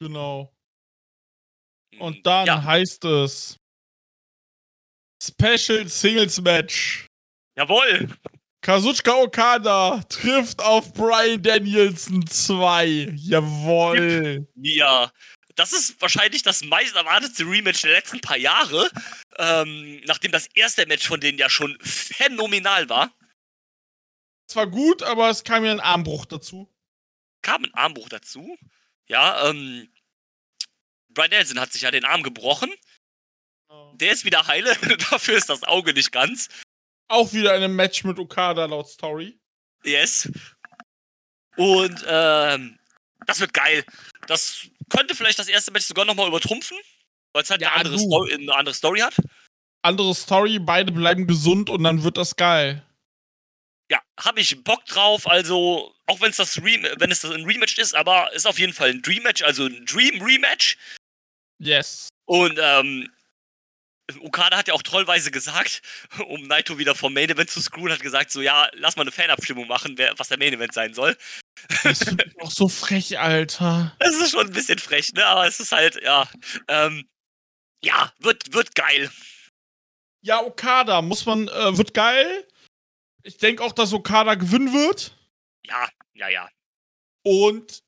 Genau. 0.00 0.54
Und 1.98 2.26
dann 2.26 2.46
Ja, 2.46 2.62
heißt 2.62 3.04
es 3.06 3.58
Special 5.22 5.88
Singles 5.88 6.40
Match. 6.42 7.05
Jawohl! 7.56 8.08
Kazuchika 8.62 9.14
Okada 9.14 10.02
trifft 10.08 10.60
auf 10.60 10.92
Brian 10.92 11.42
Danielson 11.42 12.26
2. 12.26 13.12
Jawohl. 13.16 14.48
Ja. 14.56 15.12
Das 15.54 15.72
ist 15.72 16.00
wahrscheinlich 16.02 16.42
das 16.42 16.62
meist 16.64 16.94
erwartete 16.96 17.44
Rematch 17.44 17.82
der 17.82 17.92
letzten 17.92 18.20
paar 18.20 18.36
Jahre. 18.36 18.90
Ähm, 19.38 20.02
nachdem 20.04 20.32
das 20.32 20.48
erste 20.54 20.84
Match 20.86 21.06
von 21.06 21.20
denen 21.20 21.38
ja 21.38 21.48
schon 21.48 21.78
phänomenal 21.80 22.88
war, 22.88 23.10
Es 24.48 24.56
war 24.56 24.66
gut, 24.66 25.02
aber 25.02 25.30
es 25.30 25.44
kam 25.44 25.64
ja 25.64 25.70
ein 25.72 25.80
Armbruch 25.80 26.26
dazu. 26.26 26.68
kam 27.42 27.64
ein 27.64 27.74
Armbruch 27.74 28.08
dazu. 28.08 28.58
Ja, 29.08 29.48
ähm. 29.48 29.88
Brian 31.08 31.30
Nelson 31.30 31.60
hat 31.60 31.72
sich 31.72 31.82
ja 31.82 31.90
den 31.90 32.04
Arm 32.04 32.22
gebrochen. 32.22 32.70
Der 33.94 34.12
ist 34.12 34.24
wieder 34.24 34.46
heile. 34.46 34.74
Dafür 35.10 35.36
ist 35.36 35.48
das 35.48 35.62
Auge 35.62 35.94
nicht 35.94 36.12
ganz. 36.12 36.48
Auch 37.08 37.32
wieder 37.32 37.56
in 37.56 37.62
einem 37.62 37.76
Match 37.76 38.04
mit 38.04 38.18
Okada 38.18 38.64
laut 38.66 38.88
Story. 38.88 39.38
Yes. 39.84 40.30
Und 41.56 42.04
ähm, 42.06 42.78
das 43.26 43.40
wird 43.40 43.52
geil. 43.52 43.84
Das 44.26 44.66
könnte 44.88 45.14
vielleicht 45.14 45.38
das 45.38 45.48
erste 45.48 45.70
Match 45.70 45.86
sogar 45.86 46.04
nochmal 46.04 46.28
übertrumpfen, 46.28 46.76
weil 47.32 47.42
es 47.42 47.50
halt 47.50 47.62
Ja, 47.62 47.72
eine, 47.72 47.84
andere. 47.86 47.98
Story, 47.98 48.34
eine 48.34 48.54
andere 48.54 48.74
Story 48.74 49.00
hat. 49.00 49.14
Andere 49.82 50.14
Story, 50.14 50.58
beide 50.58 50.92
bleiben 50.92 51.26
gesund 51.26 51.70
und 51.70 51.84
dann 51.84 52.02
wird 52.02 52.16
das 52.16 52.34
geil. 52.34 52.82
Ja, 53.90 54.00
habe 54.18 54.40
ich 54.40 54.64
Bock 54.64 54.84
drauf. 54.86 55.28
Also, 55.28 55.94
auch 56.06 56.20
wenn 56.20 56.30
es 56.30 56.36
das 56.38 56.58
Re 56.58 56.94
wenn 56.98 57.12
es 57.12 57.20
das 57.20 57.30
ein 57.30 57.44
Rematch 57.44 57.78
ist, 57.78 57.94
aber 57.94 58.32
ist 58.32 58.46
auf 58.46 58.58
jeden 58.58 58.72
Fall 58.72 58.90
ein 58.90 59.02
Dream 59.02 59.22
Match, 59.22 59.42
also 59.42 59.66
ein 59.66 59.86
Dream 59.86 60.20
Rematch. 60.20 60.76
Yes. 61.58 62.08
Und 62.26 62.58
ähm, 62.60 63.08
Okada 64.20 64.56
hat 64.56 64.68
ja 64.68 64.74
auch 64.74 64.82
trollweise 64.82 65.30
gesagt, 65.30 65.82
um 66.28 66.46
Naito 66.46 66.78
wieder 66.78 66.94
vom 66.94 67.12
Main 67.12 67.30
Event 67.30 67.50
zu 67.50 67.60
screwen, 67.60 67.92
hat 67.92 68.00
gesagt 68.00 68.30
so, 68.30 68.40
ja, 68.40 68.68
lass 68.74 68.96
mal 68.96 69.02
eine 69.02 69.12
Fanabstimmung 69.12 69.66
machen, 69.66 69.98
wer, 69.98 70.18
was 70.18 70.28
der 70.28 70.38
Main 70.38 70.52
Event 70.52 70.72
sein 70.72 70.94
soll. 70.94 71.16
Das 71.82 72.02
ich 72.02 72.40
auch 72.40 72.50
so 72.50 72.68
frech, 72.68 73.18
Alter. 73.18 73.96
Das 73.98 74.14
ist 74.16 74.30
schon 74.30 74.46
ein 74.46 74.52
bisschen 74.52 74.78
frech, 74.78 75.12
ne? 75.14 75.26
Aber 75.26 75.46
es 75.46 75.58
ist 75.58 75.72
halt, 75.72 76.00
ja, 76.02 76.28
ähm, 76.68 77.08
ja, 77.82 78.12
wird, 78.18 78.52
wird 78.52 78.74
geil. 78.74 79.10
Ja, 80.22 80.42
Okada, 80.42 81.02
muss 81.02 81.24
man, 81.26 81.48
äh, 81.48 81.76
wird 81.76 81.94
geil. 81.94 82.46
Ich 83.22 83.38
denke 83.38 83.62
auch, 83.62 83.72
dass 83.72 83.92
Okada 83.92 84.34
gewinnen 84.34 84.72
wird. 84.72 85.16
Ja, 85.64 85.88
ja, 86.14 86.28
ja. 86.28 86.48
Und 87.24 87.82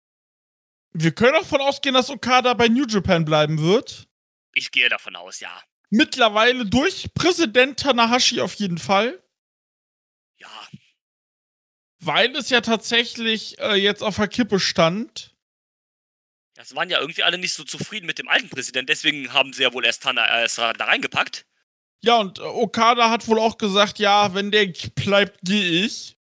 wir 0.93 1.15
können 1.15 1.37
auch 1.37 1.43
davon 1.43 1.61
ausgehen, 1.61 1.95
dass 1.95 2.11
Okada 2.11 2.55
bei 2.55 2.69
New 2.69 2.87
Japan 2.87 3.25
bleiben 3.25 3.61
wird. 3.61 4.09
Ich 4.55 4.73
gehe 4.73 4.89
davon 4.89 5.15
aus, 5.15 5.41
ja. 5.41 5.63
Mittlerweile 5.91 6.67
durch 6.67 7.09
Präsident 7.15 7.81
Tanahashi 7.81 8.41
auf 8.41 8.55
jeden 8.55 8.79
Fall. 8.79 9.23
Ja, 10.39 10.69
Weil 12.01 12.37
es 12.37 12.51
ja 12.51 12.61
tatsächlich 12.61 13.59
äh, 13.59 13.75
jetzt 13.75 14.03
auf 14.03 14.17
der 14.17 14.29
Kippe 14.29 14.61
stand. 14.61 15.35
das 16.55 16.75
waren 16.75 16.91
ja 16.91 17.01
irgendwie 17.01 17.23
alle 17.23 17.39
nicht 17.39 17.55
so 17.55 17.65
zufrieden 17.65 18.07
mit 18.07 18.19
dem 18.19 18.29
alten 18.29 18.51
Präsidenten, 18.51 18.87
deswegen 18.89 19.33
haben 19.33 19.53
sie 19.53 19.63
ja 19.63 19.73
wohl 19.73 19.85
erst 19.85 20.03
Tana 20.03 20.45
äh, 20.45 20.49
da 20.57 20.85
reingepackt. 20.85 21.47
Ja, 22.01 22.19
und 22.19 22.39
äh, 22.39 22.43
Okada 22.43 23.11
hat 23.11 23.27
wohl 23.27 23.39
auch 23.41 23.59
gesagt, 23.59 23.99
ja, 23.99 24.33
wenn 24.35 24.51
der 24.51 24.67
bleibt, 24.95 25.41
gehe 25.43 25.85
ich. 25.87 26.17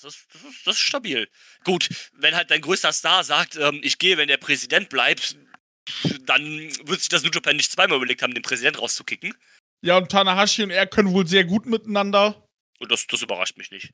Das 0.00 0.14
ist, 0.14 0.26
das, 0.32 0.42
ist, 0.42 0.66
das 0.66 0.74
ist 0.76 0.80
stabil. 0.82 1.28
Gut, 1.64 1.88
wenn 2.12 2.34
halt 2.36 2.50
dein 2.50 2.60
größter 2.60 2.92
Star 2.92 3.24
sagt, 3.24 3.56
ähm, 3.56 3.80
ich 3.82 3.98
gehe, 3.98 4.16
wenn 4.16 4.28
der 4.28 4.36
Präsident 4.36 4.90
bleibt, 4.90 5.36
dann 6.26 6.42
wird 6.86 7.00
sich 7.00 7.08
das 7.08 7.22
New 7.22 7.30
Japan 7.32 7.56
nicht 7.56 7.70
zweimal 7.72 7.96
überlegt 7.96 8.22
haben, 8.22 8.34
den 8.34 8.42
Präsident 8.42 8.78
rauszukicken. 8.80 9.34
Ja, 9.84 9.96
und 9.96 10.10
Tanahashi 10.10 10.62
und 10.64 10.70
er 10.70 10.86
können 10.86 11.12
wohl 11.12 11.26
sehr 11.26 11.44
gut 11.44 11.66
miteinander. 11.66 12.44
Und 12.80 12.90
das, 12.92 13.06
das 13.06 13.22
überrascht 13.22 13.56
mich 13.56 13.70
nicht. 13.70 13.90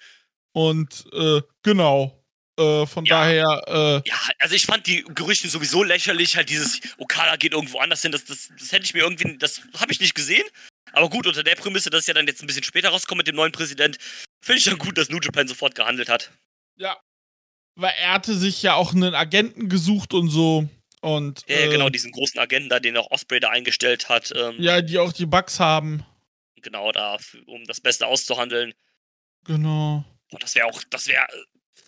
Und 0.52 1.04
äh, 1.12 1.42
genau. 1.62 2.20
Äh, 2.58 2.86
von 2.86 3.04
Ja. 3.04 3.20
daher, 3.20 3.62
äh, 4.04 4.08
Ja, 4.08 4.16
also 4.38 4.54
ich 4.54 4.64
fand 4.66 4.86
die 4.86 5.02
Gerüchte 5.14 5.48
sowieso 5.48 5.82
lächerlich, 5.82 6.36
halt 6.36 6.48
dieses 6.50 6.80
Okada 6.98 7.36
geht 7.36 7.52
irgendwo 7.52 7.80
anders 7.80 8.02
hin, 8.02 8.12
das, 8.12 8.24
das, 8.24 8.48
das 8.58 8.70
hätte 8.70 8.84
ich 8.84 8.94
mir 8.94 9.00
irgendwie, 9.00 9.36
das 9.38 9.62
habe 9.76 9.90
ich 9.92 9.98
nicht 10.00 10.14
gesehen. 10.14 10.44
Aber 10.92 11.10
gut, 11.10 11.26
unter 11.26 11.42
der 11.42 11.56
Prämisse, 11.56 11.90
dass 11.90 12.02
es 12.02 12.06
ja 12.06 12.14
dann 12.14 12.28
jetzt 12.28 12.40
ein 12.42 12.46
bisschen 12.46 12.62
später 12.62 12.90
rauskommt 12.90 13.18
mit 13.18 13.26
dem 13.26 13.34
neuen 13.34 13.50
Präsident, 13.50 13.98
finde 14.44 14.58
ich 14.58 14.64
dann 14.64 14.78
gut, 14.78 14.96
dass 14.96 15.08
New 15.08 15.18
Japan 15.20 15.48
sofort 15.48 15.74
gehandelt 15.74 16.08
hat. 16.08 16.30
ja. 16.76 16.96
Weil 17.76 17.92
er 17.98 18.12
hatte 18.12 18.36
sich 18.36 18.62
ja 18.62 18.74
auch 18.74 18.92
einen 18.94 19.16
Agenten 19.16 19.68
gesucht 19.68 20.14
und 20.14 20.28
so. 20.30 20.68
Und 21.04 21.44
Ja, 21.48 21.56
äh, 21.56 21.68
genau, 21.68 21.90
diesen 21.90 22.12
großen 22.12 22.40
Agenda, 22.40 22.80
den 22.80 22.96
auch 22.96 23.10
Osprey 23.10 23.38
da 23.38 23.50
eingestellt 23.50 24.08
hat, 24.08 24.32
ähm, 24.34 24.54
ja, 24.58 24.80
die 24.80 24.98
auch 24.98 25.12
die 25.12 25.26
Bugs 25.26 25.60
haben. 25.60 26.04
genau 26.62 26.92
da, 26.92 27.18
um 27.46 27.64
das 27.66 27.80
Beste 27.82 28.06
auszuhandeln. 28.06 28.72
Genau. 29.44 30.02
Boah, 30.30 30.38
das 30.38 30.54
wäre 30.54 30.66
auch, 30.66 30.82
das 30.88 31.06
wäre 31.06 31.26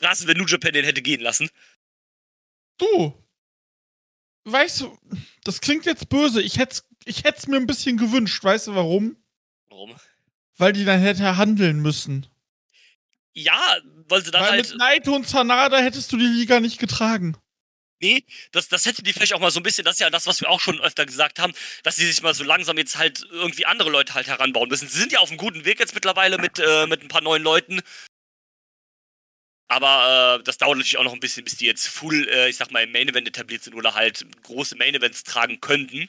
krass, 0.00 0.26
wenn 0.26 0.36
New 0.36 0.44
Japan 0.44 0.72
den 0.74 0.84
hätte 0.84 1.00
gehen 1.00 1.22
lassen. 1.22 1.48
Du. 2.76 3.14
Weißt 4.44 4.82
du, 4.82 4.98
das 5.44 5.62
klingt 5.62 5.86
jetzt 5.86 6.10
böse. 6.10 6.42
Ich 6.42 6.58
hätte 6.58 6.82
ich 7.06 7.24
hätt's 7.24 7.46
mir 7.46 7.56
ein 7.56 7.66
bisschen 7.66 7.96
gewünscht. 7.96 8.44
Weißt 8.44 8.66
du 8.66 8.74
warum? 8.74 9.16
Warum? 9.70 9.96
Weil 10.58 10.74
die 10.74 10.84
dann 10.84 11.00
hätte 11.00 11.38
handeln 11.38 11.80
müssen. 11.80 12.26
Ja, 13.32 13.76
weil 14.08 14.22
sie 14.24 14.30
dann 14.30 14.42
Weil 14.42 14.50
halt. 14.50 14.68
mit 14.68 14.78
Naito 14.78 15.14
und 15.14 15.26
Sanada 15.26 15.78
hättest 15.78 16.12
du 16.12 16.16
die 16.18 16.24
Liga 16.26 16.60
nicht 16.60 16.78
getragen. 16.78 17.36
Nee, 18.00 18.24
das, 18.52 18.68
das 18.68 18.84
hätte 18.84 19.02
die 19.02 19.12
vielleicht 19.12 19.32
auch 19.32 19.40
mal 19.40 19.50
so 19.50 19.60
ein 19.60 19.62
bisschen, 19.62 19.84
das 19.84 19.94
ist 19.94 20.00
ja 20.00 20.10
das, 20.10 20.26
was 20.26 20.42
wir 20.42 20.50
auch 20.50 20.60
schon 20.60 20.80
öfter 20.80 21.06
gesagt 21.06 21.38
haben, 21.38 21.54
dass 21.82 21.96
sie 21.96 22.06
sich 22.06 22.20
mal 22.22 22.34
so 22.34 22.44
langsam 22.44 22.76
jetzt 22.76 22.98
halt 22.98 23.26
irgendwie 23.30 23.64
andere 23.64 23.88
Leute 23.88 24.14
halt 24.14 24.26
heranbauen 24.26 24.68
müssen. 24.68 24.88
Sie 24.88 24.98
sind 24.98 25.12
ja 25.12 25.20
auf 25.20 25.30
einem 25.30 25.38
guten 25.38 25.64
Weg 25.64 25.80
jetzt 25.80 25.94
mittlerweile 25.94 26.36
mit, 26.36 26.58
äh, 26.58 26.86
mit 26.86 27.02
ein 27.02 27.08
paar 27.08 27.22
neuen 27.22 27.42
Leuten. 27.42 27.80
Aber 29.68 30.38
äh, 30.38 30.44
das 30.44 30.58
dauert 30.58 30.76
natürlich 30.76 30.98
auch 30.98 31.04
noch 31.04 31.14
ein 31.14 31.20
bisschen, 31.20 31.44
bis 31.44 31.56
die 31.56 31.66
jetzt 31.66 31.88
full, 31.88 32.28
äh, 32.28 32.48
ich 32.50 32.56
sag 32.56 32.70
mal, 32.70 32.84
im 32.84 32.92
Main 32.92 33.08
Event 33.08 33.28
etabliert 33.28 33.62
sind 33.64 33.74
oder 33.74 33.94
halt 33.94 34.24
große 34.42 34.76
Main 34.76 34.94
Events 34.94 35.24
tragen 35.24 35.60
könnten. 35.60 36.08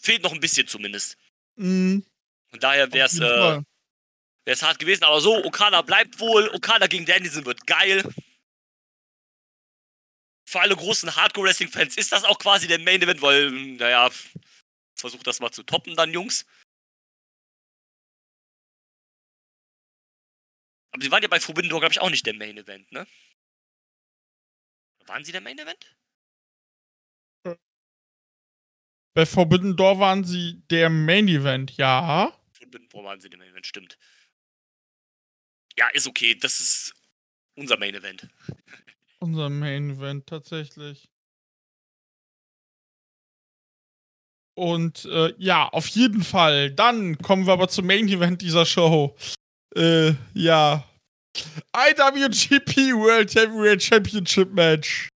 Fehlt 0.00 0.22
noch 0.22 0.32
ein 0.32 0.40
bisschen 0.40 0.68
zumindest. 0.68 1.16
Mhm. 1.56 2.06
Von 2.50 2.60
daher 2.60 2.92
wäre 2.92 3.08
es, 3.08 3.18
äh, 3.18 4.62
hart 4.62 4.78
gewesen, 4.78 5.04
aber 5.04 5.20
so, 5.20 5.44
Okada 5.44 5.82
bleibt 5.82 6.20
wohl. 6.20 6.48
Okada 6.54 6.86
gegen 6.86 7.04
Danielson 7.04 7.44
wird 7.44 7.66
geil. 7.66 8.02
Für 10.48 10.60
alle 10.62 10.74
großen 10.74 11.14
Hardcore-Wrestling-Fans 11.14 11.98
ist 11.98 12.10
das 12.10 12.24
auch 12.24 12.38
quasi 12.38 12.66
der 12.66 12.78
Main-Event, 12.78 13.20
weil, 13.20 13.50
naja, 13.50 14.08
versucht 14.94 15.26
das 15.26 15.40
mal 15.40 15.52
zu 15.52 15.62
toppen 15.62 15.94
dann, 15.94 16.10
Jungs. 16.10 16.46
Aber 20.90 21.02
sie 21.02 21.10
waren 21.10 21.22
ja 21.22 21.28
bei 21.28 21.38
Forbidden 21.38 21.68
Door, 21.68 21.80
glaube 21.80 21.92
ich, 21.92 22.00
auch 22.00 22.08
nicht 22.08 22.24
der 22.24 22.32
Main-Event, 22.32 22.90
ne? 22.92 23.06
Waren 25.04 25.22
sie 25.22 25.32
der 25.32 25.42
Main-Event? 25.42 25.94
Bei 29.12 29.26
Forbidden 29.26 29.76
Door 29.76 29.98
waren 29.98 30.24
sie 30.24 30.62
der 30.70 30.88
Main 30.88 31.28
Event, 31.28 31.76
ja. 31.76 32.32
Forbidden 32.52 32.88
Door 32.88 33.04
waren 33.04 33.20
sie 33.20 33.28
der 33.28 33.38
Main 33.38 33.50
Event, 33.50 33.66
stimmt. 33.66 33.98
Ja, 35.76 35.88
ist 35.90 36.06
okay. 36.06 36.34
Das 36.34 36.58
ist 36.58 36.94
unser 37.54 37.76
Main 37.76 37.94
Event. 37.94 38.26
Unser 39.20 39.50
Main 39.50 39.90
Event, 39.90 40.26
tatsächlich. 40.26 41.08
Und 44.56 45.04
äh, 45.04 45.32
ja, 45.38 45.68
auf 45.68 45.86
jeden 45.88 46.24
Fall. 46.24 46.72
Dann 46.72 47.16
kommen 47.18 47.46
wir 47.46 47.52
aber 47.52 47.68
zum 47.68 47.86
Main 47.86 48.08
Event 48.08 48.42
dieser 48.42 48.66
Show. 48.66 49.16
Äh, 49.76 50.14
ja. 50.34 50.84
IWGP 51.76 52.92
World 52.94 53.34
Heavyweight 53.34 53.82
Championship 53.82 54.52
Match. 54.52 55.08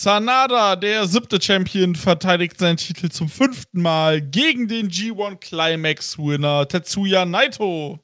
Sanada, 0.00 0.76
der 0.76 1.06
siebte 1.06 1.40
Champion, 1.40 1.94
verteidigt 1.94 2.58
seinen 2.58 2.78
Titel 2.78 3.10
zum 3.10 3.28
fünften 3.28 3.82
Mal 3.82 4.22
gegen 4.22 4.66
den 4.66 4.88
G1 4.88 5.36
Climax 5.36 6.18
Winner 6.18 6.66
Tetsuya 6.66 7.26
Naito. 7.26 8.00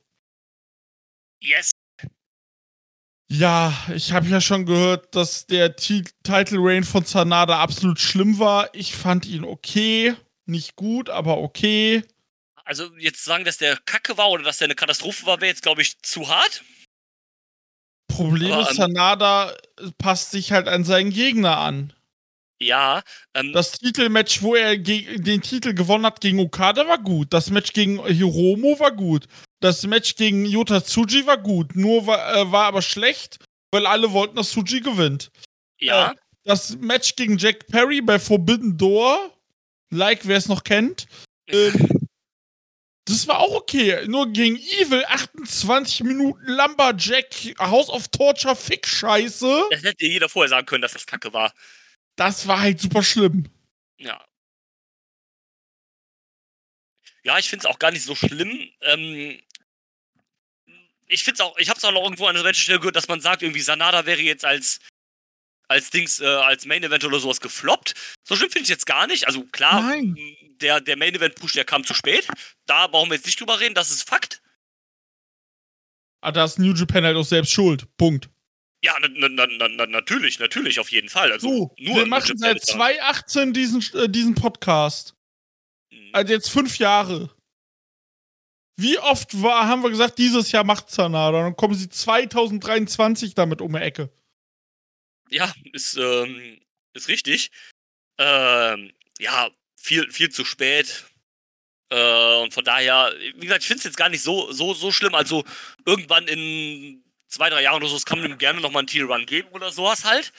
Yes. 1.42 1.72
Ja, 3.28 3.74
ich 3.92 4.12
habe 4.12 4.28
ja 4.28 4.40
schon 4.40 4.66
gehört, 4.66 5.14
dass 5.16 5.46
der 5.46 5.74
T 5.74 6.04
Title 6.22 6.58
Reign 6.60 6.84
von 6.84 7.04
Sanada 7.04 7.60
absolut 7.60 7.98
schlimm 7.98 8.38
war. 8.38 8.72
Ich 8.72 8.94
fand 8.94 9.26
ihn 9.26 9.44
okay, 9.44 10.14
nicht 10.44 10.76
gut, 10.76 11.10
aber 11.10 11.38
okay. 11.38 12.04
Also 12.64 12.90
jetzt 12.98 13.24
sagen, 13.24 13.44
dass 13.44 13.58
der 13.58 13.76
Kacke 13.84 14.16
war 14.16 14.30
oder 14.30 14.44
dass 14.44 14.58
der 14.58 14.66
eine 14.66 14.74
Katastrophe 14.74 15.26
war, 15.26 15.40
wäre 15.40 15.50
jetzt 15.50 15.62
glaube 15.62 15.82
ich 15.82 16.00
zu 16.02 16.28
hart. 16.28 16.62
Problem 18.08 18.52
Aber, 18.52 18.62
ist, 18.62 18.70
ähm, 18.70 18.76
Sanada 18.76 19.52
passt 19.98 20.30
sich 20.30 20.52
halt 20.52 20.68
an 20.68 20.84
seinen 20.84 21.10
Gegner 21.10 21.58
an. 21.58 21.92
Ja, 22.60 23.02
ähm, 23.34 23.52
Das 23.52 23.72
Titelmatch, 23.72 24.40
wo 24.42 24.54
er 24.54 24.78
den 24.78 25.42
Titel 25.42 25.74
gewonnen 25.74 26.06
hat 26.06 26.20
gegen 26.20 26.38
Okada, 26.38 26.86
war 26.88 26.98
gut. 26.98 27.32
Das 27.32 27.50
Match 27.50 27.72
gegen 27.72 28.04
Hiromo 28.06 28.78
war 28.80 28.92
gut. 28.92 29.26
Das 29.60 29.82
Match 29.84 30.16
gegen 30.16 30.44
Yota 30.44 30.82
Tsuji 30.82 31.26
war 31.26 31.38
gut. 31.38 31.74
Nur 31.76 32.06
war, 32.06 32.36
äh, 32.36 32.52
war 32.52 32.66
aber 32.66 32.82
schlecht, 32.82 33.38
weil 33.70 33.86
alle 33.86 34.12
wollten, 34.12 34.36
dass 34.36 34.50
Tsuji 34.50 34.80
gewinnt. 34.80 35.30
ja. 35.80 36.12
äh, 36.12 36.14
Das 36.44 36.76
Match 36.76 37.16
gegen 37.16 37.38
Jack 37.38 37.66
Perry 37.68 38.00
bei 38.00 38.18
Forbidden 38.18 38.76
Door, 38.76 39.32
like 39.90 40.26
wer 40.26 40.36
es 40.36 40.48
noch 40.48 40.62
kennt, 40.62 41.06
ähm, 41.48 41.72
das 43.06 43.26
war 43.28 43.38
auch 43.38 43.54
okay. 43.54 44.06
Nur 44.06 44.28
gegen 44.32 44.56
Evil 44.56 45.04
28 45.06 46.02
Minuten 46.04 46.44
Lumberjack, 46.46 47.58
House 47.58 47.88
of 47.88 48.08
Torture, 48.08 48.54
Fick-Scheiße. 48.56 49.64
Das 49.70 49.82
hätte 49.82 50.06
jeder 50.06 50.28
vorher 50.28 50.50
sagen 50.50 50.66
können, 50.66 50.82
dass 50.82 50.92
das 50.92 51.06
Kacke 51.06 51.32
war. 51.32 51.52
Das 52.16 52.46
war 52.46 52.60
halt 52.60 52.80
super 52.80 53.02
schlimm. 53.02 53.48
Ja. 53.98 54.22
Ja, 57.24 57.38
ich 57.38 57.48
finde 57.50 57.66
es 57.66 57.74
auch 57.74 57.78
gar 57.80 57.90
nicht 57.90 58.04
so 58.04 58.14
schlimm. 58.14 58.70
Ähm, 58.82 59.40
ich 61.08 61.24
finde 61.24 61.34
es 61.34 61.40
auch, 61.40 61.56
ich 61.58 61.68
habe 61.68 61.78
es 61.78 61.84
auch 61.84 61.92
noch 61.92 62.02
irgendwo 62.02 62.26
an 62.26 62.34
der 62.34 62.54
Stelle 62.54 62.78
gehört, 62.78 62.96
dass 62.96 63.08
man 63.08 63.20
sagt, 63.20 63.42
irgendwie 63.42 63.60
Sanada 63.60 64.06
wäre 64.06 64.20
jetzt 64.20 64.44
als 64.44 64.80
als 65.68 65.90
Dings, 65.90 66.20
äh, 66.20 66.26
als 66.26 66.64
Main 66.64 66.84
Event 66.84 67.04
oder 67.04 67.18
sowas 67.18 67.40
gefloppt. 67.40 67.94
So 68.22 68.36
schlimm 68.36 68.50
finde 68.50 68.64
ich 68.64 68.68
jetzt 68.68 68.86
gar 68.86 69.06
nicht. 69.08 69.26
Also 69.26 69.42
klar, 69.46 69.82
Nein. 69.82 70.16
der, 70.60 70.80
der 70.80 70.96
Main 70.96 71.14
Event 71.14 71.34
Push, 71.34 71.54
der 71.54 71.64
kam 71.64 71.82
zu 71.84 71.92
spät. 71.92 72.28
Da 72.66 72.86
brauchen 72.86 73.10
wir 73.10 73.16
jetzt 73.16 73.26
nicht 73.26 73.40
drüber 73.40 73.58
reden, 73.58 73.74
das 73.74 73.90
ist 73.90 74.08
Fakt. 74.08 74.42
Ah, 76.20 76.32
da 76.32 76.44
ist 76.44 76.58
New 76.58 76.72
Japan 76.72 77.04
halt 77.04 77.16
auch 77.16 77.24
selbst 77.24 77.52
schuld. 77.52 77.86
Punkt. 77.96 78.28
Ja, 78.84 78.96
na, 79.00 79.08
na, 79.28 79.46
na, 79.46 79.68
na, 79.68 79.86
natürlich, 79.86 80.38
natürlich, 80.38 80.78
auf 80.78 80.90
jeden 80.90 81.08
Fall. 81.08 81.32
Also 81.32 81.48
So, 81.48 81.74
nur 81.78 81.96
wir 81.96 82.06
machen 82.06 82.38
seit 82.38 82.56
ist 82.58 82.68
da. 82.68 82.74
2018 82.74 83.52
diesen, 83.52 83.82
äh, 83.94 84.08
diesen 84.08 84.34
Podcast. 84.34 85.14
Mhm. 85.90 86.10
Also 86.12 86.32
jetzt 86.32 86.50
fünf 86.50 86.78
Jahre. 86.78 87.34
Wie 88.76 88.98
oft 88.98 89.42
war, 89.42 89.66
haben 89.66 89.82
wir 89.82 89.90
gesagt, 89.90 90.18
dieses 90.18 90.52
Jahr 90.52 90.64
macht 90.64 90.90
Sanada? 90.90 91.42
Dann 91.42 91.56
kommen 91.56 91.74
sie 91.74 91.88
2023 91.88 93.34
damit 93.34 93.60
um 93.62 93.72
die 93.72 93.78
Ecke. 93.78 94.10
Ja, 95.30 95.52
ist, 95.72 95.96
ähm, 95.96 96.60
ist 96.92 97.08
richtig. 97.08 97.50
Ähm, 98.18 98.92
ja, 99.18 99.50
viel, 99.76 100.10
viel 100.10 100.30
zu 100.30 100.44
spät. 100.44 101.04
Äh, 101.90 102.36
und 102.42 102.52
von 102.52 102.64
daher, 102.64 103.14
wie 103.36 103.46
gesagt, 103.46 103.62
ich 103.62 103.68
finde 103.68 103.78
es 103.78 103.84
jetzt 103.84 103.96
gar 103.96 104.08
nicht 104.08 104.22
so, 104.22 104.52
so, 104.52 104.74
so 104.74 104.92
schlimm. 104.92 105.14
Also 105.14 105.44
irgendwann 105.86 106.28
in 106.28 107.02
zwei, 107.28 107.48
drei 107.48 107.62
Jahren 107.62 107.76
oder 107.76 107.88
so, 107.88 107.96
es 107.96 108.04
kann 108.04 108.22
ihm 108.24 108.38
gerne 108.38 108.60
nochmal 108.60 108.80
einen 108.80 108.88
Titel-Run 108.88 109.26
geben 109.26 109.48
oder 109.52 109.70
sowas 109.70 110.04
halt. 110.04 110.32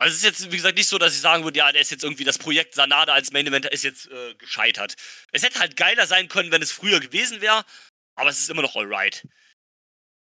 Also 0.00 0.14
es 0.14 0.18
ist 0.20 0.24
jetzt, 0.24 0.50
wie 0.50 0.56
gesagt, 0.56 0.78
nicht 0.78 0.88
so, 0.88 0.96
dass 0.96 1.14
ich 1.14 1.20
sagen 1.20 1.44
würde, 1.44 1.58
ja, 1.58 1.70
der 1.70 1.82
ist 1.82 1.90
jetzt 1.90 2.04
irgendwie, 2.04 2.24
das 2.24 2.38
Projekt 2.38 2.74
Sanada 2.74 3.12
als 3.12 3.32
Main 3.32 3.46
Eventer 3.46 3.70
ist 3.70 3.84
jetzt 3.84 4.10
äh, 4.10 4.34
gescheitert. 4.34 4.96
Es 5.30 5.42
hätte 5.42 5.58
halt 5.58 5.76
geiler 5.76 6.06
sein 6.06 6.28
können, 6.28 6.50
wenn 6.50 6.62
es 6.62 6.72
früher 6.72 7.00
gewesen 7.00 7.42
wäre, 7.42 7.66
aber 8.14 8.30
es 8.30 8.38
ist 8.38 8.48
immer 8.48 8.62
noch 8.62 8.76
alright. 8.76 9.28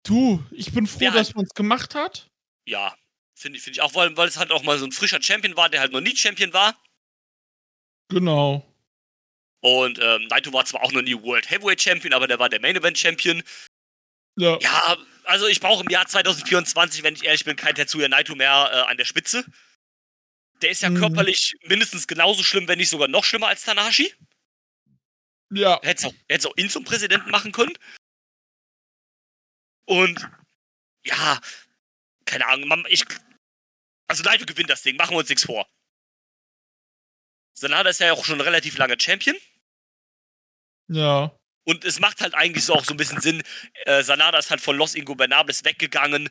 Du, 0.04 0.44
ich 0.52 0.72
bin 0.72 0.86
froh, 0.86 1.06
halt 1.06 1.16
dass 1.16 1.34
man 1.34 1.46
es 1.46 1.54
gemacht 1.54 1.96
hat. 1.96 2.30
Ja, 2.64 2.96
finde 3.34 3.58
ich, 3.58 3.64
finde 3.64 3.78
ich 3.78 3.82
auch, 3.82 3.92
weil, 3.96 4.16
weil 4.16 4.28
es 4.28 4.36
halt 4.36 4.52
auch 4.52 4.62
mal 4.62 4.78
so 4.78 4.84
ein 4.84 4.92
frischer 4.92 5.20
Champion 5.20 5.56
war, 5.56 5.68
der 5.68 5.80
halt 5.80 5.90
noch 5.90 6.00
nie 6.00 6.16
Champion 6.16 6.52
war. 6.52 6.80
Genau. 8.08 8.64
Und 9.62 9.98
ähm, 10.00 10.28
Naito 10.28 10.52
war 10.52 10.64
zwar 10.64 10.84
auch 10.84 10.92
noch 10.92 11.02
nie 11.02 11.20
World 11.20 11.50
Heavyweight 11.50 11.82
Champion, 11.82 12.14
aber 12.14 12.28
der 12.28 12.38
war 12.38 12.48
der 12.48 12.60
Main 12.60 12.76
Event 12.76 12.98
Champion. 12.98 13.42
Ja. 14.38 14.58
Ja, 14.60 14.96
also 15.26 15.46
ich 15.46 15.60
brauche 15.60 15.84
im 15.84 15.90
Jahr 15.90 16.06
2024, 16.06 17.02
wenn 17.02 17.14
ich 17.14 17.24
ehrlich 17.24 17.44
bin, 17.44 17.56
kein 17.56 17.74
Tetsuya 17.74 18.08
Naito 18.08 18.34
mehr 18.34 18.70
äh, 18.72 18.90
an 18.90 18.96
der 18.96 19.04
Spitze. 19.04 19.44
Der 20.62 20.70
ist 20.70 20.82
ja 20.82 20.90
Mhm. 20.90 20.98
körperlich 20.98 21.54
mindestens 21.64 22.06
genauso 22.06 22.42
schlimm, 22.42 22.66
wenn 22.68 22.78
nicht 22.78 22.88
sogar 22.88 23.08
noch 23.08 23.24
schlimmer 23.24 23.48
als 23.48 23.62
Tanahashi. 23.64 24.14
Ja. 25.50 25.80
Hätte 25.82 26.08
auch, 26.08 26.14
hätt's 26.28 26.46
auch 26.46 26.56
ihn 26.56 26.70
zum 26.70 26.84
Präsidenten 26.84 27.30
machen 27.30 27.52
können. 27.52 27.76
Und 29.84 30.28
ja, 31.04 31.40
keine 32.24 32.46
Ahnung, 32.46 32.68
man, 32.68 32.84
ich. 32.88 33.04
Also 34.08 34.22
Naito 34.22 34.46
gewinnt 34.46 34.70
das 34.70 34.82
Ding, 34.82 34.96
machen 34.96 35.12
wir 35.14 35.18
uns 35.18 35.28
nichts 35.28 35.44
vor. 35.44 35.68
Sanada 37.54 37.90
ist 37.90 38.00
ja 38.00 38.12
auch 38.12 38.24
schon 38.24 38.40
relativ 38.40 38.76
lange 38.78 38.98
Champion. 39.00 39.36
Ja. 40.88 41.36
Und 41.66 41.84
es 41.84 41.98
macht 41.98 42.20
halt 42.20 42.34
eigentlich 42.34 42.64
so 42.64 42.74
auch 42.74 42.84
so 42.84 42.94
ein 42.94 42.96
bisschen 42.96 43.20
Sinn. 43.20 43.42
Äh, 43.86 44.02
Sanada 44.04 44.38
ist 44.38 44.50
halt 44.50 44.60
von 44.60 44.76
Los 44.76 44.94
Ingobernables 44.94 45.64
weggegangen, 45.64 46.30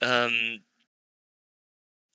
ähm, 0.00 0.64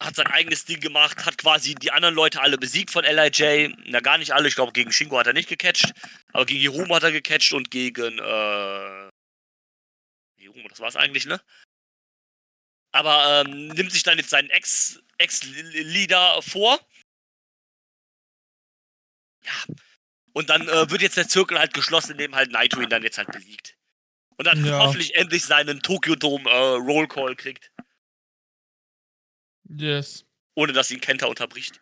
hat 0.01 0.15
sein 0.15 0.27
eigenes 0.27 0.65
Ding 0.65 0.79
gemacht, 0.79 1.25
hat 1.25 1.37
quasi 1.37 1.75
die 1.75 1.91
anderen 1.91 2.15
Leute 2.15 2.41
alle 2.41 2.57
besiegt 2.57 2.89
von 2.89 3.03
LIJ. 3.03 3.75
Na, 3.85 3.99
gar 3.99 4.17
nicht 4.17 4.31
alle. 4.31 4.47
Ich 4.47 4.55
glaube, 4.55 4.71
gegen 4.71 4.91
Shingo 4.91 5.19
hat 5.19 5.27
er 5.27 5.33
nicht 5.33 5.49
gecatcht. 5.49 5.91
Aber 6.33 6.45
gegen 6.45 6.61
Hiromo 6.61 6.95
hat 6.95 7.03
er 7.03 7.11
gecatcht 7.11 7.51
und 7.53 7.69
gegen, 7.69 8.17
äh, 8.17 9.09
Hiromo, 10.37 10.67
das 10.69 10.79
war's 10.79 10.95
eigentlich, 10.95 11.25
ne? 11.25 11.41
Aber 12.93 13.43
ähm, 13.45 13.67
nimmt 13.67 13.91
sich 13.91 14.03
dann 14.03 14.17
jetzt 14.17 14.29
seinen 14.31 14.49
Ex- 14.49 14.99
Ex-Leader 15.17 16.41
vor. 16.41 16.79
Ja. 19.43 19.75
Und 20.33 20.49
dann 20.49 20.67
äh, 20.67 20.89
wird 20.89 21.01
jetzt 21.01 21.17
der 21.17 21.27
Zirkel 21.27 21.59
halt 21.59 21.73
geschlossen, 21.73 22.11
indem 22.13 22.35
halt 22.35 22.51
Naito 22.51 22.79
ihn 22.81 22.89
dann 22.89 23.03
jetzt 23.03 23.17
halt 23.17 23.31
besiegt. 23.31 23.75
Und 24.37 24.45
dann 24.47 24.63
Ja. 24.65 24.79
hoffentlich 24.79 25.15
endlich 25.15 25.43
seinen 25.45 25.81
Tokyo 25.81 26.15
Dome 26.15 26.49
äh, 26.49 26.53
Roll 26.77 27.07
Call 27.07 27.35
kriegt, 27.35 27.71
Yes. 29.69 30.25
ohne 30.55 30.73
dass 30.73 30.89
ihn 30.91 31.01
Kenta 31.01 31.27
unterbricht. 31.27 31.79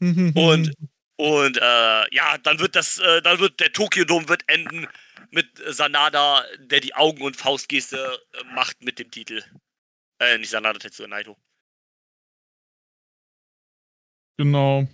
Und 0.00 0.74
Und- 1.16 1.56
äh, 1.58 2.14
ja, 2.14 2.38
dann 2.38 2.58
wird 2.58 2.74
das, 2.76 2.98
äh, 2.98 3.22
dann 3.22 3.38
wird 3.38 3.60
der 3.60 3.72
Tokyo 3.72 4.04
Dome 4.04 4.28
wird 4.28 4.42
enden 4.48 4.86
mit 5.30 5.48
Sanada, 5.68 6.44
der 6.58 6.80
die 6.80 6.94
Augen- 6.94 7.22
und 7.22 7.36
Faustgeste 7.36 8.20
äh, 8.32 8.44
macht 8.54 8.82
mit 8.82 8.98
dem 8.98 9.10
Titel. 9.10 9.42
Äh, 10.18 10.38
nicht 10.38 10.50
Sanada, 10.50 10.78
Tetsuya 10.78 11.08
Naito. 11.08 11.36
genau. 14.36 14.86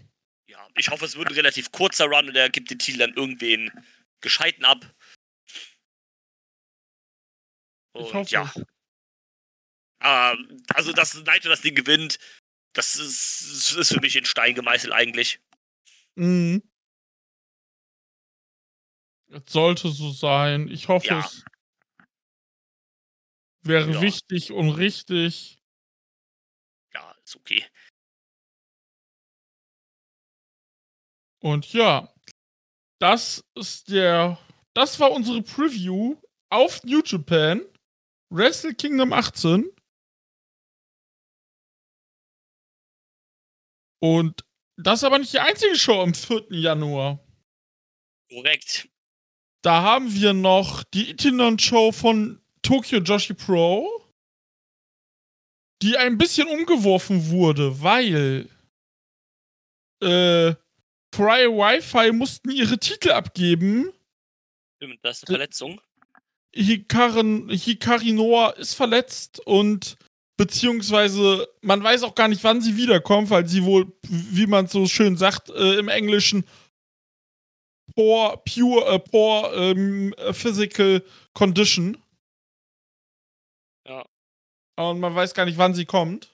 Ich 0.79 0.91
hoffe, 0.91 1.05
es 1.05 1.17
wird 1.17 1.29
ein 1.29 1.35
relativ 1.35 1.73
kurzer 1.73 2.07
Run 2.07 2.29
und 2.29 2.37
er 2.37 2.49
gibt 2.51 2.71
den 2.71 2.79
Titel 2.79 2.99
dann 2.99 3.15
irgendwen 3.15 3.71
gescheiten 4.21 4.65
ab. 4.65 4.85
Ich 7.95 8.01
Und 8.05 8.15
hoffe. 8.15 8.31
ja. 8.31 8.53
Ähm, 10.01 10.63
also, 10.75 10.93
dass 10.93 11.15
Naito 11.15 11.49
das 11.49 11.63
Ding 11.63 11.75
gewinnt, 11.75 12.19
das 12.75 12.95
ist, 12.95 13.77
ist 13.77 13.93
für 13.93 14.01
mich 14.01 14.15
in 14.15 14.25
Stein 14.25 14.55
gemeißelt 14.55 14.93
eigentlich. 14.93 15.41
Mhm. 16.15 16.63
Es 19.31 19.43
sollte 19.53 19.89
so 19.91 20.13
sein. 20.13 20.69
Ich 20.69 20.87
hoffe, 20.89 21.09
Ja. 21.09 21.21
es 21.27 21.45
wäre 23.63 23.91
Ja. 23.91 24.01
wichtig 24.01 24.53
und 24.53 24.71
richtig. 24.71 25.59
Ja, 26.95 27.11
ist 27.25 27.35
okay. 27.37 27.67
Und 31.49 31.73
ja, 31.73 32.13
das 33.01 33.45
ist 33.55 33.89
der. 33.89 34.39
Das 34.75 35.01
war 35.01 35.13
unsere 35.13 35.43
Preview 35.43 36.17
auf 36.51 36.85
New 36.85 37.03
Japan. 37.05 37.63
Wrestle 38.31 38.75
Kingdom 38.75 39.13
18. 39.13 39.71
Und 44.01 44.45
das 44.77 45.01
ist 45.01 45.05
aber 45.05 45.19
nicht 45.19 45.33
die 45.33 45.41
einzige 45.41 45.75
Show 45.77 46.03
am 46.03 46.15
4. 46.15 46.47
Januar. 46.51 47.19
Korrekt. 48.31 48.89
Da 49.63 49.83
haben 49.83 50.15
wir 50.15 50.35
noch 50.35 50.85
die 50.85 51.11
Itinerant 51.11 51.61
Show 51.63 51.91
von 51.91 52.41
Tokyo 52.63 53.01
Joshi 53.01 53.35
Pro, 53.35 53.89
die 55.83 55.97
ein 55.97 56.19
bisschen 56.19 56.47
umgeworfen 56.47 57.31
wurde, 57.31 57.83
weil 57.83 58.49
äh, 60.01 60.55
Fry 61.19 61.49
Wi-Fi 61.49 62.13
mussten 62.13 62.51
ihre 62.51 62.79
Titel 62.79 63.11
abgeben. 63.11 63.93
Stimmt, 64.77 65.01
das 65.03 65.19
ist 65.19 65.25
eine 65.25 65.35
D- 65.35 65.39
Verletzung. 65.39 65.81
Hikarin, 66.55 67.49
Hikari 67.51 68.13
Noah 68.13 68.57
ist 68.57 68.75
verletzt 68.75 69.41
und 69.41 69.97
beziehungsweise 70.37 71.49
man 71.61 71.83
weiß 71.83 72.05
auch 72.05 72.15
gar 72.15 72.29
nicht, 72.29 72.45
wann 72.45 72.61
sie 72.61 72.77
wiederkommt, 72.77 73.31
weil 73.31 73.49
sie 73.49 73.65
wohl, 73.65 73.93
wie 74.03 74.47
man 74.47 74.69
so 74.69 74.87
schön 74.87 75.17
sagt, 75.17 75.51
äh, 75.51 75.75
im 75.81 75.89
Englischen 75.89 76.45
poor, 77.97 78.37
pure, 78.45 78.87
äh, 78.95 78.99
poor 79.01 79.53
ähm, 79.55 80.15
physical 80.31 81.05
condition. 81.35 82.01
Ja. 83.89 84.07
Und 84.77 85.01
man 85.01 85.17
weiß 85.17 85.35
gar 85.35 85.47
nicht, 85.47 85.59
wann 85.59 85.75
sie 85.75 85.85
kommt. 85.85 86.33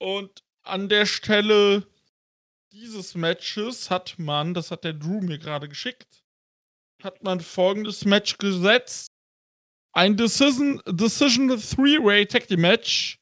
Und 0.00 0.42
an 0.62 0.88
der 0.88 1.04
Stelle 1.04 1.86
dieses 2.78 3.14
Matches 3.14 3.90
hat 3.90 4.14
man, 4.18 4.54
das 4.54 4.70
hat 4.70 4.84
der 4.84 4.92
Drew 4.92 5.20
mir 5.20 5.38
gerade 5.38 5.68
geschickt, 5.68 6.22
hat 7.02 7.22
man 7.22 7.40
folgendes 7.40 8.04
Match 8.04 8.38
gesetzt. 8.38 9.08
Ein 9.92 10.16
Decision, 10.16 10.80
Decision 10.86 11.48
Three-Way 11.48 12.26
Tag 12.26 12.46
Team 12.46 12.60
Match. 12.60 13.18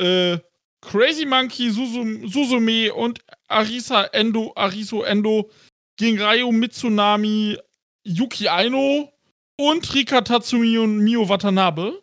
Äh, 0.00 0.38
Crazy 0.82 1.26
Monkey, 1.26 1.70
Susum, 1.70 2.26
Susume 2.26 2.94
und 2.94 3.20
Arisa 3.48 4.04
Endo, 4.04 4.52
Ariso 4.56 5.02
Endo 5.02 5.50
gegen 5.98 6.18
Ryo 6.22 6.50
Mitsunami, 6.50 7.58
Yuki 8.06 8.48
Aino 8.48 9.12
und 9.58 9.94
Rika 9.94 10.22
Tatsumi 10.22 10.78
und 10.78 11.00
Mio 11.00 11.28
Watanabe. 11.28 12.02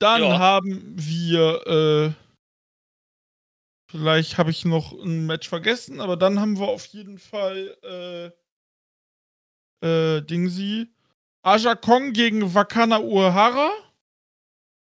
Dann 0.00 0.22
Ja. 0.22 0.38
haben 0.38 0.94
wir, 0.96 1.66
äh, 1.66 2.19
vielleicht 3.90 4.38
habe 4.38 4.50
ich 4.50 4.64
noch 4.64 4.92
ein 4.92 5.26
Match 5.26 5.48
vergessen, 5.48 6.00
aber 6.00 6.16
dann 6.16 6.40
haben 6.40 6.58
wir 6.58 6.68
auf 6.68 6.86
jeden 6.86 7.18
Fall, 7.18 7.76
äh, 7.82 8.30
äh, 9.86 10.22
Dingsi. 10.22 10.88
Aja 11.42 11.74
Kong 11.74 12.12
gegen 12.12 12.54
Wakana 12.54 13.00
Uehara. 13.00 13.70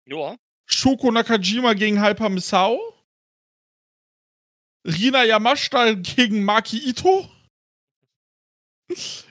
Ja. 0.05 0.35
Shoko 0.65 1.11
Nakajima 1.11 1.73
gegen 1.73 2.03
Hyper 2.03 2.29
Misao. 2.29 2.79
Rina 4.85 5.23
Yamashita 5.23 5.93
gegen 5.93 6.43
Maki 6.43 6.77
Ito. 6.89 7.29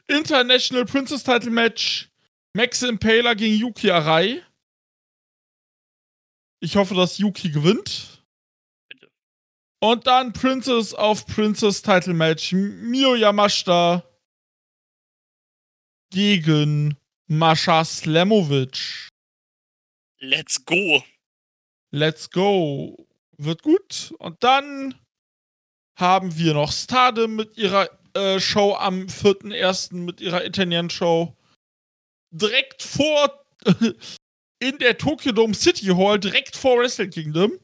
International 0.07 0.85
Princess 0.85 1.22
Title 1.22 1.51
Match. 1.51 2.09
Max 2.55 2.83
Impaler 2.83 3.35
gegen 3.35 3.55
Yuki 3.55 3.91
Arai. 3.91 4.43
Ich 6.61 6.76
hoffe, 6.76 6.95
dass 6.95 7.18
Yuki 7.18 7.51
gewinnt. 7.51 8.18
Und 9.81 10.07
dann 10.07 10.33
Princess 10.33 10.93
auf 10.93 11.26
Princess 11.26 11.83
Title 11.83 12.14
Match. 12.14 12.53
Mio 12.53 13.14
Yamashita 13.14 14.03
gegen 16.11 16.97
Mascha 17.29 17.85
Slamovic. 17.85 19.09
Let's 20.20 20.64
go. 20.64 21.03
Let's 21.93 22.29
go. 22.31 23.07
Wird 23.37 23.62
gut. 23.62 24.14
Und 24.18 24.43
dann 24.43 24.95
haben 25.97 26.37
wir 26.37 26.55
noch 26.55 26.72
Stardom 26.72 27.37
mit 27.37 27.57
ihrer 27.57 27.89
äh, 28.14 28.41
Show 28.41 28.74
am 28.74 29.07
4.1. 29.07 29.95
mit 29.95 30.20
ihrer 30.20 30.45
Italien 30.45 30.91
Show. 30.91 31.37
Direkt 32.31 32.83
vor 32.83 33.45
in 34.59 34.79
der 34.79 34.99
Tokyo 34.99 35.33
Dome 35.33 35.55
City 35.55 35.87
Hall, 35.87 36.18
direkt 36.18 36.57
vor 36.57 36.79
Wrestle 36.79 37.09
Kingdom. 37.09 37.59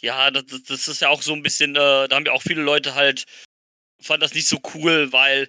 Ja, 0.00 0.30
das, 0.30 0.44
das- 0.66 0.88
ist 0.88 1.00
ja 1.00 1.08
auch 1.08 1.22
so 1.22 1.32
ein 1.32 1.42
bisschen, 1.42 1.74
äh, 1.76 2.08
da 2.08 2.16
haben 2.16 2.24
ja 2.26 2.32
auch 2.32 2.42
viele 2.42 2.62
Leute 2.62 2.94
halt, 2.94 3.24
fanden 4.00 4.20
das 4.20 4.34
nicht 4.34 4.46
so 4.48 4.60
cool, 4.74 5.12
weil 5.12 5.48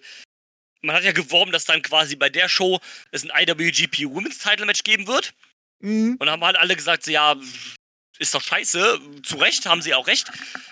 man 0.82 0.96
hat 0.96 1.04
ja 1.04 1.12
geworben, 1.12 1.52
dass 1.52 1.66
dann 1.66 1.82
quasi 1.82 2.16
bei 2.16 2.30
der 2.30 2.50
Show 2.50 2.80
es 3.12 3.24
ein 3.24 3.32
IWGP 3.36 4.06
Women's 4.10 4.40
Title 4.40 4.66
Match 4.66 4.84
geben 4.84 5.08
wird. 5.08 5.34
Mhm. 5.82 6.16
Und 6.20 6.30
haben 6.30 6.44
halt 6.44 6.58
alle 6.58 6.76
gesagt, 6.76 7.04
so, 7.04 7.12
ja, 7.12 7.36
ist 8.18 8.34
doch 8.34 8.42
scheiße. 8.42 9.00
Zu 9.24 9.38
Recht, 9.38 9.66
haben 9.66 9.82
sie 9.82 9.94
auch 9.94 10.08
recht. 10.08 10.30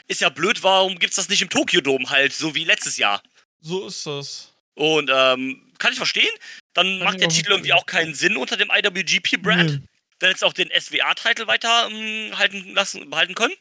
Ist 0.08 0.22
ja 0.22 0.30
blöd, 0.30 0.64
warum 0.64 0.98
gibt's 1.00 1.16
das 1.18 1.30
nicht 1.30 1.42
im 1.42 1.50
Tokyo 1.50 1.82
Dome 1.82 2.10
halt, 2.10 2.34
so 2.34 2.56
wie 2.56 2.64
letztes 2.64 2.98
Jahr? 2.98 3.22
So 3.62 3.88
ist 3.88 4.06
das. 4.06 4.54
Und 4.76 5.10
ähm, 5.14 5.72
kann 5.78 5.92
ich 5.92 5.98
verstehen. 5.98 6.30
Dann 6.74 6.98
Kann 7.00 7.00
macht 7.06 7.20
der 7.22 7.30
Titel 7.30 7.52
irgendwie 7.52 7.74
auch 7.74 7.86
keinen 7.86 8.14
Sinn 8.16 8.38
unter 8.38 8.58
dem 8.58 8.70
IWGP-Brand. 8.70 9.72
Nee, 9.72 9.82
Dann 10.20 10.30
jetzt 10.32 10.44
auch 10.44 10.54
den 10.54 10.70
SWA-Titel 10.70 11.48
weiter 11.48 11.90
ähm, 11.90 12.38
halten 12.38 12.74
lassen, 12.74 13.10
behalten 13.10 13.34
können. 13.36 13.54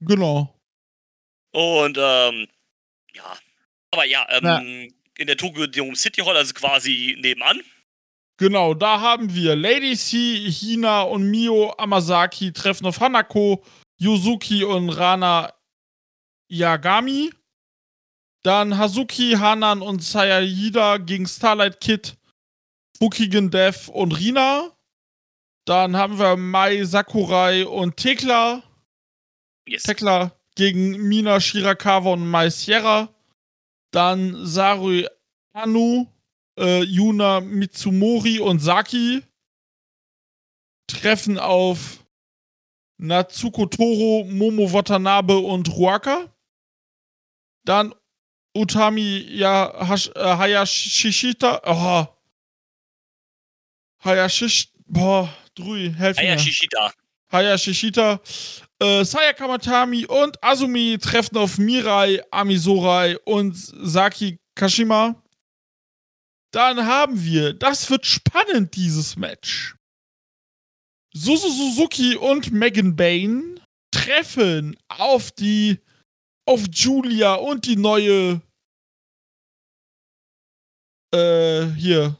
Genau. 0.00 0.58
Und 1.52 1.96
ähm, 1.98 2.46
ja. 3.14 3.36
Aber 3.92 4.04
ja, 4.04 4.26
ähm, 4.30 4.44
Ja. 4.44 4.58
in 5.18 5.26
der 5.26 5.36
Tokyo 5.36 5.66
Dome 5.66 5.96
City 5.96 6.20
Hall, 6.22 6.36
also 6.36 6.52
quasi 6.54 7.16
nebenan. 7.20 7.60
Genau, 8.38 8.74
da 8.74 9.00
haben 9.00 9.34
wir 9.34 9.56
Lady 9.56 9.96
C, 9.96 10.50
Hina 10.50 11.02
und 11.02 11.30
Mio 11.30 11.72
Amasaki 11.78 12.52
treffen 12.52 12.84
auf 12.86 13.00
Hanako, 13.00 13.64
Yuzuki 13.98 14.62
und 14.64 14.90
Rana 14.90 15.54
Yagami. 16.50 17.32
Dann 18.42 18.76
Hazuki, 18.76 19.32
Hanan 19.38 19.80
und 19.82 20.02
Sayayida 20.02 20.98
gegen 20.98 21.26
Starlight 21.26 21.80
Kid, 21.80 22.16
Fukigen 22.98 23.50
Death 23.50 23.88
und 23.88 24.12
Rina. 24.12 24.70
Dann 25.66 25.96
haben 25.96 26.18
wir 26.18 26.36
Mai 26.36 26.84
Sakurai 26.84 27.66
und 27.66 27.96
Tekla. 27.96 28.62
Yes. 29.66 29.82
Tekla 29.82 30.32
gegen 30.54 31.08
Mina 31.08 31.40
Shirakawa 31.40 32.12
und 32.12 32.28
Mai 32.28 32.50
Sierra. 32.50 33.08
Dann 33.90 34.46
Saru 34.46 35.04
Anu, 35.52 36.06
äh, 36.58 36.82
Yuna 36.82 37.40
Mitsumori 37.40 38.40
und 38.40 38.60
Saki 38.60 39.22
treffen 40.86 41.38
auf 41.38 42.04
Natsuko 42.98 43.66
Toro, 43.66 44.24
Momo 44.24 44.72
Watanabe 44.72 45.38
und 45.38 45.68
Ruaka. 45.76 46.32
Dann 47.64 47.94
Utami 48.56 49.18
ja, 49.30 49.72
Hash, 49.86 50.10
äh, 50.14 50.20
Hayashishita. 50.20 51.60
Oh. 51.64 52.06
Hayashish. 54.04 54.68
Boah, 54.86 55.28
Drui, 55.54 55.92
helf 55.92 56.16
mir. 56.18 56.38
Shishida. 56.38 56.92
Hayashishita, 57.32 58.20
äh, 58.78 59.04
Sayaka 59.04 59.46
Matami 59.46 60.06
und 60.06 60.42
Azumi 60.42 60.98
treffen 61.00 61.36
auf 61.38 61.58
Mirai, 61.58 62.22
Amisorai 62.30 63.18
und 63.24 63.54
Saki 63.56 64.38
Kashima. 64.54 65.22
Dann 66.52 66.86
haben 66.86 67.22
wir, 67.22 67.52
das 67.52 67.90
wird 67.90 68.06
spannend, 68.06 68.76
dieses 68.76 69.16
Match. 69.16 69.74
Susu 71.12 71.48
Suzuki 71.50 72.16
und 72.16 72.52
Megan 72.52 72.94
Bain 72.94 73.60
treffen 73.90 74.76
auf 74.88 75.30
die, 75.32 75.80
auf 76.46 76.62
Julia 76.70 77.34
und 77.34 77.66
die 77.66 77.76
neue, 77.76 78.42
äh, 81.14 81.66
hier, 81.76 82.16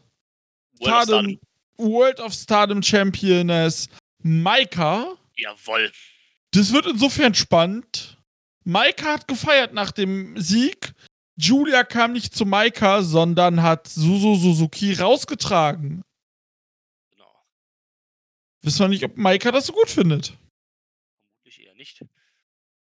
World 0.78 0.80
of 0.80 0.86
Stardom, 0.86 1.04
Stardom. 1.04 1.40
World 1.78 2.20
of 2.20 2.32
Stardom 2.32 2.82
Championess 2.82 3.88
Maika. 4.22 5.16
Jawoll. 5.36 5.92
Das 6.56 6.72
wird 6.72 6.86
insofern 6.86 7.34
spannend. 7.34 8.16
Maika 8.64 9.12
hat 9.12 9.28
gefeiert 9.28 9.74
nach 9.74 9.92
dem 9.92 10.40
Sieg. 10.40 10.94
Julia 11.36 11.84
kam 11.84 12.14
nicht 12.14 12.34
zu 12.34 12.46
Maika, 12.46 13.02
sondern 13.02 13.62
hat 13.62 13.86
Suzu 13.88 14.36
Suzuki 14.36 14.94
rausgetragen. 14.94 16.02
Genau. 17.10 17.30
Wissen 18.62 18.78
wir 18.78 18.88
nicht, 18.88 19.04
ob 19.04 19.18
Maika 19.18 19.52
das 19.52 19.66
so 19.66 19.74
gut 19.74 19.90
findet. 19.90 20.38
Vermutlich 21.18 21.66
eher 21.66 21.74
nicht. 21.74 22.02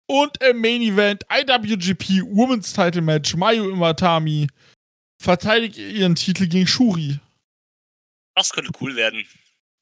Und 0.07 0.43
im 0.43 0.59
Main 0.59 0.81
Event 0.81 1.23
IWGP 1.31 2.21
Women's 2.35 2.73
Title 2.73 3.01
Match 3.01 3.33
Mayu 3.33 3.73
Iwatani 3.73 4.47
verteidigt 5.21 5.77
ihren 5.77 6.15
Titel 6.15 6.47
gegen 6.47 6.67
Shuri. 6.67 7.17
Das 8.35 8.49
könnte 8.49 8.73
cool 8.81 8.97
werden. 8.97 9.25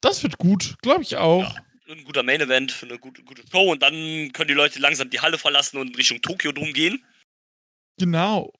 Das 0.00 0.22
wird 0.22 0.38
gut, 0.38 0.76
glaube 0.82 1.02
ich 1.02 1.16
auch. 1.16 1.52
Ja, 1.56 1.64
ein 1.92 2.04
guter 2.04 2.22
Main 2.22 2.40
Event 2.40 2.72
für 2.72 2.86
eine 2.86 2.98
gute, 2.98 3.22
gute 3.22 3.42
Show 3.50 3.70
und 3.72 3.82
dann 3.82 4.32
können 4.32 4.48
die 4.48 4.54
Leute 4.54 4.78
langsam 4.78 5.10
die 5.10 5.20
Halle 5.20 5.38
verlassen 5.38 5.78
und 5.78 5.96
Richtung 5.96 6.20
Tokio 6.20 6.52
drum 6.52 6.72
gehen. 6.72 7.04
Genau. 7.98 8.52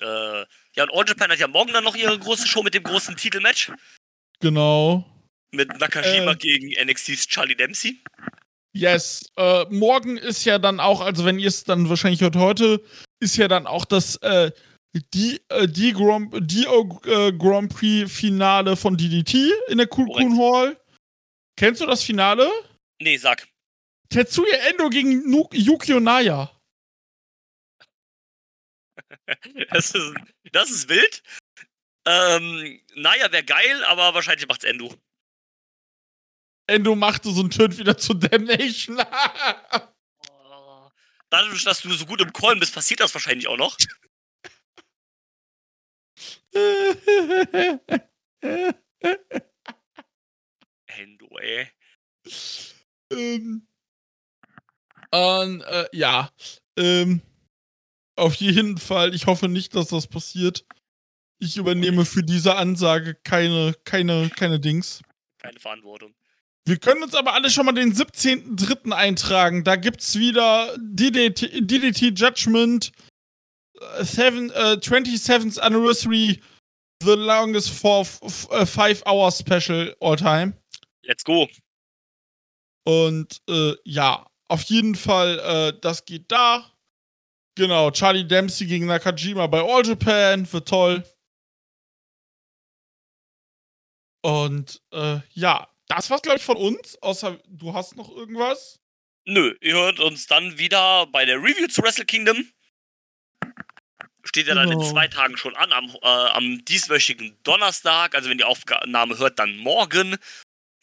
Äh, 0.00 0.44
ja, 0.74 0.82
und 0.82 0.92
All 0.92 1.04
Japan 1.06 1.30
hat 1.30 1.38
ja 1.38 1.48
morgen 1.48 1.72
dann 1.72 1.84
noch 1.84 1.94
ihre 1.94 2.18
große 2.18 2.46
Show 2.46 2.62
mit 2.62 2.74
dem 2.74 2.82
großen 2.82 3.16
Titelmatch. 3.16 3.72
Genau. 4.40 5.04
Mit 5.52 5.68
Nakajima 5.78 6.32
äh, 6.32 6.36
gegen 6.36 6.74
NXTs 6.84 7.28
Charlie 7.28 7.54
Dempsey. 7.54 8.02
Yes. 8.72 9.30
Äh, 9.36 9.64
morgen 9.70 10.16
ist 10.16 10.44
ja 10.44 10.58
dann 10.58 10.80
auch, 10.80 11.00
also 11.00 11.24
wenn 11.24 11.38
ihr 11.38 11.48
es 11.48 11.62
dann 11.62 11.88
wahrscheinlich 11.88 12.22
hört 12.22 12.34
heute, 12.34 12.84
ist 13.20 13.36
ja 13.36 13.46
dann 13.46 13.68
auch 13.68 13.84
das 13.84 14.16
äh, 14.16 14.50
die, 15.12 15.40
äh, 15.48 15.66
die, 15.66 15.92
Grand, 15.92 16.32
die 16.40 16.66
äh, 16.66 17.32
Grand 17.32 17.74
Prix 17.74 18.12
Finale 18.12 18.76
von 18.76 18.96
DDT 18.96 19.52
in 19.68 19.78
der 19.78 19.88
Cool 19.92 20.08
Hall. 20.38 20.80
Kennst 21.56 21.80
du 21.80 21.86
das 21.86 22.02
Finale? 22.02 22.50
Nee, 23.00 23.16
sag. 23.16 23.46
Tetsuya 24.08 24.56
Endo 24.70 24.88
gegen 24.88 25.28
nu 25.28 25.48
Yukio 25.52 25.98
Naya. 25.98 26.50
das, 29.70 29.94
ist, 29.94 30.14
das 30.52 30.70
ist 30.70 30.88
wild. 30.88 31.22
Ähm, 32.06 32.80
Naya 32.94 33.32
wäre 33.32 33.44
geil, 33.44 33.84
aber 33.84 34.14
wahrscheinlich 34.14 34.46
macht's 34.46 34.64
Endo. 34.64 34.94
Endo 36.66 36.94
machte 36.94 37.30
so 37.32 37.40
einen 37.40 37.50
Turn 37.50 37.76
wieder 37.76 37.96
zu 37.98 38.14
Damnation. 38.14 38.98
oh. 40.30 40.90
Dadurch, 41.30 41.64
dass 41.64 41.80
du 41.82 41.92
so 41.92 42.06
gut 42.06 42.20
im 42.20 42.32
Callen 42.32 42.60
bist, 42.60 42.74
passiert 42.74 43.00
das 43.00 43.12
wahrscheinlich 43.14 43.48
auch 43.48 43.56
noch. 43.56 43.76
Endo, 50.86 51.38
ey. 51.38 51.68
Ähm. 53.12 53.66
Und, 55.10 55.62
äh, 55.62 55.88
ja. 55.92 56.30
Ähm. 56.76 57.22
Auf 58.16 58.34
jeden 58.36 58.78
Fall, 58.78 59.12
ich 59.14 59.26
hoffe 59.26 59.48
nicht, 59.48 59.74
dass 59.74 59.88
das 59.88 60.06
passiert. 60.06 60.64
Ich 61.40 61.56
übernehme 61.56 62.04
für 62.04 62.22
diese 62.22 62.54
Ansage 62.54 63.16
keine, 63.24 63.74
keine, 63.84 64.30
keine 64.30 64.60
Dings. 64.60 65.02
Keine 65.38 65.58
Verantwortung. 65.58 66.14
Wir 66.64 66.78
können 66.78 67.02
uns 67.02 67.14
aber 67.14 67.34
alle 67.34 67.50
schon 67.50 67.66
mal 67.66 67.72
den 67.72 67.92
17.03. 67.92 68.92
eintragen. 68.92 69.64
Da 69.64 69.76
gibt's 69.76 70.18
wieder 70.18 70.74
DDT, 70.78 71.60
DDT 71.60 72.18
Judgment 72.18 72.92
uh, 73.80 74.02
seven, 74.02 74.50
uh, 74.50 74.78
27th 74.78 75.58
Anniversary 75.58 76.40
The 77.02 77.16
Longest 77.16 77.70
for 77.70 78.06
uh, 78.22 78.64
Five 78.64 79.02
Hour 79.06 79.30
Special 79.30 79.94
All 80.00 80.16
Time. 80.16 80.54
Let's 81.02 81.24
go. 81.24 81.48
Und 82.84 83.42
äh, 83.48 83.74
ja, 83.84 84.26
auf 84.48 84.62
jeden 84.64 84.94
Fall, 84.94 85.38
äh, 85.38 85.80
das 85.80 86.04
geht 86.04 86.30
da. 86.30 86.70
Genau, 87.56 87.90
Charlie 87.90 88.26
Dempsey 88.26 88.66
gegen 88.66 88.86
Nakajima 88.86 89.46
bei 89.46 89.60
All 89.60 89.86
Japan, 89.86 90.50
wird 90.52 90.68
toll. 90.68 91.04
Und 94.22 94.82
äh, 94.92 95.20
ja, 95.34 95.68
das 95.88 96.10
war's, 96.10 96.22
glaube 96.22 96.38
ich, 96.38 96.44
von 96.44 96.56
uns. 96.56 97.00
Außer 97.02 97.38
du 97.46 97.74
hast 97.74 97.96
noch 97.96 98.10
irgendwas? 98.10 98.80
Nö, 99.26 99.54
ihr 99.60 99.74
hört 99.74 100.00
uns 100.00 100.26
dann 100.26 100.58
wieder 100.58 101.06
bei 101.06 101.24
der 101.24 101.36
Review 101.36 101.68
zu 101.68 101.82
Wrestle 101.82 102.04
Kingdom. 102.04 102.48
Steht 104.24 104.46
ja 104.46 104.54
dann 104.54 104.70
in 104.70 104.78
genau. 104.78 104.90
zwei 104.90 105.06
Tagen 105.06 105.36
schon 105.36 105.54
an, 105.54 105.72
am, 105.72 105.90
äh, 106.02 106.06
am 106.08 106.64
dieswöchigen 106.64 107.36
Donnerstag. 107.42 108.14
Also 108.14 108.30
wenn 108.30 108.38
die 108.38 108.44
Aufnahme 108.44 109.18
hört, 109.18 109.38
dann 109.38 109.56
morgen. 109.56 110.16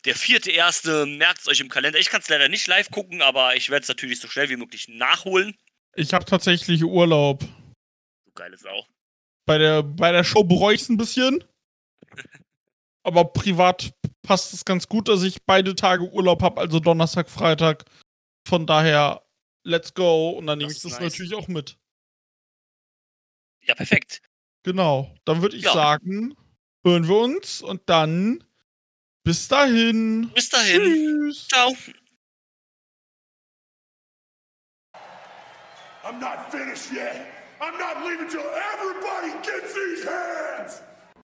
Der 0.06 0.16
vierte 0.16 0.52
erste, 0.52 1.06
merkt 1.06 1.42
es 1.42 1.48
euch 1.48 1.60
im 1.60 1.70
Kalender. 1.70 2.00
Ich 2.00 2.10
kann 2.10 2.22
es 2.22 2.30
leider 2.30 2.50
nicht 2.50 2.68
live 2.68 2.90
gucken, 2.90 3.22
aber 3.22 3.56
ich 3.56 3.70
werde 3.70 3.84
es 3.84 3.88
natürlich 3.88 4.20
so 4.20 4.28
schnell 4.28 4.50
wie 4.50 4.58
möglich 4.58 4.88
nachholen. 4.88 5.56
Ich 5.96 6.14
habe 6.14 6.26
tatsächlich 6.26 6.84
Urlaub. 6.84 7.42
Du 8.26 8.32
geile 8.34 8.58
Sau. 8.58 8.86
Bei 9.46 9.58
der, 9.58 9.84
bei 9.84 10.12
der 10.12 10.24
Show 10.24 10.44
bereue 10.44 10.76
ich 10.76 10.82
es 10.82 10.90
ein 10.90 10.98
bisschen. 10.98 11.44
aber 13.04 13.26
privat 13.26 13.94
passt 14.22 14.54
es 14.54 14.66
ganz 14.66 14.88
gut, 14.88 15.08
dass 15.08 15.24
ich 15.24 15.44
beide 15.44 15.76
Tage 15.76 16.04
Urlaub 16.04 16.42
habe, 16.42 16.62
also 16.62 16.80
Donnerstag, 16.80 17.30
Freitag. 17.30 17.86
Von 18.48 18.66
daher, 18.66 19.24
let's 19.64 19.94
go. 19.94 20.32
Und 20.32 20.48
dann 20.48 20.60
nehme 20.60 20.72
ich 20.72 20.82
das 20.82 20.94
nice. 20.94 21.02
natürlich 21.02 21.36
auch 21.36 21.48
mit. 21.48 21.78
Ja, 23.64 23.76
perfekt. 23.76 24.22
Genau. 24.64 25.14
Dann 25.26 25.42
würde 25.42 25.56
ich 25.56 25.64
ja. 25.64 25.74
sagen, 25.74 26.36
hören 26.84 27.08
wir 27.08 27.18
uns 27.18 27.62
und 27.62 27.82
dann 27.88 28.44
bis 29.24 29.48
dahin. 29.48 30.32
Bis 30.34 30.50
dahin. 30.50 30.82
Tschüss. 30.82 31.48
Ciao. 31.48 31.74
I'm 36.04 36.20
not 36.20 36.52
finished 36.52 36.92
yet. 36.92 37.28
I'm 37.62 37.78
not 37.78 38.04
leaving 38.04 38.28
till 38.28 38.42
everybody 38.42 39.32
gets 39.44 39.74
these 39.74 40.04
hands. 40.04 40.82